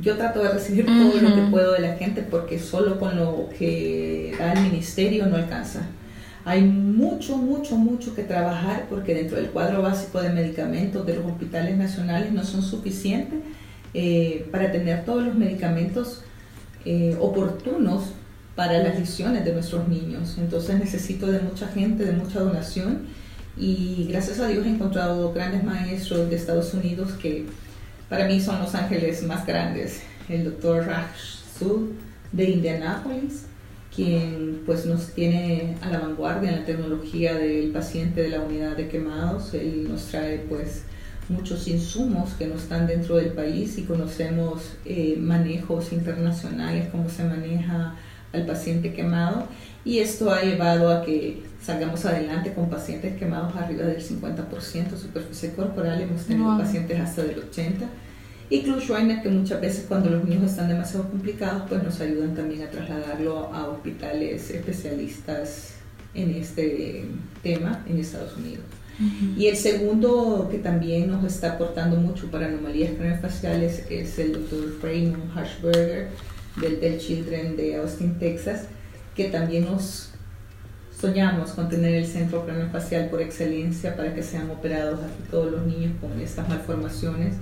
yo 0.00 0.16
trato 0.16 0.42
de 0.42 0.50
recibir 0.50 0.86
todo 0.86 1.20
lo 1.20 1.34
que 1.34 1.50
puedo 1.50 1.72
de 1.72 1.80
la 1.80 1.96
gente 1.96 2.22
porque 2.22 2.58
solo 2.58 2.98
con 2.98 3.16
lo 3.16 3.48
que 3.58 4.34
da 4.38 4.52
el 4.52 4.60
ministerio 4.60 5.26
no 5.26 5.36
alcanza. 5.36 5.86
Hay 6.48 6.62
mucho, 6.62 7.36
mucho, 7.36 7.76
mucho 7.76 8.14
que 8.14 8.22
trabajar 8.22 8.86
porque 8.88 9.14
dentro 9.14 9.36
del 9.36 9.50
cuadro 9.50 9.82
básico 9.82 10.22
de 10.22 10.30
medicamentos 10.30 11.04
de 11.04 11.16
los 11.16 11.26
hospitales 11.26 11.76
nacionales 11.76 12.32
no 12.32 12.42
son 12.42 12.62
suficientes 12.62 13.40
eh, 13.92 14.48
para 14.50 14.72
tener 14.72 15.04
todos 15.04 15.26
los 15.26 15.34
medicamentos 15.34 16.22
eh, 16.86 17.18
oportunos 17.20 18.12
para 18.56 18.82
las 18.82 18.98
lesiones 18.98 19.44
de 19.44 19.52
nuestros 19.52 19.86
niños. 19.88 20.36
Entonces 20.38 20.78
necesito 20.78 21.26
de 21.26 21.40
mucha 21.40 21.68
gente, 21.68 22.06
de 22.06 22.12
mucha 22.12 22.40
donación 22.40 23.02
y 23.54 24.06
gracias 24.08 24.40
a 24.40 24.48
Dios 24.48 24.64
he 24.64 24.70
encontrado 24.70 25.34
grandes 25.34 25.62
maestros 25.62 26.30
de 26.30 26.36
Estados 26.36 26.72
Unidos 26.72 27.12
que 27.20 27.44
para 28.08 28.26
mí 28.26 28.40
son 28.40 28.58
los 28.58 28.74
ángeles 28.74 29.22
más 29.22 29.44
grandes. 29.44 30.00
El 30.30 30.44
doctor 30.44 30.86
Raj 30.86 31.10
de 32.32 32.44
Indianápolis, 32.44 33.44
quien 33.98 34.62
pues 34.64 34.86
nos 34.86 35.08
tiene 35.08 35.76
a 35.80 35.90
la 35.90 35.98
vanguardia 35.98 36.50
en 36.50 36.60
la 36.60 36.64
tecnología 36.64 37.34
del 37.34 37.72
paciente 37.72 38.22
de 38.22 38.28
la 38.28 38.40
unidad 38.40 38.76
de 38.76 38.86
quemados. 38.86 39.54
Él 39.54 39.88
nos 39.90 40.04
trae 40.04 40.38
pues 40.48 40.84
muchos 41.28 41.66
insumos 41.66 42.30
que 42.38 42.46
no 42.46 42.54
están 42.54 42.86
dentro 42.86 43.16
del 43.16 43.30
país 43.30 43.76
y 43.76 43.82
conocemos 43.82 44.76
eh, 44.84 45.16
manejos 45.18 45.92
internacionales, 45.92 46.86
cómo 46.92 47.08
se 47.08 47.24
maneja 47.24 47.96
al 48.32 48.46
paciente 48.46 48.92
quemado 48.92 49.48
y 49.84 49.98
esto 49.98 50.30
ha 50.30 50.42
llevado 50.42 50.90
a 50.90 51.02
que 51.02 51.42
salgamos 51.60 52.04
adelante 52.04 52.52
con 52.54 52.70
pacientes 52.70 53.16
quemados 53.18 53.56
arriba 53.56 53.82
del 53.82 54.00
50% 54.00 54.96
superficie 54.96 55.54
corporal, 55.54 56.00
hemos 56.00 56.24
tenido 56.24 56.56
pacientes 56.56 57.00
hasta 57.00 57.24
del 57.24 57.50
80%. 57.50 57.72
Y 58.50 58.62
Club 58.62 58.80
Schweiner, 58.80 59.22
que 59.22 59.28
muchas 59.28 59.60
veces 59.60 59.84
cuando 59.86 60.08
los 60.10 60.24
niños 60.24 60.50
están 60.50 60.68
demasiado 60.68 61.08
complicados, 61.10 61.64
pues 61.68 61.82
nos 61.82 62.00
ayudan 62.00 62.34
también 62.34 62.62
a 62.62 62.70
trasladarlo 62.70 63.52
a 63.52 63.68
hospitales 63.68 64.50
especialistas 64.50 65.74
en 66.14 66.30
este 66.30 67.04
tema 67.42 67.84
en 67.86 67.98
Estados 67.98 68.36
Unidos. 68.36 68.64
Y 69.36 69.46
el 69.46 69.56
segundo 69.56 70.48
que 70.50 70.58
también 70.58 71.08
nos 71.08 71.24
está 71.24 71.52
aportando 71.52 71.96
mucho 71.96 72.30
para 72.30 72.46
anomalías 72.46 72.94
craneofaciales 72.96 73.84
es 73.90 74.18
el 74.18 74.32
doctor 74.32 74.76
Raymond 74.82 75.36
Harshberger 75.36 76.08
del 76.60 76.80
Del 76.80 76.98
Children 76.98 77.56
de 77.56 77.76
Austin, 77.76 78.18
Texas, 78.18 78.64
que 79.14 79.26
también 79.26 79.66
nos 79.66 80.10
soñamos 80.98 81.50
con 81.50 81.68
tener 81.68 81.94
el 81.94 82.06
centro 82.06 82.44
craneofacial 82.44 83.08
por 83.08 83.22
excelencia 83.22 83.94
para 83.94 84.14
que 84.14 84.22
sean 84.24 84.50
operados 84.50 84.98
aquí 85.00 85.22
todos 85.30 85.52
los 85.52 85.66
niños 85.66 85.92
con 86.00 86.20
estas 86.20 86.48
malformaciones, 86.48 87.34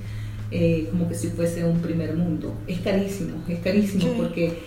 eh, 0.51 0.88
como 0.90 1.09
que 1.09 1.14
si 1.14 1.28
fuese 1.28 1.64
un 1.64 1.80
primer 1.80 2.14
mundo. 2.14 2.55
Es 2.66 2.80
carísimo, 2.80 3.42
es 3.49 3.61
carísimo 3.61 4.12
porque 4.16 4.59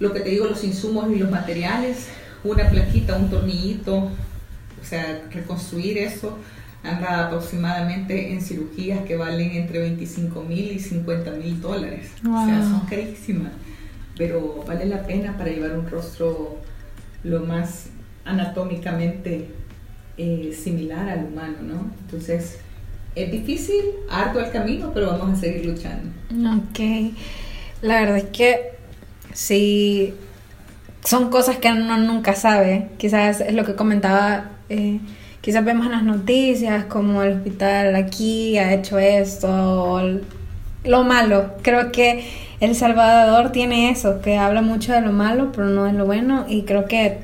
lo 0.00 0.12
que 0.12 0.20
te 0.20 0.30
digo, 0.30 0.46
los 0.46 0.64
insumos 0.64 1.10
y 1.12 1.18
los 1.18 1.30
materiales, 1.30 2.08
una 2.44 2.68
plaquita, 2.68 3.16
un 3.16 3.30
tornillito, 3.30 3.96
o 3.96 4.84
sea, 4.84 5.22
reconstruir 5.32 5.98
eso 5.98 6.38
anda 6.84 7.26
aproximadamente 7.26 8.32
en 8.32 8.40
cirugías 8.40 9.04
que 9.04 9.16
valen 9.16 9.52
entre 9.52 9.78
25 9.78 10.42
mil 10.42 10.72
y 10.72 10.78
50 10.80 11.30
mil 11.32 11.60
dólares. 11.60 12.10
O 12.22 12.44
sea, 12.44 12.62
son 12.62 12.80
carísimas, 12.86 13.52
pero 14.16 14.64
vale 14.66 14.86
la 14.86 15.06
pena 15.06 15.36
para 15.36 15.50
llevar 15.50 15.78
un 15.78 15.88
rostro 15.88 16.58
lo 17.22 17.40
más 17.40 17.86
anatómicamente 18.24 19.48
eh, 20.16 20.56
similar 20.60 21.08
al 21.08 21.26
humano, 21.26 21.58
¿no? 21.62 21.90
Entonces, 22.04 22.58
es 23.14 23.30
difícil, 23.30 23.82
harto 24.10 24.40
el 24.40 24.50
camino, 24.50 24.90
pero 24.94 25.06
vamos 25.08 25.38
a 25.38 25.40
seguir 25.40 25.66
luchando. 25.66 26.10
Ok, 26.56 27.12
la 27.82 28.00
verdad 28.00 28.16
es 28.18 28.24
que 28.24 28.72
sí, 29.32 30.14
son 31.04 31.30
cosas 31.30 31.56
que 31.56 31.68
uno 31.68 31.98
nunca 31.98 32.34
sabe, 32.34 32.88
quizás 32.96 33.40
es 33.40 33.54
lo 33.54 33.64
que 33.64 33.74
comentaba, 33.74 34.52
eh, 34.68 35.00
quizás 35.40 35.64
vemos 35.64 35.86
en 35.86 35.92
las 35.92 36.04
noticias 36.04 36.84
como 36.84 37.22
el 37.22 37.34
hospital 37.34 37.94
aquí 37.96 38.56
ha 38.58 38.72
hecho 38.72 38.98
esto, 38.98 40.20
lo 40.84 41.04
malo, 41.04 41.54
creo 41.62 41.92
que 41.92 42.24
El 42.60 42.74
Salvador 42.74 43.52
tiene 43.52 43.90
eso, 43.90 44.20
que 44.20 44.36
habla 44.36 44.62
mucho 44.62 44.92
de 44.92 45.00
lo 45.00 45.12
malo, 45.12 45.52
pero 45.52 45.68
no 45.68 45.84
de 45.84 45.92
lo 45.92 46.06
bueno, 46.06 46.46
y 46.48 46.62
creo 46.62 46.86
que 46.86 47.18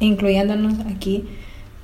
incluyéndonos 0.00 0.74
aquí, 0.94 1.24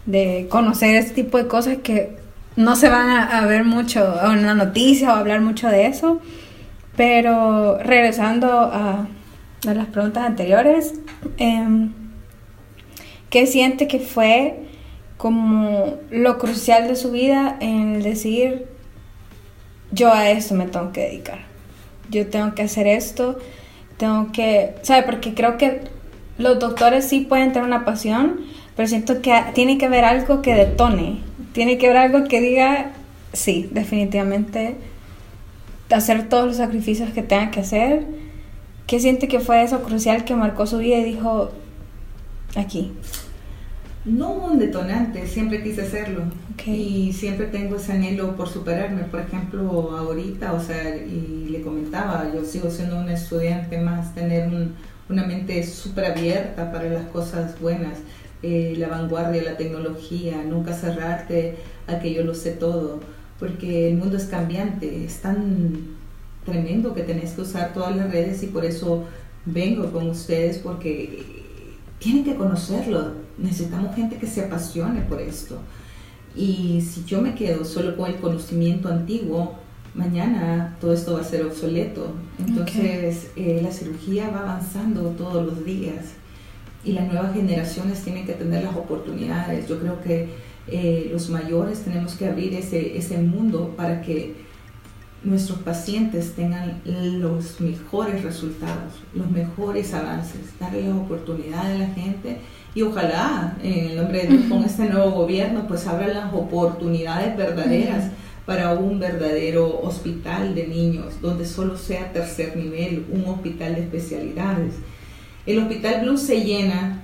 de 0.07 0.47
conocer 0.49 0.97
este 0.97 1.23
tipo 1.23 1.39
de 1.39 1.47
cosas 1.47 1.79
que 1.83 2.17
no 2.59 2.75
se 2.75 2.89
van 2.89 3.09
a, 3.09 3.47
ver 3.47 3.63
mucho 3.63 4.17
en 4.33 4.45
la 4.45 4.53
noticia 4.53 5.13
o 5.13 5.17
hablar 5.17 5.41
mucho 5.41 5.69
de 5.69 5.87
eso. 5.87 6.21
Pero 6.97 7.79
regresando 7.79 8.49
a, 8.51 9.07
las 9.63 9.87
preguntas 9.87 10.27
anteriores, 10.27 10.95
eh, 11.39 11.89
¿qué 13.31 13.47
siente 13.47 13.87
que 13.87 14.01
fue 14.01 14.67
como 15.17 15.99
lo 16.11 16.39
crucial 16.39 16.89
de 16.89 16.97
su 16.97 17.13
vida 17.13 17.57
en 17.61 18.03
decir, 18.03 18.67
yo 19.93 20.13
a 20.13 20.29
esto 20.31 20.57
me 20.57 20.67
tengo 20.67 20.91
que 20.91 21.03
dedicar? 21.03 21.39
Yo 22.11 22.27
tengo 22.27 22.57
que 22.57 22.63
hacer 22.63 22.89
esto, 22.89 23.39
tengo 23.99 24.33
que, 24.33 24.75
¿sabe? 24.83 25.05
Porque 25.05 25.33
creo 25.33 25.59
que 25.59 25.83
los 26.39 26.59
doctores 26.59 27.05
sí 27.05 27.21
pueden 27.21 27.53
tener 27.53 27.69
una 27.69 27.85
pasión, 27.85 28.41
pero 28.75 28.89
siento 28.89 29.23
que 29.23 29.41
tiene 29.55 29.79
que 29.79 29.87
haber 29.87 30.05
algo 30.05 30.43
que 30.43 30.55
detone, 30.55 31.28
tiene 31.53 31.79
que 31.79 31.87
haber 31.87 31.99
algo 31.99 32.29
que 32.29 32.41
diga, 32.41 32.93
sí, 33.33 33.69
definitivamente, 33.73 34.77
hacer 35.91 36.29
todos 36.29 36.47
los 36.47 36.57
sacrificios 36.57 37.11
que 37.11 37.23
tenga 37.23 37.51
que 37.51 37.61
hacer. 37.61 38.07
¿Qué 38.87 39.01
siente 39.01 39.29
que 39.29 39.41
fue 39.41 39.63
eso 39.63 39.83
crucial 39.83 40.25
que 40.25 40.35
marcó 40.35 40.67
su 40.67 40.79
vida 40.79 40.99
y 40.99 41.05
dijo, 41.05 41.51
aquí? 42.57 42.93
No 44.05 44.33
un 44.33 44.59
detonante, 44.59 45.27
siempre 45.27 45.63
quise 45.63 45.83
hacerlo. 45.83 46.23
Y 46.65 47.13
siempre 47.13 47.47
tengo 47.47 47.77
ese 47.77 47.93
anhelo 47.93 48.35
por 48.37 48.49
superarme. 48.49 49.03
Por 49.05 49.21
ejemplo, 49.21 49.97
ahorita, 49.97 50.53
o 50.55 50.61
sea, 50.61 50.97
y 50.97 51.49
le 51.51 51.61
comentaba, 51.61 52.31
yo 52.35 52.45
sigo 52.45 52.71
siendo 52.71 52.99
un 52.99 53.11
estudiante 53.11 53.79
más, 53.79 54.15
tener 54.15 54.49
un, 54.49 54.75
una 55.09 55.25
mente 55.25 55.63
súper 55.65 56.07
abierta 56.07 56.73
para 56.73 56.89
las 56.89 57.07
cosas 57.07 57.61
buenas, 57.61 57.99
eh, 58.43 58.75
la 58.79 58.89
vanguardia, 58.89 59.43
la 59.43 59.57
tecnología, 59.57 60.43
nunca 60.45 60.73
cerrarte 60.73 61.57
a 61.87 61.99
que 61.99 62.15
yo 62.15 62.23
lo 62.25 62.35
sé 62.35 62.53
todo, 62.53 63.01
porque 63.39 63.89
el 63.89 63.97
mundo 63.97 64.17
es 64.17 64.25
cambiante, 64.25 65.05
es 65.05 65.21
tan 65.21 65.97
tremendo 66.45 66.95
que 66.95 67.03
tenés 67.03 67.33
que 67.33 67.43
usar 67.43 67.73
todas 67.73 67.97
las 67.97 68.11
redes 68.11 68.43
y 68.43 68.47
por 68.47 68.65
eso 68.65 69.05
vengo 69.45 69.91
con 69.91 70.09
ustedes 70.09 70.59
porque 70.59 71.25
tienen 71.99 72.25
que 72.25 72.37
conocerlo, 72.37 73.13
necesitamos 73.39 73.95
gente 73.95 74.17
que 74.19 74.27
se 74.27 74.45
apasione 74.45 75.03
por 75.03 75.21
esto. 75.21 75.59
Y 76.37 76.81
si 76.83 77.05
yo 77.05 77.21
me 77.21 77.35
quedo 77.35 77.65
solo 77.65 77.97
con 77.97 78.09
el 78.09 78.17
conocimiento 78.17 78.89
antiguo, 78.89 79.57
mañana 79.95 80.77
todo 80.81 80.93
esto 80.93 81.15
va 81.15 81.23
a 81.23 81.25
ser 81.25 81.45
obsoleto. 81.45 82.13
Entonces 82.39 83.31
eh, 83.35 83.61
la 83.63 83.73
cirugía 83.73 84.31
va 84.31 84.43
avanzando 84.43 85.11
todos 85.11 85.45
los 85.45 85.65
días 85.65 86.05
y 86.85 86.93
las 86.93 87.07
nuevas 87.13 87.35
generaciones 87.35 88.03
tienen 88.03 88.27
que 88.27 88.35
tener 88.35 88.65
las 88.65 88.77
oportunidades. 88.77 89.69
Yo 89.69 89.79
creo 89.79 90.01
que 90.01 90.29
eh, 90.69 91.09
los 91.13 91.29
mayores 91.31 91.81
tenemos 91.81 92.15
que 92.15 92.27
abrir 92.27 92.55
ese, 92.55 92.97
ese 92.97 93.19
mundo 93.19 93.75
para 93.77 94.03
que 94.03 94.35
nuestros 95.25 95.59
pacientes 95.59 96.35
tengan 96.35 96.81
los 96.85 97.61
mejores 97.61 98.23
resultados, 98.23 98.95
los 99.15 99.29
mejores 99.31 99.93
avances, 99.93 100.41
darle 100.61 100.89
la 100.89 100.95
oportunidad 100.95 101.67
a 101.67 101.79
la 101.79 101.89
gente 101.89 102.39
y 102.75 102.83
ojalá 102.83 103.57
en 103.63 103.91
el 103.91 103.97
nombre 103.97 104.23
de 104.23 104.29
Dios 104.29 104.43
con 104.49 104.63
este 104.63 104.85
nuevo 104.85 105.11
gobierno 105.11 105.67
pues 105.67 105.87
abra 105.89 106.07
las 106.07 106.33
oportunidades 106.33 107.37
verdaderas 107.37 108.13
para 108.47 108.73
un 108.75 108.99
verdadero 108.99 109.81
hospital 109.83 110.55
de 110.55 110.69
niños, 110.69 111.21
donde 111.21 111.45
solo 111.45 111.77
sea 111.77 112.13
tercer 112.15 112.57
nivel, 112.57 113.05
un 113.11 113.27
hospital 113.27 113.75
de 113.75 113.83
especialidades. 113.83 114.75
El 115.49 115.61
Hospital 115.61 116.03
Blue 116.03 116.19
se 116.19 116.45
llena 116.45 117.01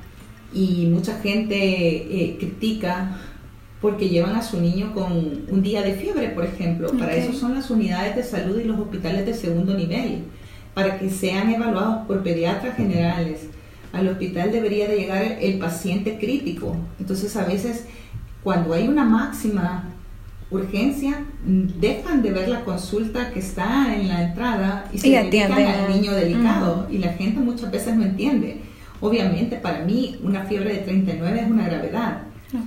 y 0.53 0.84
mucha 0.88 1.18
gente 1.20 1.57
eh, 1.57 2.36
critica 2.38 3.16
porque 3.80 4.11
llevan 4.11 4.36
a 4.36 4.42
su 4.42 4.61
niño 4.61 4.92
con 4.92 5.47
un 5.49 5.62
día 5.62 5.80
de 5.80 5.95
fiebre, 5.95 6.28
por 6.28 6.45
ejemplo. 6.45 6.92
Para 6.99 7.16
eso 7.16 7.32
son 7.32 7.55
las 7.55 7.70
unidades 7.70 8.16
de 8.16 8.22
salud 8.22 8.61
y 8.61 8.64
los 8.64 8.78
hospitales 8.78 9.24
de 9.24 9.32
segundo 9.32 9.72
nivel, 9.72 10.24
para 10.74 10.99
que 10.99 11.09
sean 11.09 11.55
evaluados 11.55 12.07
por 12.07 12.22
pediatras 12.22 12.76
generales. 12.76 13.49
Al 13.95 14.09
hospital 14.09 14.53
debería 14.53 14.88
de 14.88 14.97
llegar 14.99 15.38
el 15.40 15.59
paciente 15.59 16.18
crítico. 16.18 16.76
Entonces 17.01 17.34
a 17.36 17.47
veces 17.47 17.86
cuando 18.42 18.74
hay 18.74 18.88
una 18.88 19.07
máxima 19.07 19.93
urgencia, 20.55 21.24
dejan 21.44 22.22
de 22.22 22.30
ver 22.30 22.48
la 22.48 22.64
consulta 22.64 23.30
que 23.30 23.40
está 23.40 23.94
en 23.94 24.09
la 24.09 24.24
entrada 24.24 24.88
y 24.92 24.98
se 24.98 25.11
dedican 25.11 25.52
al 25.52 25.90
niño 25.90 26.12
delicado. 26.12 26.86
Y 26.90 26.98
la 26.98 27.12
gente 27.12 27.40
muchas 27.40 27.70
veces 27.70 27.96
no 27.96 28.05
entiende. 28.05 28.61
Obviamente 29.00 29.57
para 29.57 29.84
mí 29.84 30.16
una 30.22 30.44
fiebre 30.44 30.74
de 30.74 30.78
39 30.78 31.40
es 31.40 31.50
una 31.50 31.66
gravedad 31.66 32.22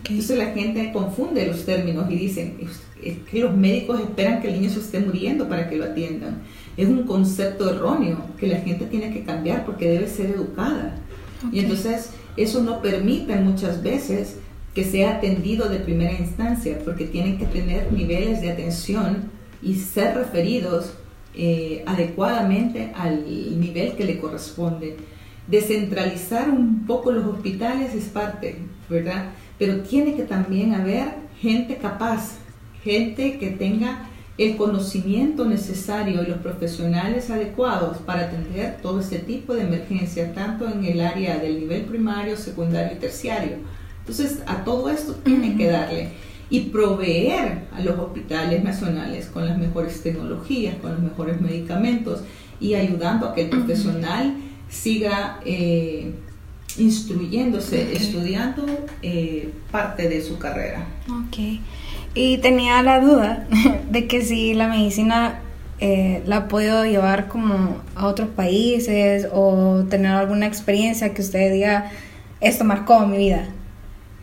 entonces 0.09 0.37
la 0.37 0.47
gente 0.47 0.91
confunde 0.91 1.47
los 1.47 1.65
términos 1.65 2.09
y 2.09 2.15
dicen, 2.15 2.57
es 3.01 3.17
que 3.29 3.39
los 3.39 3.55
médicos 3.55 4.01
esperan 4.01 4.41
que 4.41 4.49
el 4.49 4.59
niño 4.59 4.69
se 4.69 4.79
esté 4.79 4.99
muriendo 4.99 5.47
para 5.47 5.69
que 5.69 5.77
lo 5.77 5.85
atiendan. 5.85 6.41
Es 6.75 6.87
un 6.87 7.03
concepto 7.03 7.69
erróneo 7.69 8.25
que 8.39 8.47
la 8.47 8.57
gente 8.57 8.85
tiene 8.85 9.13
que 9.13 9.23
cambiar 9.23 9.65
porque 9.65 9.89
debe 9.89 10.07
ser 10.07 10.31
educada. 10.31 10.95
Y 11.51 11.59
entonces 11.59 12.11
eso 12.35 12.61
no 12.61 12.81
permite 12.81 13.35
muchas 13.37 13.81
veces 13.81 14.37
que 14.77 14.83
sea 14.83 15.15
atendido 15.15 15.69
de 15.69 15.79
primera 15.79 16.13
instancia 16.13 16.77
porque 16.85 17.05
tienen 17.05 17.39
que 17.39 17.47
tener 17.47 17.91
niveles 17.91 18.41
de 18.41 18.51
atención 18.51 19.31
y 19.59 19.73
ser 19.73 20.13
referidos 20.13 20.93
eh, 21.33 21.83
adecuadamente 21.87 22.91
al 22.95 23.25
nivel 23.59 23.93
que 23.93 24.03
le 24.03 24.19
corresponde. 24.19 24.97
Descentralizar 25.47 26.51
un 26.51 26.85
poco 26.85 27.11
los 27.11 27.25
hospitales 27.25 27.95
es 27.95 28.03
parte, 28.03 28.59
¿verdad? 28.87 29.31
pero 29.57 29.79
tiene 29.79 30.15
que 30.15 30.21
también 30.21 30.75
haber 30.75 31.07
gente 31.41 31.77
capaz, 31.77 32.35
gente 32.83 33.39
que 33.39 33.49
tenga 33.49 34.07
el 34.37 34.57
conocimiento 34.57 35.45
necesario 35.45 36.21
y 36.21 36.27
los 36.27 36.37
profesionales 36.37 37.31
adecuados 37.31 37.97
para 37.97 38.25
atender 38.25 38.77
todo 38.83 38.99
este 38.99 39.17
tipo 39.17 39.55
de 39.55 39.63
emergencias, 39.63 40.35
tanto 40.35 40.69
en 40.69 40.85
el 40.85 41.01
área 41.01 41.39
del 41.39 41.61
nivel 41.61 41.85
primario, 41.85 42.37
secundario 42.37 42.95
y 42.95 42.99
terciario. 42.99 43.55
Entonces, 44.07 44.39
a 44.45 44.63
todo 44.63 44.89
esto 44.89 45.15
tienen 45.15 45.57
que 45.57 45.67
darle 45.67 46.11
y 46.49 46.61
proveer 46.61 47.63
a 47.73 47.81
los 47.81 47.99
hospitales 47.99 48.63
nacionales 48.63 49.25
con 49.25 49.45
las 49.45 49.57
mejores 49.57 50.01
tecnologías, 50.01 50.75
con 50.75 50.93
los 50.93 51.01
mejores 51.01 51.41
medicamentos 51.41 52.21
y 52.61 52.75
ayudando 52.75 53.27
a 53.27 53.35
que 53.35 53.41
el 53.41 53.49
profesional 53.49 54.33
siga 54.69 55.39
eh, 55.45 56.13
instruyéndose, 56.77 57.93
estudiando 57.93 58.65
eh, 59.01 59.51
parte 59.71 60.07
de 60.07 60.21
su 60.21 60.39
carrera. 60.39 60.87
Ok. 61.09 61.59
Y 62.15 62.37
tenía 62.37 62.81
la 62.83 63.01
duda 63.01 63.45
de 63.91 64.07
que 64.07 64.21
si 64.23 64.53
la 64.53 64.69
medicina 64.69 65.41
eh, 65.79 66.23
la 66.25 66.47
puedo 66.47 66.85
llevar 66.85 67.27
como 67.27 67.81
a 67.95 68.07
otros 68.07 68.29
países 68.29 69.27
o 69.33 69.83
tener 69.89 70.13
alguna 70.13 70.47
experiencia 70.47 71.13
que 71.13 71.21
usted 71.21 71.51
diga, 71.51 71.91
esto 72.39 72.63
marcó 72.63 73.05
mi 73.05 73.17
vida. 73.17 73.49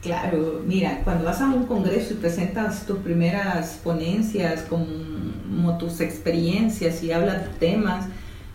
Claro, 0.05 0.62
mira, 0.66 1.00
cuando 1.02 1.24
vas 1.24 1.40
a 1.40 1.46
un 1.46 1.64
congreso 1.64 2.12
y 2.12 2.16
presentas 2.16 2.84
tus 2.84 2.98
primeras 2.98 3.80
ponencias, 3.82 4.62
como 4.68 5.78
tus 5.78 6.02
experiencias 6.02 7.02
y 7.02 7.11
hablas 7.11 7.40
de 7.44 7.48
temas, 7.59 8.05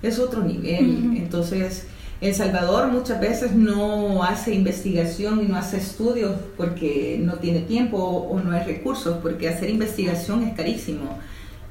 es 0.04 0.20
otro 0.20 0.44
nivel. 0.44 1.18
Entonces, 1.18 1.88
el 2.22 2.36
Salvador 2.36 2.92
muchas 2.92 3.20
veces 3.20 3.56
no 3.56 4.24
hace 4.24 4.54
investigación 4.54 5.44
y 5.44 5.48
no 5.48 5.56
hace 5.56 5.78
estudios 5.78 6.36
porque 6.56 7.20
no 7.20 7.34
tiene 7.38 7.62
tiempo 7.62 7.98
o 7.98 8.40
no 8.40 8.52
hay 8.52 8.64
recursos, 8.64 9.18
porque 9.20 9.50
hacer 9.50 9.72
investigación 9.72 10.44
es 10.44 10.54
carísimo. 10.54 11.18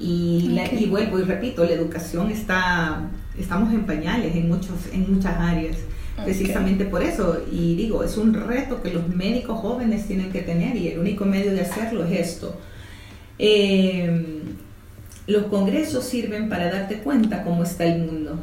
Y, 0.01 0.59
y 0.72 0.87
vuelvo 0.87 1.20
y 1.20 1.22
repito, 1.22 1.64
la 1.64 1.70
educación 1.70 2.33
está, 2.33 3.03
estamos 3.39 3.72
en 3.72 3.87
pañales 3.87 4.35
en, 4.35 4.49
muchos, 4.49 4.74
en 4.93 5.14
muchas 5.14 5.37
áreas, 5.39 5.76
precisamente 6.25 6.85
por 6.85 7.03
eso. 7.03 7.43
Y 7.51 7.75
digo, 7.77 8.05
es 8.05 8.16
un 8.16 8.35
reto 8.35 8.83
que 8.83 8.93
los 8.93 9.09
médicos 9.09 9.59
jóvenes 9.61 10.07
tienen 10.07 10.31
que 10.31 10.43
tener 10.43 10.77
y 10.77 10.89
el 10.89 10.99
único 10.99 11.25
medio 11.25 11.53
de 11.53 11.62
hacerlo 11.62 12.05
es 12.05 12.21
esto. 12.21 12.57
Eh, 13.39 14.43
los 15.27 15.45
congresos 15.45 16.05
sirven 16.05 16.49
para 16.49 16.71
darte 16.71 16.99
cuenta 16.99 17.45
cómo 17.45 17.62
está 17.62 17.85
el 17.85 18.05
mundo 18.05 18.43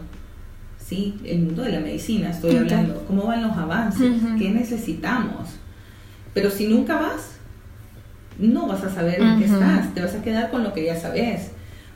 ¿sí? 0.86 1.16
El 1.26 1.40
mundo 1.40 1.64
de 1.64 1.72
la 1.72 1.80
medicina, 1.80 2.30
estoy 2.30 2.58
hablando, 2.58 3.04
cómo 3.08 3.26
van 3.26 3.42
los 3.42 3.58
avances, 3.58 4.22
qué 4.38 4.50
necesitamos. 4.50 5.50
Pero 6.34 6.52
si 6.52 6.68
nunca 6.68 7.00
vas, 7.00 7.38
no 8.38 8.68
vas 8.68 8.84
a 8.84 8.94
saber 8.94 9.20
en 9.22 9.40
qué 9.40 9.46
estás, 9.46 9.94
te 9.94 10.02
vas 10.02 10.14
a 10.14 10.22
quedar 10.22 10.52
con 10.52 10.64
lo 10.64 10.74
que 10.74 10.86
ya 10.86 11.00
sabes. 11.00 11.52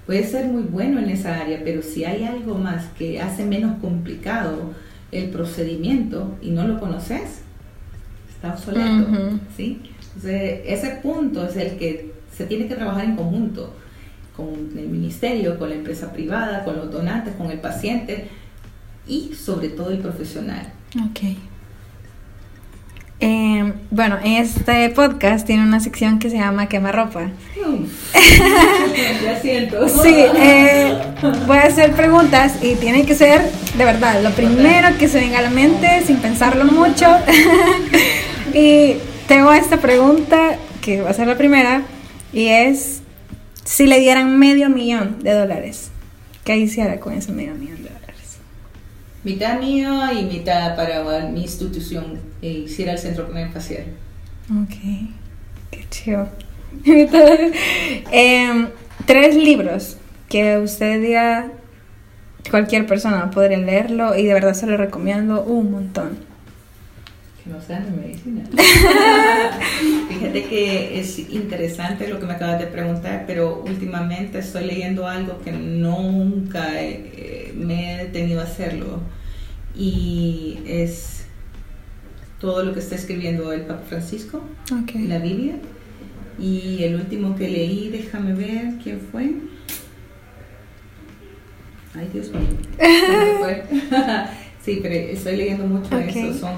Puedes 0.05 0.31
ser 0.31 0.47
muy 0.47 0.63
bueno 0.63 0.99
en 0.99 1.09
esa 1.09 1.39
área, 1.39 1.61
pero 1.63 1.83
si 1.83 2.03
hay 2.03 2.23
algo 2.23 2.55
más 2.55 2.85
que 2.97 3.21
hace 3.21 3.45
menos 3.45 3.79
complicado 3.79 4.73
el 5.11 5.29
procedimiento 5.29 6.37
y 6.41 6.51
no 6.51 6.67
lo 6.67 6.79
conoces, 6.79 7.41
está 8.29 8.53
obsoleto, 8.53 9.07
¿sí? 9.55 9.81
Entonces, 10.15 10.61
ese 10.65 10.99
punto 11.01 11.45
es 11.45 11.55
el 11.57 11.77
que 11.77 12.13
se 12.35 12.45
tiene 12.45 12.67
que 12.67 12.75
trabajar 12.75 13.05
en 13.05 13.15
conjunto 13.15 13.73
con 14.35 14.47
el 14.77 14.87
ministerio, 14.87 15.59
con 15.59 15.69
la 15.69 15.75
empresa 15.75 16.13
privada, 16.13 16.63
con 16.63 16.77
los 16.77 16.91
donantes, 16.91 17.35
con 17.35 17.51
el 17.51 17.59
paciente, 17.59 18.29
y 19.07 19.33
sobre 19.33 19.69
todo 19.69 19.91
el 19.91 19.99
profesional. 19.99 20.71
Ok. 21.09 21.37
Eh, 23.21 23.73
bueno, 23.91 24.17
este 24.23 24.89
podcast 24.91 25.45
tiene 25.45 25.63
una 25.63 25.81
sección 25.81 26.19
que 26.19 26.29
se 26.29 26.37
llama 26.37 26.67
Quemarropa. 26.67 27.31
ya 29.23 29.39
siento. 29.41 29.87
Sí, 29.87 30.13
eh, 30.13 30.97
voy 31.47 31.57
a 31.57 31.63
hacer 31.63 31.93
preguntas 31.93 32.55
y 32.61 32.75
tiene 32.75 33.05
que 33.05 33.15
ser 33.15 33.41
de 33.77 33.85
verdad 33.85 34.21
lo 34.21 34.31
primero 34.31 34.97
que 34.97 35.07
se 35.07 35.19
venga 35.19 35.39
a 35.39 35.41
la 35.41 35.49
mente 35.49 36.03
sin 36.05 36.17
pensarlo 36.17 36.65
mucho. 36.65 37.05
y 38.53 38.95
tengo 39.27 39.51
esta 39.53 39.77
pregunta 39.77 40.57
que 40.81 41.01
va 41.01 41.11
a 41.11 41.13
ser 41.13 41.27
la 41.27 41.37
primera 41.37 41.83
y 42.33 42.47
es 42.47 43.01
si 43.65 43.85
le 43.85 43.99
dieran 43.99 44.39
medio 44.39 44.69
millón 44.69 45.21
de 45.21 45.33
dólares, 45.33 45.91
¿qué 46.43 46.57
hiciera 46.57 46.99
con 46.99 47.13
ese 47.13 47.31
medio 47.31 47.53
millón 47.53 47.83
de 47.83 47.89
dólares? 47.89 47.99
mitad 49.23 49.59
mío 49.59 50.11
y 50.11 50.23
mitad 50.23 50.75
para 50.75 51.27
mi 51.27 51.41
institución, 51.41 52.19
e 52.41 52.49
hiciera 52.49 52.93
el 52.93 52.97
centro 52.97 53.29
facial. 53.53 53.83
Ok, 54.49 55.09
qué 55.71 55.85
chido. 55.89 56.29
Em, 58.11 58.67
tres 59.05 59.35
libros 59.35 59.97
que 60.27 60.57
usted 60.57 61.01
diga, 61.01 61.51
cualquier 62.49 62.85
persona 62.85 63.29
podría 63.31 63.57
leerlo 63.57 64.15
y 64.15 64.25
de 64.25 64.33
verdad 64.33 64.53
se 64.53 64.67
lo 64.67 64.77
recomiendo 64.77 65.43
un 65.43 65.71
montón. 65.71 66.17
Que 67.43 67.49
no 67.49 67.61
sean 67.61 67.85
de 67.85 68.01
medicina. 68.01 68.43
Fíjate 70.09 70.43
que 70.45 70.99
es 70.99 71.19
interesante 71.19 72.07
lo 72.07 72.19
que 72.19 72.25
me 72.25 72.33
acabas 72.33 72.59
de 72.59 72.67
preguntar, 72.67 73.23
pero 73.25 73.63
últimamente 73.65 74.39
estoy 74.39 74.65
leyendo 74.65 75.07
algo 75.07 75.41
que 75.41 75.51
nunca 75.51 76.67
me 77.55 77.93
he 77.93 78.05
detenido 78.05 78.41
a 78.41 78.43
hacerlo 78.43 78.99
y 79.75 80.59
es 80.65 81.23
todo 82.39 82.63
lo 82.63 82.73
que 82.73 82.79
está 82.79 82.95
escribiendo 82.95 83.51
el 83.51 83.61
Papa 83.61 83.83
Francisco, 83.87 84.41
en 84.93 85.09
la 85.09 85.19
Biblia. 85.19 85.55
Y 86.39 86.83
el 86.83 86.95
último 86.95 87.35
que 87.35 87.49
leí, 87.49 87.89
déjame 87.89 88.33
ver 88.33 88.75
quién 88.81 89.01
fue. 89.11 89.33
Ay, 91.93 92.09
Dios 92.13 92.29
mío. 92.31 92.41
sí, 94.63 94.79
pero 94.81 94.95
estoy 94.95 95.35
leyendo 95.35 95.65
mucho 95.65 95.97
eso. 95.97 96.33
Son 96.33 96.53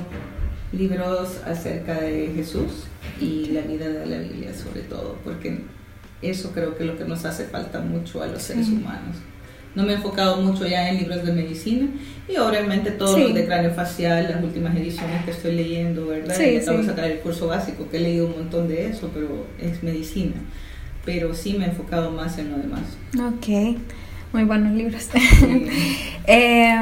libros 0.72 1.42
acerca 1.46 2.00
de 2.00 2.32
Jesús 2.36 2.86
y 3.20 3.48
la 3.48 3.62
vida 3.62 3.88
de 3.90 4.06
la 4.06 4.20
Biblia, 4.20 4.54
sobre 4.54 4.82
todo, 4.82 5.18
porque 5.24 5.62
eso 6.22 6.52
creo 6.52 6.76
que 6.76 6.84
es 6.84 6.90
lo 6.90 6.98
que 6.98 7.06
nos 7.06 7.26
hace 7.26 7.46
falta 7.46 7.80
mucho 7.80 8.22
a 8.22 8.28
los 8.28 8.42
seres 8.42 8.68
humanos. 8.68 9.18
No 9.76 9.84
me 9.84 9.94
he 9.94 9.96
enfocado 9.96 10.42
mucho 10.42 10.68
ya 10.68 10.90
en 10.90 10.98
libros 10.98 11.24
de 11.26 11.32
medicina 11.32 11.88
y 12.28 12.38
obviamente 12.38 12.92
todos 12.92 13.20
los 13.20 13.34
de 13.34 13.46
cráneo 13.46 13.72
facial, 13.72 14.28
las 14.30 14.44
últimas 14.44 14.76
ediciones 14.76 15.24
que 15.24 15.32
estoy 15.32 15.56
leyendo, 15.56 16.08
¿verdad? 16.08 16.36
Sí, 16.36 16.58
acabo 16.58 16.80
de 16.80 16.86
sacar 16.86 17.06
el 17.06 17.20
curso 17.20 17.48
básico 17.48 17.90
que 17.90 17.98
he 17.98 18.00
leído 18.02 18.28
un 18.28 18.34
montón 18.34 18.68
de 18.68 18.88
eso, 18.88 19.10
pero 19.14 19.48
es 19.60 19.82
medicina. 19.84 20.36
Pero 21.06 21.34
sí 21.34 21.54
me 21.54 21.66
he 21.66 21.70
enfocado 21.70 22.12
más 22.12 22.38
en 22.38 22.52
lo 22.52 22.58
demás. 22.58 22.82
Ok, 23.16 23.78
muy 24.34 24.44
buenos 24.44 24.74
libros. 24.74 25.10
eh, 26.28 26.82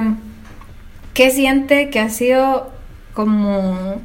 ¿Qué 1.13 1.31
siente 1.31 1.89
que 1.89 1.99
ha 1.99 2.09
sido 2.09 2.71
como 3.13 4.01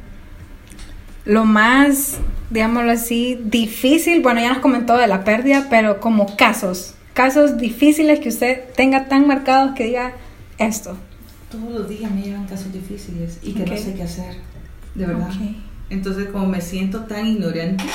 lo 1.25 1.45
más, 1.45 2.17
digámoslo 2.49 2.91
así, 2.91 3.39
difícil? 3.43 4.21
Bueno, 4.21 4.41
ya 4.41 4.49
nos 4.49 4.59
comentó 4.59 4.97
de 4.97 5.07
la 5.07 5.23
pérdida, 5.23 5.67
pero 5.69 5.99
como 5.99 6.35
casos 6.35 6.94
casos 7.15 7.57
difíciles 7.57 8.19
que 8.19 8.29
usted 8.29 8.65
tenga 8.75 9.07
tan 9.07 9.25
marcados 9.25 9.73
que 9.73 9.85
diga 9.85 10.13
esto. 10.59 10.97
Todos 11.49 11.71
los 11.71 11.89
días 11.89 12.11
me 12.11 12.21
llegan 12.21 12.45
casos 12.45 12.71
difíciles 12.73 13.39
y 13.41 13.53
que 13.53 13.65
no 13.65 13.77
sé 13.77 13.93
qué 13.95 14.03
hacer, 14.03 14.35
de 14.93 15.05
verdad. 15.05 15.29
Entonces, 15.89 16.27
como 16.27 16.45
me 16.45 16.59
siento 16.59 17.05
tan 17.05 17.25
ignorante, 17.25 17.85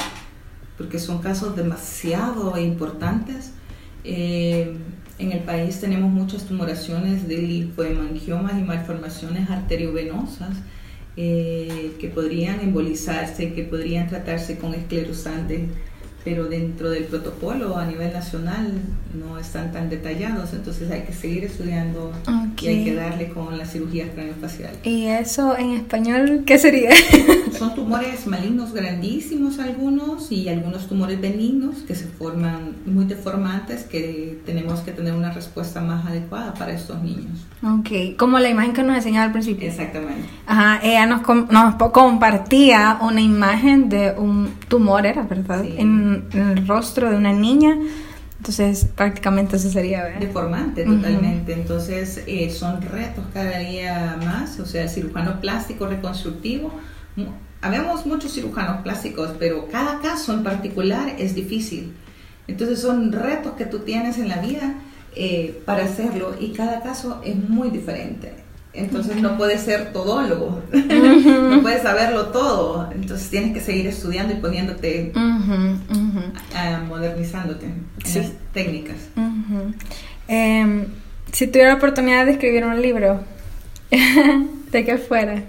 porque 0.79 0.99
son 0.99 1.21
casos 1.21 1.55
demasiado 1.55 2.59
importantes. 2.59 3.53
Eh, 4.05 4.75
en 5.19 5.33
el 5.33 5.41
país 5.41 5.79
tenemos 5.79 6.11
muchas 6.11 6.47
tumoraciones 6.47 7.29
de 7.29 7.37
linfohemangiomas 7.37 8.59
y 8.59 8.63
malformaciones 8.63 9.51
arteriovenosas 9.51 10.57
eh, 11.19 11.95
que 12.01 12.09
podrían 12.09 12.61
embolizarse, 12.61 13.53
que 13.53 13.65
podrían 13.65 14.09
tratarse 14.09 14.57
con 14.57 14.73
esclerosantes 14.73 15.61
pero 16.25 16.45
dentro 16.45 16.91
del 16.91 17.05
protocolo 17.05 17.77
a 17.77 17.87
nivel 17.87 18.13
nacional 18.13 18.73
no 19.15 19.39
están 19.39 19.73
tan 19.73 19.89
detallados, 19.89 20.53
entonces 20.53 20.91
hay 20.91 21.03
que 21.03 21.13
seguir 21.13 21.45
estudiando 21.45 22.13
y 22.61 22.67
hay 22.67 22.85
que 22.85 22.95
darle 22.95 23.29
con 23.31 23.57
la 23.57 23.65
cirugía 23.65 24.13
craneofacial. 24.13 24.73
¿Y 24.85 25.07
eso 25.07 25.57
en 25.57 25.73
español 25.73 26.45
qué 26.47 26.59
sería? 26.59 26.91
Son 27.59 27.75
tumores 27.75 28.27
malignos 28.27 28.73
grandísimos 28.73 29.59
algunos 29.59 30.31
y 30.31 30.49
algunos 30.49 30.89
tumores 30.89 31.21
benignos 31.21 31.77
que 31.87 31.95
se 31.95 32.07
forman 32.07 32.77
muy 32.87 33.05
deformantes 33.05 33.85
que 33.85 34.41
tenemos 34.47 34.81
que 34.81 34.93
tener 34.93 35.15
una 35.15 35.33
respuesta 35.33 35.81
más 35.81 36.07
adecuada 36.07 36.55
para 36.55 36.73
estos 36.73 37.03
niños. 37.03 37.47
Ok, 37.63 38.17
como 38.17 38.39
la 38.39 38.49
imagen 38.49 38.73
que 38.73 38.83
nos 38.83 38.97
enseñaba 38.97 39.27
al 39.27 39.33
principio. 39.33 39.69
Exactamente. 39.69 40.29
Ajá, 40.47 40.81
ella 40.83 41.07
nos, 41.07 41.23
nos 41.51 41.75
compartía 41.93 42.99
una 43.03 43.21
imagen 43.21 43.89
de 43.89 44.15
un 44.17 44.51
tumor, 44.69 45.05
¿era 45.07 45.23
verdad? 45.23 45.65
En 45.65 46.10
en, 46.33 46.41
el 46.41 46.67
rostro 46.67 47.11
de 47.11 47.17
una 47.17 47.33
niña. 47.33 47.77
Entonces, 48.39 48.87
prácticamente 48.95 49.57
eso 49.57 49.71
sería... 49.71 50.05
Deformante 50.19 50.85
totalmente. 50.85 51.53
Entonces, 51.53 52.23
eh, 52.27 52.49
son 52.51 52.81
retos 52.81 53.25
cada 53.35 53.59
día 53.59 54.19
más. 54.25 54.59
O 54.61 54.67
sea, 54.67 54.85
el 54.85 54.89
cirujano 54.89 55.41
plástico 55.41 55.87
reconstructivo. 55.87 56.73
Habemos 57.61 58.07
muchos 58.07 58.33
cirujanos 58.33 58.83
plásticos, 58.83 59.33
pero 59.39 59.69
cada 59.69 60.01
caso 60.01 60.33
en 60.33 60.43
particular 60.43 61.15
es 61.19 61.35
difícil. 61.35 61.93
Entonces, 62.49 62.81
son 62.81 63.13
retos 63.13 63.53
que 63.53 63.67
tú 63.67 63.81
tienes 63.81 64.17
en 64.19 64.29
la 64.29 64.39
vida 64.39 64.75
eh, 65.15 65.61
para 65.67 65.85
hacerlo 65.85 66.35
y 66.41 66.53
cada 66.53 66.81
caso 66.81 67.21
es 67.25 67.37
muy 67.37 67.71
diferente. 67.71 68.33
Entonces 68.73 69.17
no 69.17 69.37
puedes 69.37 69.63
ser 69.63 69.93
todólogo, 69.93 70.63
no 70.73 71.61
puedes 71.61 71.83
saberlo 71.83 72.29
todo, 72.29 72.89
entonces 72.93 73.29
tienes 73.29 73.53
que 73.53 73.61
seguir 73.61 73.89
estudiando 73.89 74.33
y 74.33 74.37
poniéndote, 74.37 75.13
modernizándote 76.89 77.67
en 77.67 77.85
las 78.15 78.33
técnicas. 78.53 78.97
Em, 80.29 80.87
si 81.33 81.49
tuviera 81.49 81.71
la 81.71 81.77
oportunidad 81.77 82.27
de 82.27 82.33
escribir 82.33 82.65
un 82.65 82.81
libro, 82.81 83.25
¿de 84.71 84.85
qué 84.85 84.99
fuera? 84.99 85.43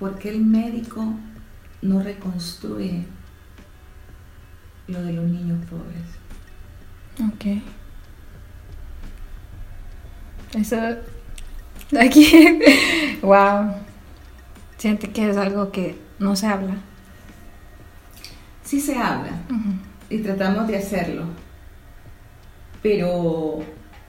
¿Por 0.00 0.18
qué 0.18 0.30
el 0.30 0.44
médico 0.44 1.14
no 1.80 2.02
reconstruye 2.02 3.04
lo 4.88 5.00
de 5.02 5.12
los 5.12 5.24
niños 5.26 5.58
pobres? 5.70 7.32
Ok. 7.32 7.62
Eso, 10.54 10.76
aquí, 12.00 12.60
wow. 13.22 13.72
Siente 14.78 15.10
que 15.10 15.30
es 15.30 15.36
algo 15.36 15.72
que 15.72 15.96
no 16.18 16.36
se 16.36 16.46
habla. 16.46 16.76
Sí 18.62 18.80
se 18.80 18.96
habla 18.96 19.42
y 20.08 20.18
tratamos 20.18 20.66
de 20.68 20.76
hacerlo, 20.76 21.24
pero 22.82 23.62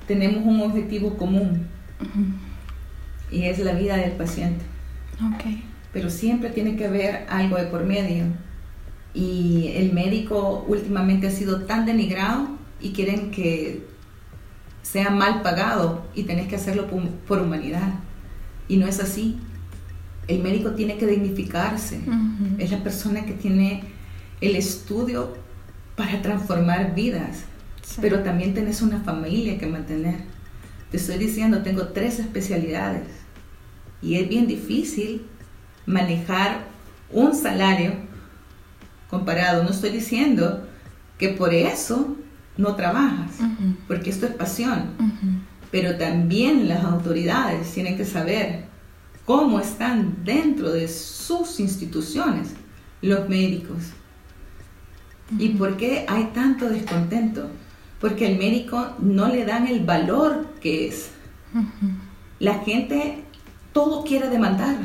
tenemos 0.08 0.46
un 0.46 0.62
objetivo 0.62 1.18
común 1.18 1.68
y 3.32 3.44
es 3.44 3.60
la 3.60 3.74
vida 3.74 3.98
del 3.98 4.12
paciente. 4.12 4.64
Okay. 5.36 5.64
Pero 5.92 6.10
siempre 6.10 6.50
tiene 6.50 6.76
que 6.76 6.86
haber 6.86 7.26
algo 7.30 7.58
de 7.58 7.66
por 7.66 7.84
medio 7.84 8.26
y 9.14 9.74
el 9.76 9.94
médico 9.94 10.66
últimamente 10.68 11.28
ha 11.28 11.32
sido 11.32 11.62
tan 11.66 11.86
denigrado 11.86 12.50
y 12.82 12.92
quieren 12.92 13.32
que 13.32 13.86
sea 14.86 15.10
mal 15.10 15.42
pagado 15.42 16.06
y 16.14 16.24
tenés 16.24 16.48
que 16.48 16.56
hacerlo 16.56 16.88
por, 17.28 17.42
humanidad. 17.42 17.96
Y 18.68 18.78
no 18.78 18.86
es 18.86 19.00
así. 19.00 19.40
El 20.28 20.44
médico 20.44 20.72
tiene 20.72 20.98
que 20.98 21.08
dignificarse. 21.08 22.02
Es 22.60 22.72
la 22.72 22.84
persona 22.84 23.26
que 23.26 23.34
tiene 23.34 23.84
el 24.42 24.56
estudio 24.56 25.36
para 25.96 26.22
transformar 26.22 26.94
vidas. 26.94 27.46
Pero 28.00 28.22
también 28.22 28.54
tenés 28.54 28.84
una 28.84 29.00
familia 29.00 29.58
que 29.58 29.66
mantener. 29.66 30.18
Te 30.92 30.98
estoy 30.98 31.18
diciendo, 31.18 31.64
tengo 31.64 31.88
tres 31.88 32.20
especialidades. 32.20 33.08
Y 34.04 34.16
es 34.16 34.30
bien 34.30 34.46
difícil 34.46 35.26
manejar 35.88 36.68
un 37.12 37.34
salario 37.34 37.94
comparado. 39.10 39.64
No 39.64 39.72
estoy 39.72 39.90
diciendo 39.90 40.68
que 41.18 41.30
por 41.30 41.56
eso 41.56 42.16
no 42.58 42.76
trabajas, 42.76 43.32
porque 43.88 44.10
esto 44.10 44.26
es 44.26 44.34
pasión. 44.34 44.92
Pero 45.72 45.98
también 45.98 46.70
las 46.70 46.84
autoridades 46.84 47.72
tienen 47.74 47.98
que 47.98 48.06
saber 48.06 48.66
cómo 49.26 49.60
están 49.60 50.24
dentro 50.24 50.72
de 50.72 50.88
sus 50.88 51.60
instituciones 51.60 52.54
los 53.02 53.28
médicos. 53.28 53.78
¿Y 55.38 55.50
por 55.50 55.76
qué 55.76 56.06
hay 56.08 56.26
tanto 56.34 56.70
descontento? 56.70 57.50
Porque 58.00 58.28
al 58.28 58.38
médico 58.38 58.96
no 59.00 59.28
le 59.28 59.46
dan 59.46 59.68
el 59.68 59.84
valor 59.84 60.48
que 60.62 60.88
es. 60.88 61.10
La 62.40 62.60
gente 62.60 63.24
todo 63.74 64.04
quiere 64.04 64.30
demandar. 64.30 64.78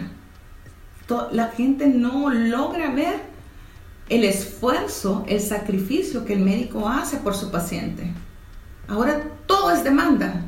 La 1.32 1.48
gente 1.48 1.86
no 1.86 2.30
logra 2.30 2.90
ver 2.92 3.29
el 4.10 4.24
esfuerzo, 4.24 5.24
el 5.26 5.40
sacrificio 5.40 6.26
que 6.26 6.34
el 6.34 6.40
médico 6.40 6.88
hace 6.88 7.16
por 7.16 7.34
su 7.34 7.50
paciente. 7.50 8.12
Ahora 8.88 9.22
todo 9.46 9.70
es 9.70 9.82
demanda. 9.82 10.42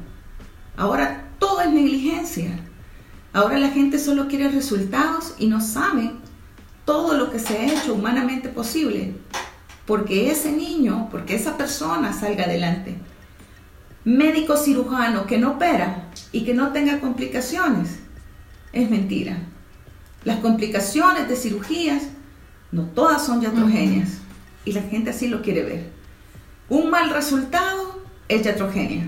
Ahora 0.76 1.30
todo 1.38 1.62
es 1.62 1.70
negligencia. 1.70 2.50
Ahora 3.32 3.58
la 3.58 3.70
gente 3.70 3.98
solo 3.98 4.28
quiere 4.28 4.50
resultados 4.50 5.34
y 5.38 5.46
no 5.46 5.60
sabe 5.60 6.12
todo 6.84 7.16
lo 7.16 7.30
que 7.30 7.38
se 7.38 7.56
ha 7.56 7.72
hecho 7.72 7.94
humanamente 7.94 8.48
posible 8.48 9.14
porque 9.86 10.30
ese 10.30 10.52
niño, 10.52 11.08
porque 11.10 11.34
esa 11.34 11.56
persona 11.56 12.12
salga 12.12 12.44
adelante. 12.44 12.94
Médico 14.04 14.56
cirujano 14.56 15.26
que 15.26 15.38
no 15.38 15.52
opera 15.52 16.08
y 16.32 16.44
que 16.44 16.54
no 16.54 16.72
tenga 16.72 17.00
complicaciones, 17.00 17.98
es 18.72 18.90
mentira. 18.90 19.38
Las 20.24 20.38
complicaciones 20.38 21.28
de 21.28 21.36
cirugías 21.36 22.04
no 22.72 22.84
todas 22.86 23.24
son 23.24 23.42
iatrogenias 23.42 24.18
y 24.64 24.72
la 24.72 24.82
gente 24.82 25.10
así 25.10 25.28
lo 25.28 25.42
quiere 25.42 25.62
ver. 25.62 25.90
Un 26.68 26.90
mal 26.90 27.10
resultado 27.10 28.02
es 28.28 28.44
iatrogenia 28.44 29.06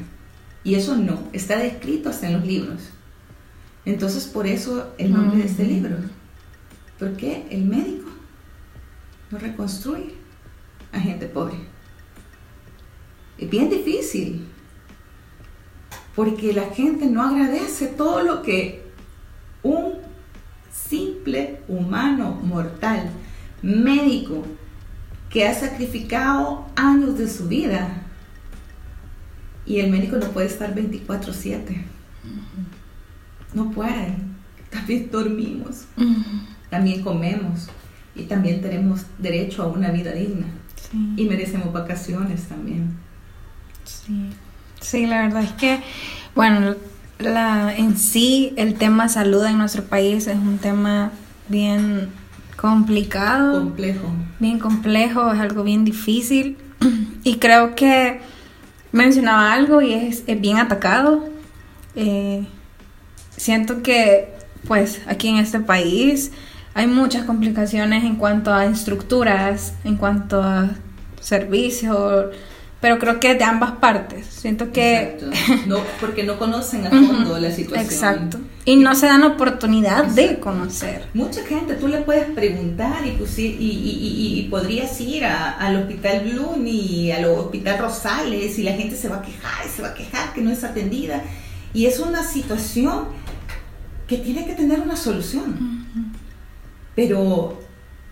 y 0.62 0.74
eso 0.74 0.96
no, 0.96 1.18
está 1.32 1.56
descrito 1.56 2.10
hasta 2.10 2.26
en 2.26 2.34
los 2.34 2.46
libros. 2.46 2.90
Entonces 3.86 4.26
por 4.26 4.46
eso 4.46 4.94
el 4.98 5.12
nombre 5.12 5.38
de 5.38 5.46
este 5.46 5.64
libro. 5.64 5.96
Porque 6.98 7.46
el 7.50 7.64
médico 7.64 8.08
no 9.30 9.38
reconstruye 9.38 10.14
a 10.92 11.00
gente 11.00 11.26
pobre. 11.26 11.56
Es 13.38 13.48
bien 13.50 13.70
difícil. 13.70 14.46
Porque 16.14 16.52
la 16.52 16.66
gente 16.66 17.06
no 17.06 17.22
agradece 17.22 17.88
todo 17.88 18.22
lo 18.22 18.42
que 18.42 18.84
un 19.62 19.94
simple 20.70 21.60
humano 21.66 22.38
mortal 22.42 23.10
médico 23.64 24.44
que 25.30 25.48
ha 25.48 25.54
sacrificado 25.54 26.66
años 26.76 27.18
de 27.18 27.28
su 27.28 27.48
vida 27.48 28.02
y 29.66 29.80
el 29.80 29.90
médico 29.90 30.16
no 30.16 30.28
puede 30.28 30.46
estar 30.46 30.74
24/7. 30.74 31.82
No 33.54 33.70
puede. 33.70 34.16
También 34.70 35.08
dormimos, 35.10 35.86
también 36.68 37.02
comemos 37.02 37.68
y 38.14 38.24
también 38.24 38.60
tenemos 38.60 39.02
derecho 39.18 39.62
a 39.62 39.66
una 39.68 39.90
vida 39.90 40.12
digna. 40.12 40.46
Y 41.16 41.24
merecemos 41.24 41.72
vacaciones 41.72 42.44
también. 42.44 42.96
Sí. 43.84 44.30
sí, 44.80 45.06
la 45.06 45.22
verdad 45.22 45.42
es 45.42 45.52
que, 45.52 45.80
bueno, 46.34 46.76
la, 47.18 47.74
en 47.76 47.98
sí 47.98 48.52
el 48.56 48.74
tema 48.74 49.08
salud 49.08 49.44
en 49.44 49.58
nuestro 49.58 49.84
país 49.84 50.26
es 50.26 50.36
un 50.36 50.58
tema 50.58 51.10
bien 51.48 52.10
complicado. 52.70 53.60
Complejo. 53.60 54.08
Bien 54.40 54.58
complejo, 54.58 55.30
es 55.32 55.38
algo 55.38 55.64
bien 55.64 55.84
difícil. 55.84 56.56
Y 57.22 57.36
creo 57.36 57.74
que 57.74 58.20
mencionaba 58.92 59.52
algo 59.52 59.82
y 59.82 59.92
es, 59.92 60.24
bien 60.40 60.56
atacado. 60.56 61.28
Eh, 61.94 62.46
siento 63.36 63.82
que, 63.82 64.34
pues, 64.66 65.02
aquí 65.06 65.28
en 65.28 65.36
este 65.36 65.60
país 65.60 66.32
hay 66.72 66.86
muchas 66.86 67.24
complicaciones 67.24 68.02
en 68.04 68.16
cuanto 68.16 68.52
a 68.52 68.64
estructuras, 68.64 69.74
en 69.84 69.96
cuanto 69.96 70.42
a 70.42 70.70
servicios, 71.20 72.34
pero 72.85 72.99
creo 72.99 73.18
que 73.18 73.35
de 73.35 73.45
ambas 73.45 73.72
partes. 73.78 74.26
Siento 74.26 74.70
que... 74.70 75.16
Exacto. 75.18 75.30
No, 75.66 75.78
porque 76.03 76.22
no 76.22 76.39
conocen 76.39 76.87
a 76.87 76.91
fondo 76.91 77.39
la 77.39 77.51
situación. 77.51 77.91
Exacto. 77.91 78.39
Y 78.66 78.76
no 78.76 78.95
se 78.95 79.07
dan 79.07 79.22
oportunidad 79.22 80.05
de 80.05 80.39
conocer. 80.39 81.07
Mucha 81.14 81.43
gente, 81.47 81.76
tú 81.76 81.89
le 81.89 82.03
puedes 82.03 82.26
preguntar 82.32 83.07
y, 83.07 83.12
pues, 83.12 83.39
y, 83.39 83.47
y, 83.47 84.39
y 84.39 84.49
podrías 84.51 85.01
ir 85.01 85.24
a, 85.24 85.53
al 85.53 85.76
Hospital 85.76 86.28
Bloom 86.28 86.66
y 86.66 87.11
al 87.11 87.24
Hospital 87.24 87.78
Rosales 87.78 88.59
y 88.59 88.62
la 88.62 88.74
gente 88.74 88.97
se 88.97 89.09
va 89.09 89.16
a 89.16 89.22
quejar, 89.22 89.66
se 89.74 89.80
va 89.80 89.89
a 89.89 89.95
quejar 89.95 90.35
que 90.35 90.43
no 90.43 90.51
es 90.51 90.62
atendida. 90.62 91.22
Y 91.72 91.87
es 91.87 91.99
una 92.01 92.22
situación 92.22 93.07
que 94.07 94.18
tiene 94.18 94.45
que 94.45 94.53
tener 94.53 94.80
una 94.80 94.97
solución. 94.97 95.87
Pero 96.95 97.62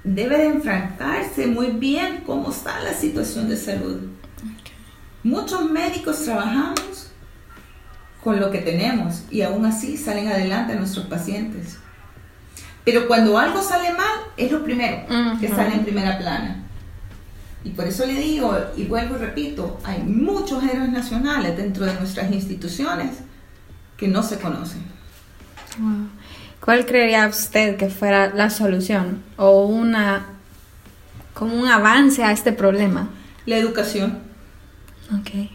debe 0.03 0.39
de 0.39 0.47
enfrentarse 0.47 1.47
muy 1.47 1.73
bien 1.73 2.23
cómo 2.25 2.51
está 2.51 2.81
la 2.81 2.95
situación 2.95 3.51
de 3.51 3.59
salud. 3.59 3.99
Muchos 5.23 5.71
médicos 5.71 6.25
trabajamos 6.25 7.11
con 8.23 8.41
lo 8.41 8.51
que 8.51 8.59
tenemos 8.59 9.23
y 9.31 9.43
aún 9.43 9.65
así 9.67 9.97
salen 9.97 10.29
adelante 10.29 10.75
nuestros 10.75 11.07
pacientes. 11.07 11.79
Pero 12.85 13.07
cuando 13.07 13.39
algo 13.39 13.63
sale 13.63 13.93
mal, 13.93 14.21
es 14.37 14.51
lo 14.51 14.65
primero 14.65 15.07
que 15.41 15.49
sale 15.49 15.75
en 15.75 15.85
primera 15.85 16.19
plana. 16.19 16.63
Y 17.65 17.71
por 17.71 17.87
eso 17.87 18.07
le 18.07 18.15
digo, 18.15 18.57
y 18.77 18.85
vuelvo 18.85 19.15
y 19.15 19.19
repito, 19.19 19.79
hay 19.85 20.01
muchos 20.03 20.65
héroes 20.65 20.91
nacionales 20.91 21.57
dentro 21.57 21.87
de 21.87 21.95
nuestras 21.95 22.33
instituciones 22.33 23.19
que 23.97 24.09
no 24.09 24.25
se 24.25 24.41
conocen. 24.41 24.83
¿Cuál 26.61 26.87
creería 26.87 27.29
usted 27.29 27.77
que 27.77 27.89
fuera 27.89 28.35
la 28.35 28.51
solución 28.51 29.23
o 29.37 29.65
una 29.67 30.27
como 31.35 31.55
un 31.55 31.69
avance 31.69 32.25
a 32.25 32.33
este 32.33 32.53
problema? 32.53 33.11
La 33.47 33.57
educación. 33.57 34.32
Okay. 35.21 35.51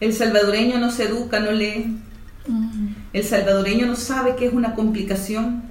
El 0.00 0.12
salvadoreño 0.12 0.78
no 0.78 0.90
se 0.90 1.04
educa, 1.04 1.40
no 1.40 1.52
lee. 1.52 1.98
El 3.12 3.24
salvadoreño 3.24 3.86
no 3.86 3.96
sabe 3.96 4.36
qué 4.36 4.46
es 4.46 4.52
una 4.52 4.74
complicación. 4.74 5.62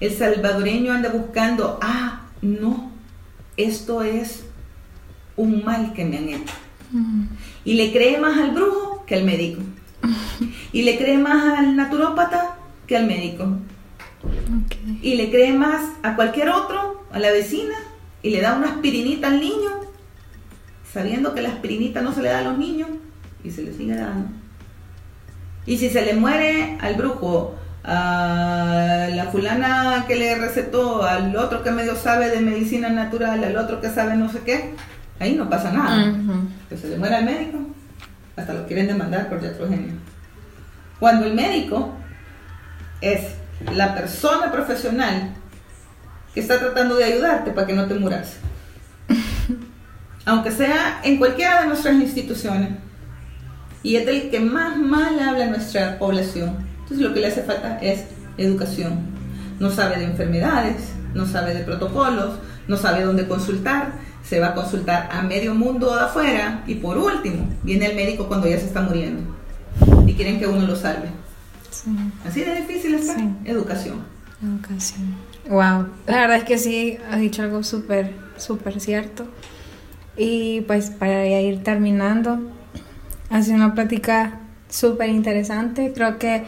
El 0.00 0.14
salvadoreño 0.14 0.92
anda 0.92 1.08
buscando, 1.08 1.78
ah, 1.82 2.26
no, 2.42 2.92
esto 3.56 4.02
es 4.02 4.44
un 5.36 5.64
mal 5.64 5.92
que 5.92 6.04
me 6.04 6.18
han 6.18 6.28
hecho. 6.28 6.54
Y 7.64 7.74
le 7.74 7.92
cree 7.92 8.18
más 8.18 8.38
al 8.38 8.52
brujo 8.52 9.04
que 9.06 9.14
al 9.14 9.24
médico. 9.24 9.62
Y 10.72 10.82
le 10.82 10.98
cree 10.98 11.16
más 11.16 11.58
al 11.58 11.76
naturópata 11.76 12.58
que 12.86 12.96
al 12.96 13.06
médico. 13.06 13.58
Y 15.00 15.14
le 15.14 15.30
cree 15.30 15.52
más 15.52 15.82
a 16.02 16.14
cualquier 16.14 16.50
otro, 16.50 17.04
a 17.10 17.18
la 17.18 17.30
vecina, 17.30 17.74
y 18.22 18.30
le 18.30 18.40
da 18.40 18.56
una 18.56 18.68
aspirinita 18.68 19.28
al 19.28 19.40
niño, 19.40 19.70
sabiendo 20.92 21.34
que 21.34 21.42
la 21.42 21.50
aspirinita 21.50 22.00
no 22.00 22.12
se 22.12 22.22
le 22.22 22.30
da 22.30 22.40
a 22.40 22.42
los 22.42 22.58
niños, 22.58 22.88
y 23.44 23.50
se 23.50 23.62
le 23.62 23.72
sigue 23.72 23.96
dando. 23.96 24.28
Y 25.66 25.76
si 25.78 25.90
se 25.90 26.02
le 26.02 26.14
muere 26.14 26.78
al 26.80 26.94
brujo, 26.94 27.54
a 27.84 29.08
la 29.14 29.26
fulana 29.26 30.04
que 30.06 30.16
le 30.16 30.34
recetó, 30.36 31.04
al 31.04 31.34
otro 31.36 31.62
que 31.62 31.70
medio 31.70 31.94
sabe 31.96 32.30
de 32.30 32.40
medicina 32.40 32.88
natural, 32.90 33.42
al 33.44 33.56
otro 33.56 33.80
que 33.80 33.88
sabe 33.88 34.16
no 34.16 34.30
sé 34.30 34.40
qué, 34.40 34.74
ahí 35.20 35.34
no 35.34 35.48
pasa 35.48 35.72
nada. 35.72 36.14
Que 36.68 36.76
se 36.76 36.88
le 36.88 36.96
muere 36.96 37.16
al 37.16 37.24
médico, 37.24 37.58
hasta 38.36 38.54
lo 38.54 38.66
quieren 38.66 38.86
demandar 38.86 39.28
por 39.28 39.40
genio 39.40 39.94
Cuando 40.98 41.26
el 41.26 41.34
médico 41.34 41.94
es 43.00 43.20
la 43.74 43.94
persona 43.94 44.52
profesional 44.52 45.34
que 46.34 46.40
está 46.40 46.58
tratando 46.58 46.96
de 46.96 47.04
ayudarte 47.04 47.50
para 47.50 47.66
que 47.66 47.74
no 47.74 47.86
te 47.86 47.94
muras. 47.94 48.36
Aunque 50.28 50.52
sea 50.52 51.00
en 51.04 51.16
cualquiera 51.16 51.62
de 51.62 51.68
nuestras 51.68 51.94
instituciones. 51.94 52.68
Y 53.82 53.96
es 53.96 54.04
del 54.04 54.28
que 54.28 54.40
más 54.40 54.76
mal 54.76 55.18
habla 55.18 55.46
nuestra 55.46 55.98
población. 55.98 56.54
Entonces 56.80 57.00
lo 57.00 57.14
que 57.14 57.20
le 57.20 57.28
hace 57.28 57.42
falta 57.42 57.78
es 57.78 58.04
educación. 58.36 58.98
No 59.58 59.70
sabe 59.70 59.96
de 59.96 60.04
enfermedades, 60.04 60.90
no 61.14 61.24
sabe 61.24 61.54
de 61.54 61.64
protocolos, 61.64 62.34
no 62.66 62.76
sabe 62.76 63.04
dónde 63.04 63.26
consultar, 63.26 63.92
se 64.22 64.38
va 64.38 64.48
a 64.48 64.54
consultar 64.54 65.08
a 65.10 65.22
medio 65.22 65.54
mundo 65.54 65.94
de 65.94 66.02
afuera 66.02 66.62
y 66.66 66.74
por 66.74 66.98
último 66.98 67.48
viene 67.62 67.86
el 67.86 67.96
médico 67.96 68.28
cuando 68.28 68.46
ya 68.48 68.58
se 68.58 68.66
está 68.66 68.82
muriendo 68.82 69.22
y 70.06 70.12
quieren 70.12 70.38
que 70.38 70.46
uno 70.46 70.66
lo 70.66 70.76
salve. 70.76 71.08
Así 72.26 72.42
de 72.42 72.54
difícil 72.56 72.94
es 72.94 73.08
educación. 73.46 74.04
Educación. 74.42 75.14
Wow, 75.48 75.88
la 76.06 76.20
verdad 76.20 76.36
es 76.36 76.44
que 76.44 76.58
sí, 76.58 76.98
has 77.10 77.18
dicho 77.18 77.40
algo 77.40 77.62
súper, 77.62 78.12
súper 78.36 78.78
cierto. 78.78 79.26
Y 80.18 80.62
pues 80.62 80.90
para 80.90 81.24
ir 81.26 81.62
terminando, 81.62 82.40
ha 83.30 83.42
sido 83.42 83.56
una 83.56 83.74
plática 83.74 84.40
súper 84.68 85.08
interesante. 85.08 85.92
Creo 85.94 86.18
que, 86.18 86.42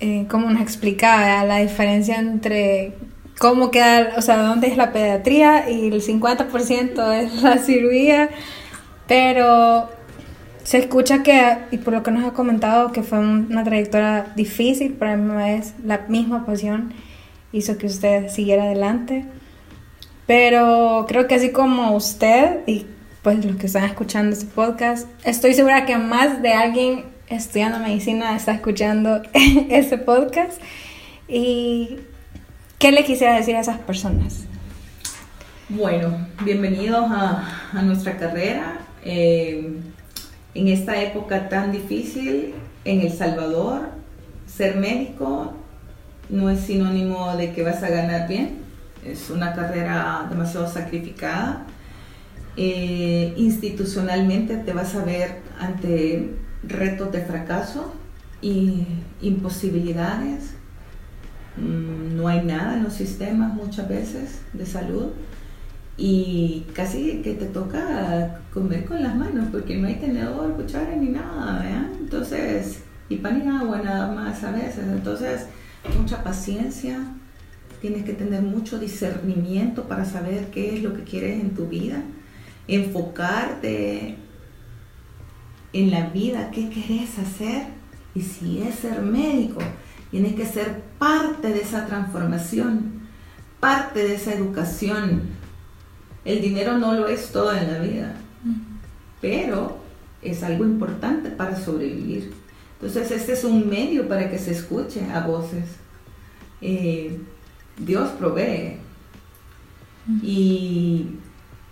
eh, 0.00 0.26
como 0.28 0.50
nos 0.50 0.60
explicaba, 0.60 1.44
la 1.44 1.58
diferencia 1.58 2.18
entre 2.18 2.94
cómo 3.38 3.70
quedar, 3.70 4.14
o 4.16 4.22
sea, 4.22 4.36
dónde 4.42 4.66
es 4.66 4.76
la 4.76 4.92
pediatría 4.92 5.70
y 5.70 5.88
el 5.88 6.02
50% 6.02 7.12
es 7.12 7.42
la 7.42 7.58
cirugía, 7.58 8.30
pero 9.06 9.88
se 10.64 10.78
escucha 10.78 11.22
que, 11.22 11.58
y 11.70 11.78
por 11.78 11.94
lo 11.94 12.02
que 12.02 12.10
nos 12.10 12.24
ha 12.24 12.32
comentado, 12.32 12.92
que 12.92 13.02
fue 13.02 13.18
una 13.18 13.64
trayectoria 13.64 14.32
difícil, 14.36 14.96
pero 14.98 15.12
a 15.12 15.16
mí 15.16 15.50
es 15.50 15.74
la 15.84 16.06
misma 16.08 16.44
pasión 16.44 16.92
hizo 17.52 17.76
que 17.78 17.86
usted 17.86 18.28
siguiera 18.28 18.64
adelante. 18.64 19.24
Pero 20.26 21.04
creo 21.08 21.26
que 21.26 21.34
así 21.34 21.50
como 21.50 21.94
usted 21.94 22.60
y 22.66 22.86
pues 23.22 23.44
los 23.44 23.56
que 23.56 23.66
están 23.66 23.84
escuchando 23.84 24.34
este 24.34 24.46
podcast, 24.46 25.08
estoy 25.24 25.54
segura 25.54 25.86
que 25.86 25.96
más 25.96 26.42
de 26.42 26.52
alguien 26.52 27.04
estudiando 27.28 27.78
medicina 27.78 28.36
está 28.36 28.52
escuchando 28.52 29.22
este 29.32 29.98
podcast. 29.98 30.60
¿Y 31.28 31.98
qué 32.78 32.92
le 32.92 33.04
quisiera 33.04 33.36
decir 33.36 33.56
a 33.56 33.60
esas 33.60 33.78
personas? 33.78 34.44
Bueno, 35.68 36.26
bienvenidos 36.44 37.10
a, 37.10 37.70
a 37.72 37.82
nuestra 37.82 38.16
carrera. 38.18 38.78
Eh, 39.04 39.78
en 40.54 40.68
esta 40.68 41.00
época 41.00 41.48
tan 41.48 41.72
difícil 41.72 42.54
en 42.84 43.00
El 43.00 43.12
Salvador, 43.12 43.88
ser 44.46 44.76
médico 44.76 45.54
no 46.28 46.50
es 46.50 46.60
sinónimo 46.60 47.36
de 47.36 47.52
que 47.52 47.62
vas 47.62 47.82
a 47.82 47.88
ganar 47.88 48.28
bien, 48.28 48.61
es 49.04 49.30
una 49.30 49.54
carrera 49.54 50.26
demasiado 50.30 50.68
sacrificada. 50.68 51.66
Eh, 52.56 53.34
institucionalmente 53.36 54.56
te 54.58 54.72
vas 54.72 54.94
a 54.94 55.04
ver 55.04 55.40
ante 55.58 56.34
retos 56.62 57.10
de 57.12 57.22
fracaso 57.22 57.94
y 58.40 58.86
imposibilidades. 59.20 60.54
Mm, 61.56 62.16
no 62.16 62.28
hay 62.28 62.44
nada 62.44 62.74
en 62.76 62.84
los 62.84 62.94
sistemas 62.94 63.54
muchas 63.54 63.88
veces 63.88 64.42
de 64.52 64.66
salud 64.66 65.08
y 65.96 66.66
casi 66.74 67.20
que 67.22 67.34
te 67.34 67.46
toca 67.46 68.40
comer 68.52 68.84
con 68.86 69.02
las 69.02 69.14
manos 69.14 69.48
porque 69.52 69.76
no 69.76 69.88
hay 69.88 69.96
tenedor, 69.96 70.54
cuchara 70.54 70.96
ni 70.96 71.08
nada, 71.08 71.90
Entonces, 72.00 72.82
y 73.08 73.16
pan 73.16 73.42
y 73.44 73.48
agua 73.48 73.80
nada 73.82 74.12
más 74.12 74.42
a 74.44 74.52
veces. 74.52 74.84
Entonces, 74.90 75.46
mucha 75.98 76.22
paciencia, 76.22 76.98
tienes 77.82 78.04
que 78.04 78.14
tener 78.14 78.40
mucho 78.40 78.78
discernimiento 78.78 79.86
para 79.86 80.06
saber 80.06 80.46
qué 80.50 80.74
es 80.74 80.82
lo 80.82 80.94
que 80.94 81.04
quieres 81.04 81.38
en 81.38 81.54
tu 81.54 81.66
vida, 81.66 82.02
enfocarte 82.66 84.16
en 85.74 85.90
la 85.90 86.08
vida, 86.08 86.50
qué 86.50 86.70
querés 86.70 87.18
hacer 87.18 87.66
y 88.14 88.22
si 88.22 88.62
es 88.62 88.76
ser 88.76 89.02
médico, 89.02 89.60
tienes 90.10 90.34
que 90.34 90.46
ser 90.46 90.80
parte 90.98 91.48
de 91.48 91.60
esa 91.60 91.84
transformación, 91.84 93.02
parte 93.60 94.00
de 94.00 94.14
esa 94.14 94.32
educación 94.32 95.42
el 96.24 96.40
dinero 96.40 96.78
no 96.78 96.94
lo 96.94 97.08
es 97.08 97.32
todo 97.32 97.52
en 97.52 97.72
la 97.72 97.78
vida, 97.80 98.14
pero 99.20 99.78
es 100.22 100.42
algo 100.42 100.64
importante 100.64 101.30
para 101.30 101.56
sobrevivir. 101.56 102.32
Entonces 102.74 103.10
este 103.10 103.32
es 103.32 103.44
un 103.44 103.68
medio 103.68 104.08
para 104.08 104.30
que 104.30 104.38
se 104.38 104.52
escuche 104.52 105.04
a 105.12 105.26
voces. 105.26 105.64
Eh, 106.60 107.18
Dios 107.78 108.10
provee. 108.10 108.78
Y, 110.22 111.06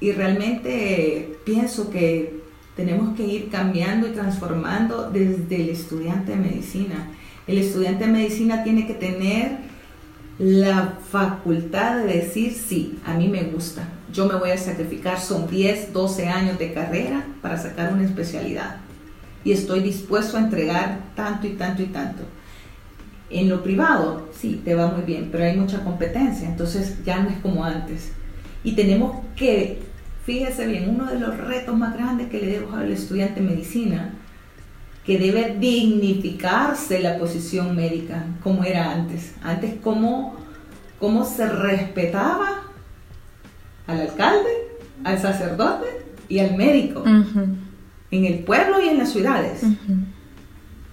y 0.01 0.13
realmente 0.13 1.39
pienso 1.45 1.91
que 1.91 2.41
tenemos 2.77 3.17
que 3.17 3.25
ir 3.25 3.51
cambiando 3.51 4.09
y 4.09 4.13
transformando 4.13 5.11
desde 5.11 5.63
el 5.63 5.69
estudiante 5.71 6.33
de 6.33 6.39
medicina. 6.39 7.11
El 7.47 7.59
estudiante 7.59 8.07
de 8.07 8.13
medicina 8.13 8.63
tiene 8.63 8.87
que 8.87 8.95
tener 8.95 9.59
la 10.39 10.99
facultad 11.11 11.99
de 11.99 12.15
decir, 12.15 12.55
sí, 12.55 12.99
a 13.05 13.15
mí 13.15 13.29
me 13.29 13.43
gusta, 13.43 13.87
yo 14.11 14.27
me 14.27 14.37
voy 14.37 14.51
a 14.51 14.57
sacrificar, 14.57 15.21
son 15.21 15.47
10, 15.47 15.93
12 15.93 16.29
años 16.29 16.59
de 16.59 16.73
carrera 16.73 17.27
para 17.43 17.59
sacar 17.59 17.93
una 17.93 18.05
especialidad 18.05 18.77
y 19.45 19.53
estoy 19.53 19.81
dispuesto 19.81 20.37
a 20.37 20.41
entregar 20.41 21.01
tanto 21.15 21.47
y 21.47 21.51
tanto 21.51 21.83
y 21.83 21.87
tanto. 21.87 22.23
En 23.31 23.49
lo 23.49 23.63
privado, 23.63 24.29
sí, 24.37 24.61
te 24.65 24.75
va 24.75 24.89
muy 24.89 25.03
bien, 25.03 25.29
pero 25.31 25.45
hay 25.45 25.57
mucha 25.57 25.85
competencia, 25.85 26.49
entonces 26.49 27.03
ya 27.05 27.23
no 27.23 27.31
es 27.31 27.39
como 27.39 27.65
antes. 27.65 28.13
Y 28.65 28.73
tenemos 28.73 29.25
que 29.37 29.79
fíjese 30.25 30.67
bien, 30.67 30.89
uno 30.89 31.07
de 31.07 31.19
los 31.19 31.37
retos 31.37 31.77
más 31.77 31.95
grandes 31.95 32.29
que 32.29 32.39
le 32.39 32.47
dejo 32.47 32.77
al 32.77 32.91
estudiante 32.91 33.41
de 33.41 33.49
medicina, 33.49 34.15
que 35.05 35.19
debe 35.19 35.57
dignificarse 35.59 37.01
la 37.01 37.19
posición 37.19 37.75
médica 37.75 38.27
como 38.43 38.63
era 38.65 38.93
antes. 38.93 39.35
Antes, 39.43 39.75
¿cómo, 39.83 40.37
cómo 40.99 41.25
se 41.25 41.49
respetaba 41.49 42.63
al 43.87 44.01
alcalde, 44.01 44.51
al 45.03 45.19
sacerdote 45.19 45.87
y 46.29 46.39
al 46.39 46.57
médico 46.57 47.03
en 47.05 48.25
el 48.25 48.41
pueblo 48.41 48.81
y 48.81 48.89
en 48.89 48.99
las 48.99 49.11
ciudades? 49.11 49.63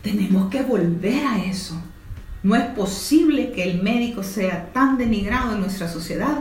Tenemos 0.01 0.49
que 0.49 0.63
volver 0.63 1.25
a 1.25 1.43
eso. 1.43 1.79
No 2.43 2.55
es 2.55 2.65
posible 2.65 3.51
que 3.51 3.63
el 3.63 3.81
médico 3.81 4.23
sea 4.23 4.71
tan 4.73 4.97
denigrado 4.97 5.53
en 5.53 5.61
nuestra 5.61 5.88
sociedad 5.88 6.39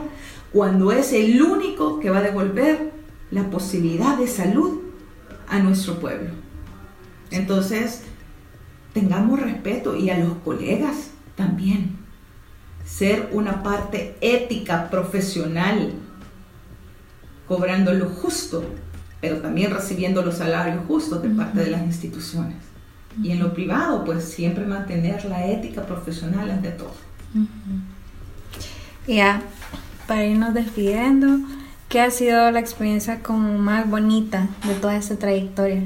cuando 0.53 0.93
es 0.93 1.13
el 1.13 1.43
único 1.43 2.01
que 2.01 2.11
va 2.11 2.19
a 2.19 2.23
devolver 2.23 2.93
la 3.31 3.51
posibilidad 3.51 4.17
de 4.17 4.29
salud 4.29 4.81
a 5.49 5.59
nuestro 5.59 5.99
pueblo. 5.99 6.31
Entonces, 7.31 8.03
tengamos 8.93 9.41
respeto 9.41 9.97
y 9.97 10.11
a 10.11 10.19
los 10.19 10.35
colegas 10.39 11.11
también. 11.35 11.97
Ser 12.85 13.31
una 13.33 13.63
parte 13.63 14.17
ética, 14.21 14.91
profesional, 14.91 15.93
cobrando 17.49 17.93
lo 17.93 18.09
justo, 18.09 18.65
pero 19.21 19.39
también 19.39 19.73
recibiendo 19.73 20.23
los 20.23 20.37
salarios 20.37 20.85
justos 20.87 21.23
de 21.23 21.31
parte 21.31 21.61
de 21.61 21.71
las 21.71 21.83
instituciones. 21.83 22.57
Y 23.23 23.31
en 23.31 23.41
lo 23.41 23.55
privado, 23.55 24.05
pues 24.05 24.25
siempre 24.25 24.67
mantener 24.67 25.25
la 25.25 25.47
ética 25.47 25.87
profesional 25.87 26.51
ante 26.51 26.71
todo. 26.71 26.93
Ya, 29.07 29.41
para 30.07 30.25
irnos 30.25 30.53
despidiendo, 30.53 31.39
¿qué 31.89 32.01
ha 32.01 32.11
sido 32.11 32.51
la 32.51 32.61
experiencia 32.61 33.23
como 33.23 33.59
más 33.59 33.89
bonita 33.89 34.49
de 34.67 34.75
toda 34.75 34.97
esta 34.97 35.17
trayectoria? 35.17 35.83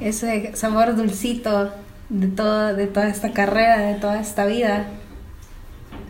Ese 0.00 0.54
sabor 0.54 0.94
dulcito 0.94 1.70
de, 2.08 2.28
todo, 2.28 2.74
de 2.74 2.86
toda 2.86 3.08
esta 3.08 3.32
carrera, 3.32 3.78
de 3.78 3.94
toda 3.94 4.20
esta 4.20 4.46
vida. 4.46 4.86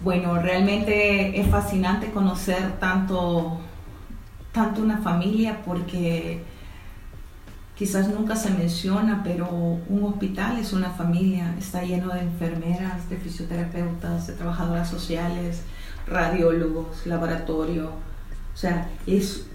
Bueno, 0.02 0.40
realmente 0.40 1.40
es 1.40 1.48
fascinante 1.48 2.10
conocer 2.10 2.78
tanto, 2.78 3.58
tanto 4.52 4.82
una 4.82 4.98
familia 4.98 5.62
porque 5.64 6.42
quizás 7.76 8.08
nunca 8.08 8.36
se 8.36 8.50
menciona, 8.50 9.22
pero 9.22 9.48
un 9.50 10.04
hospital 10.04 10.58
es 10.58 10.72
una 10.72 10.90
familia, 10.90 11.54
está 11.58 11.82
lleno 11.82 12.12
de 12.14 12.20
enfermeras, 12.20 13.08
de 13.10 13.16
fisioterapeutas, 13.16 14.26
de 14.26 14.32
trabajadoras 14.32 14.88
sociales, 14.88 15.62
radiólogos, 16.06 17.06
laboratorio, 17.06 17.90
o 18.56 18.58
sea, 18.58 18.88
es 19.06 19.46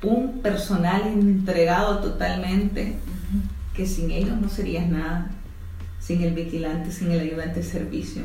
un 0.00 0.40
personal 0.40 1.02
entregado 1.08 1.98
totalmente 1.98 2.98
que 3.74 3.84
sin 3.84 4.12
ellos 4.12 4.40
no 4.40 4.48
serías 4.48 4.88
nada, 4.88 5.32
sin 5.98 6.22
el 6.22 6.34
vigilante, 6.34 6.92
sin 6.92 7.10
el 7.10 7.18
ayudante 7.18 7.60
de 7.60 7.66
servicio. 7.66 8.22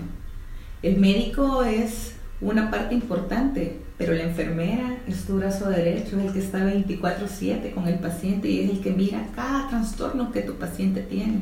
El 0.83 0.99
médico 0.99 1.63
es 1.63 2.13
una 2.41 2.69
parte 2.69 2.93
importante, 2.93 3.81
pero 3.99 4.13
la 4.13 4.23
enfermera 4.23 4.97
es 5.07 5.25
tu 5.25 5.35
brazo 5.35 5.69
derecho, 5.69 6.17
es 6.17 6.27
el 6.27 6.33
que 6.33 6.39
está 6.39 6.59
24/7 6.59 7.73
con 7.73 7.85
el 7.85 7.99
paciente 7.99 8.47
y 8.47 8.61
es 8.61 8.69
el 8.69 8.79
que 8.79 8.91
mira 8.91 9.27
cada 9.35 9.67
trastorno 9.67 10.31
que 10.31 10.41
tu 10.41 10.55
paciente 10.55 11.01
tiene. 11.01 11.41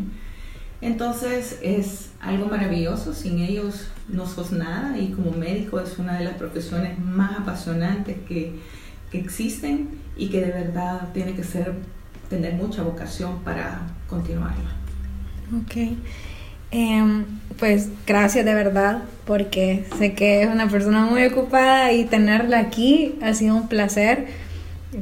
Entonces 0.82 1.60
es 1.62 2.10
algo 2.20 2.47
maravilloso, 2.47 3.14
sin 3.14 3.39
ellos 3.39 3.88
no 4.10 4.26
sos 4.26 4.51
nada 4.51 4.97
y 4.97 5.12
como 5.12 5.32
médico 5.32 5.80
es 5.80 5.99
una 5.99 6.18
de 6.18 6.26
las 6.26 6.34
profesiones 6.34 6.97
más 6.97 7.39
apasionantes 7.39 8.18
que, 8.28 8.55
que 9.12 9.20
existen 9.20 9.89
y 10.18 10.30
que 10.30 10.41
de 10.41 10.51
verdad 10.51 11.10
tiene 11.14 11.36
que 11.36 11.43
ser, 11.43 11.76
tener 12.28 12.55
mucha 12.55 12.82
vocación 12.82 13.43
para 13.43 13.82
continuarla. 14.10 14.72
Ok. 15.62 15.95
Em, 16.72 17.26
pues 17.57 17.89
gracias 18.05 18.45
de 18.45 18.53
verdad, 18.53 19.03
porque 19.26 19.86
sé 19.97 20.13
que 20.13 20.43
es 20.43 20.49
una 20.49 20.68
persona 20.68 21.05
muy 21.05 21.24
ocupada 21.26 21.93
y 21.93 22.05
tenerla 22.05 22.59
aquí 22.59 23.15
ha 23.22 23.34
sido 23.34 23.55
un 23.55 23.68
placer, 23.68 24.28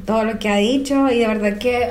todo 0.05 0.23
lo 0.23 0.39
que 0.39 0.49
ha 0.49 0.57
dicho 0.57 1.09
y 1.11 1.19
de 1.19 1.27
verdad 1.27 1.57
que 1.57 1.89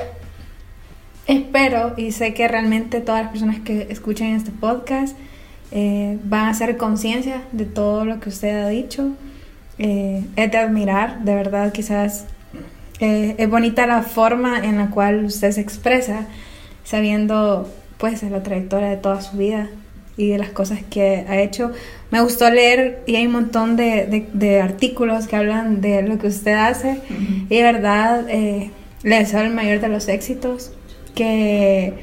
espero 1.27 1.93
y 1.97 2.11
sé 2.11 2.33
que 2.33 2.47
realmente 2.47 3.01
todas 3.01 3.23
las 3.23 3.31
personas 3.31 3.59
que 3.59 3.87
escuchen 3.89 4.35
este 4.35 4.51
podcast 4.51 5.17
eh, 5.71 6.17
van 6.23 6.45
a 6.45 6.49
hacer 6.49 6.77
conciencia 6.77 7.41
de 7.51 7.65
todo 7.65 8.05
lo 8.05 8.19
que 8.19 8.29
usted 8.29 8.63
ha 8.63 8.69
dicho. 8.69 9.11
Eh, 9.77 10.23
es 10.37 10.51
de 10.51 10.57
admirar, 10.57 11.23
de 11.25 11.35
verdad 11.35 11.73
quizás 11.73 12.27
eh, 13.01 13.35
es 13.37 13.49
bonita 13.49 13.85
la 13.87 14.03
forma 14.03 14.59
en 14.59 14.77
la 14.77 14.89
cual 14.89 15.25
usted 15.25 15.51
se 15.51 15.59
expresa, 15.59 16.27
sabiendo 16.85 17.69
pues 17.97 18.23
la 18.23 18.43
trayectoria 18.43 18.89
de 18.89 18.97
toda 18.97 19.21
su 19.21 19.37
vida 19.37 19.69
y 20.17 20.29
de 20.29 20.37
las 20.37 20.49
cosas 20.49 20.79
que 20.89 21.25
ha 21.27 21.41
hecho. 21.41 21.71
Me 22.11 22.21
gustó 22.21 22.49
leer 22.49 23.03
y 23.05 23.15
hay 23.15 23.25
un 23.27 23.33
montón 23.33 23.75
de, 23.75 24.27
de, 24.33 24.61
artículos 24.61 25.27
que 25.27 25.35
hablan 25.35 25.81
de 25.81 26.01
lo 26.03 26.17
que 26.17 26.27
usted 26.27 26.53
hace 26.53 27.01
y 27.49 27.55
de 27.55 27.63
verdad 27.63 28.25
eh, 28.29 28.71
le 29.03 29.19
deseo 29.19 29.41
el 29.41 29.53
mayor 29.53 29.81
de 29.81 29.89
los 29.89 30.07
éxitos, 30.07 30.71
que 31.13 31.93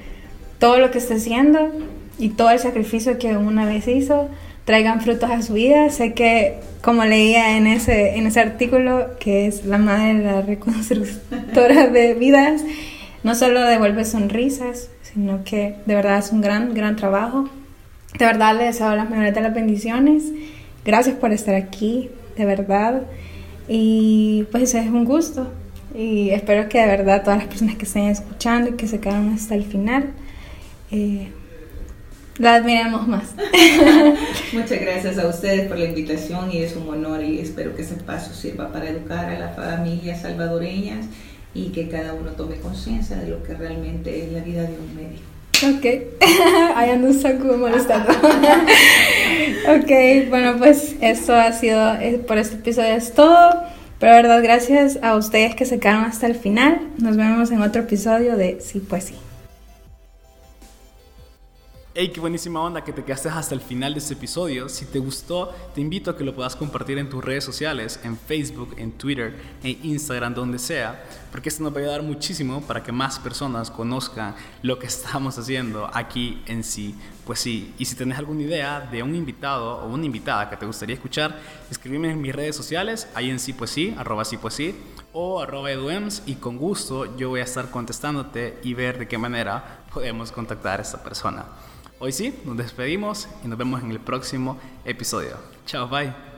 todo 0.58 0.78
lo 0.78 0.90
que 0.90 0.98
esté 0.98 1.14
haciendo 1.14 1.72
y 2.18 2.30
todo 2.30 2.50
el 2.50 2.58
sacrificio 2.58 3.18
que 3.18 3.36
una 3.36 3.64
vez 3.64 3.88
hizo 3.88 4.28
traigan 4.64 5.00
frutos 5.00 5.30
a 5.30 5.42
su 5.42 5.54
vida. 5.54 5.90
Sé 5.90 6.14
que, 6.14 6.56
como 6.82 7.04
leía 7.04 7.56
en 7.56 7.66
ese, 7.66 8.16
en 8.16 8.26
ese 8.26 8.40
artículo, 8.40 9.18
que 9.18 9.46
es 9.46 9.64
la 9.64 9.78
madre 9.78 10.14
de 10.14 10.24
la 10.24 10.42
reconstructora 10.42 11.88
de 11.88 12.14
vidas, 12.14 12.62
no 13.22 13.34
solo 13.34 13.62
devuelve 13.62 14.04
sonrisas, 14.04 14.88
sino 15.12 15.44
que 15.44 15.76
de 15.86 15.94
verdad 15.94 16.18
es 16.18 16.32
un 16.32 16.40
gran, 16.40 16.74
gran 16.74 16.96
trabajo. 16.96 17.48
De 18.18 18.24
verdad 18.24 18.56
le 18.56 18.64
deseo 18.64 18.94
las 18.94 19.08
mejores 19.08 19.34
de 19.34 19.40
las 19.40 19.54
bendiciones. 19.54 20.24
Gracias 20.84 21.16
por 21.16 21.32
estar 21.32 21.54
aquí, 21.54 22.10
de 22.36 22.44
verdad. 22.44 23.02
Y 23.68 24.46
pues 24.50 24.74
es 24.74 24.86
un 24.86 25.04
gusto. 25.04 25.52
Y 25.94 26.30
espero 26.30 26.68
que 26.68 26.80
de 26.80 26.86
verdad 26.86 27.22
todas 27.22 27.38
las 27.38 27.48
personas 27.48 27.76
que 27.76 27.84
estén 27.84 28.04
escuchando 28.04 28.70
y 28.70 28.72
que 28.74 28.86
se 28.86 29.00
quedaron 29.00 29.32
hasta 29.34 29.54
el 29.54 29.64
final, 29.64 30.10
eh, 30.90 31.28
la 32.38 32.54
admiremos 32.54 33.06
más. 33.06 33.34
Muchas 34.52 34.80
gracias 34.80 35.18
a 35.18 35.28
ustedes 35.28 35.68
por 35.68 35.78
la 35.78 35.84
invitación 35.84 36.50
y 36.50 36.58
es 36.58 36.74
un 36.76 36.88
honor 36.88 37.22
y 37.22 37.40
espero 37.40 37.76
que 37.76 37.82
ese 37.82 37.96
paso 37.96 38.32
sirva 38.32 38.72
para 38.72 38.88
educar 38.88 39.28
a 39.28 39.38
las 39.38 39.54
familias 39.54 40.22
salvadoreñas 40.22 41.06
y 41.54 41.68
que 41.68 41.88
cada 41.88 42.14
uno 42.14 42.30
tome 42.30 42.56
conciencia 42.56 43.16
de 43.16 43.28
lo 43.28 43.42
que 43.42 43.54
realmente 43.54 44.24
es 44.24 44.32
la 44.32 44.40
vida 44.40 44.62
de 44.62 44.76
un 44.78 44.96
médico. 44.96 45.22
Ok, 45.64 45.86
ahí 46.74 46.90
ando 46.90 47.08
un 47.08 47.60
molestando. 47.60 48.10
ok, 49.68 50.28
bueno, 50.28 50.56
pues 50.58 50.96
esto 51.00 51.34
ha 51.34 51.52
sido, 51.52 51.94
eh, 51.94 52.20
por 52.26 52.38
este 52.38 52.56
episodio 52.56 52.94
es 52.94 53.12
todo. 53.12 53.62
Pero 54.00 54.14
verdad, 54.14 54.42
gracias 54.42 54.98
a 55.02 55.14
ustedes 55.14 55.54
que 55.54 55.64
se 55.64 55.78
quedaron 55.78 56.04
hasta 56.04 56.26
el 56.26 56.34
final. 56.34 56.80
Nos 56.98 57.16
vemos 57.16 57.52
en 57.52 57.62
otro 57.62 57.82
episodio 57.82 58.36
de 58.36 58.60
Sí, 58.60 58.80
pues 58.80 59.04
sí. 59.04 59.14
Hey, 61.94 62.08
qué 62.08 62.20
buenísima 62.20 62.58
onda 62.62 62.82
que 62.82 62.94
te 62.94 63.04
quedaste 63.04 63.28
hasta 63.28 63.54
el 63.54 63.60
final 63.60 63.92
de 63.92 63.98
este 63.98 64.14
episodio. 64.14 64.70
Si 64.70 64.86
te 64.86 64.98
gustó, 64.98 65.54
te 65.74 65.82
invito 65.82 66.10
a 66.10 66.16
que 66.16 66.24
lo 66.24 66.34
puedas 66.34 66.56
compartir 66.56 66.96
en 66.96 67.10
tus 67.10 67.22
redes 67.22 67.44
sociales, 67.44 68.00
en 68.02 68.16
Facebook, 68.16 68.74
en 68.78 68.92
Twitter, 68.92 69.38
en 69.62 69.78
Instagram, 69.84 70.32
donde 70.32 70.58
sea, 70.58 71.04
porque 71.30 71.50
esto 71.50 71.62
nos 71.62 71.74
va 71.74 71.80
a 71.80 71.80
ayudar 71.80 72.02
muchísimo 72.02 72.62
para 72.62 72.82
que 72.82 72.92
más 72.92 73.18
personas 73.18 73.70
conozcan 73.70 74.34
lo 74.62 74.78
que 74.78 74.86
estamos 74.94 75.38
haciendo 75.38 75.90
aquí 75.92 76.42
en 76.46 76.64
sí. 76.64 76.94
Pues 77.26 77.40
sí, 77.40 77.74
y 77.76 77.84
si 77.84 77.94
tenés 77.94 78.16
alguna 78.16 78.40
idea 78.40 78.80
de 78.80 79.02
un 79.02 79.14
invitado 79.14 79.80
o 79.80 79.88
una 79.88 80.06
invitada 80.06 80.48
que 80.48 80.56
te 80.56 80.64
gustaría 80.64 80.94
escuchar, 80.94 81.38
escríbeme 81.70 82.10
en 82.10 82.22
mis 82.22 82.34
redes 82.34 82.56
sociales, 82.56 83.06
ahí 83.14 83.28
en 83.28 83.38
sí 83.38 83.52
pues 83.52 83.70
sí, 83.70 83.94
arroba 83.98 84.24
sí 84.24 84.38
pues 84.38 84.54
sí, 84.54 84.74
o 85.12 85.42
arroba 85.42 85.70
eduems, 85.70 86.22
y 86.24 86.36
con 86.36 86.56
gusto 86.56 87.18
yo 87.18 87.28
voy 87.28 87.40
a 87.40 87.44
estar 87.44 87.70
contestándote 87.70 88.60
y 88.62 88.72
ver 88.72 88.98
de 88.98 89.08
qué 89.08 89.18
manera 89.18 89.82
podemos 89.92 90.32
contactar 90.32 90.80
a 90.80 90.82
esta 90.82 91.02
persona. 91.02 91.44
Hoy 92.04 92.10
sí, 92.10 92.34
nos 92.44 92.56
despedimos 92.56 93.28
y 93.44 93.46
nos 93.46 93.56
vemos 93.56 93.80
en 93.80 93.92
el 93.92 94.00
próximo 94.00 94.58
episodio. 94.84 95.36
Chao, 95.66 95.86
bye. 95.86 96.31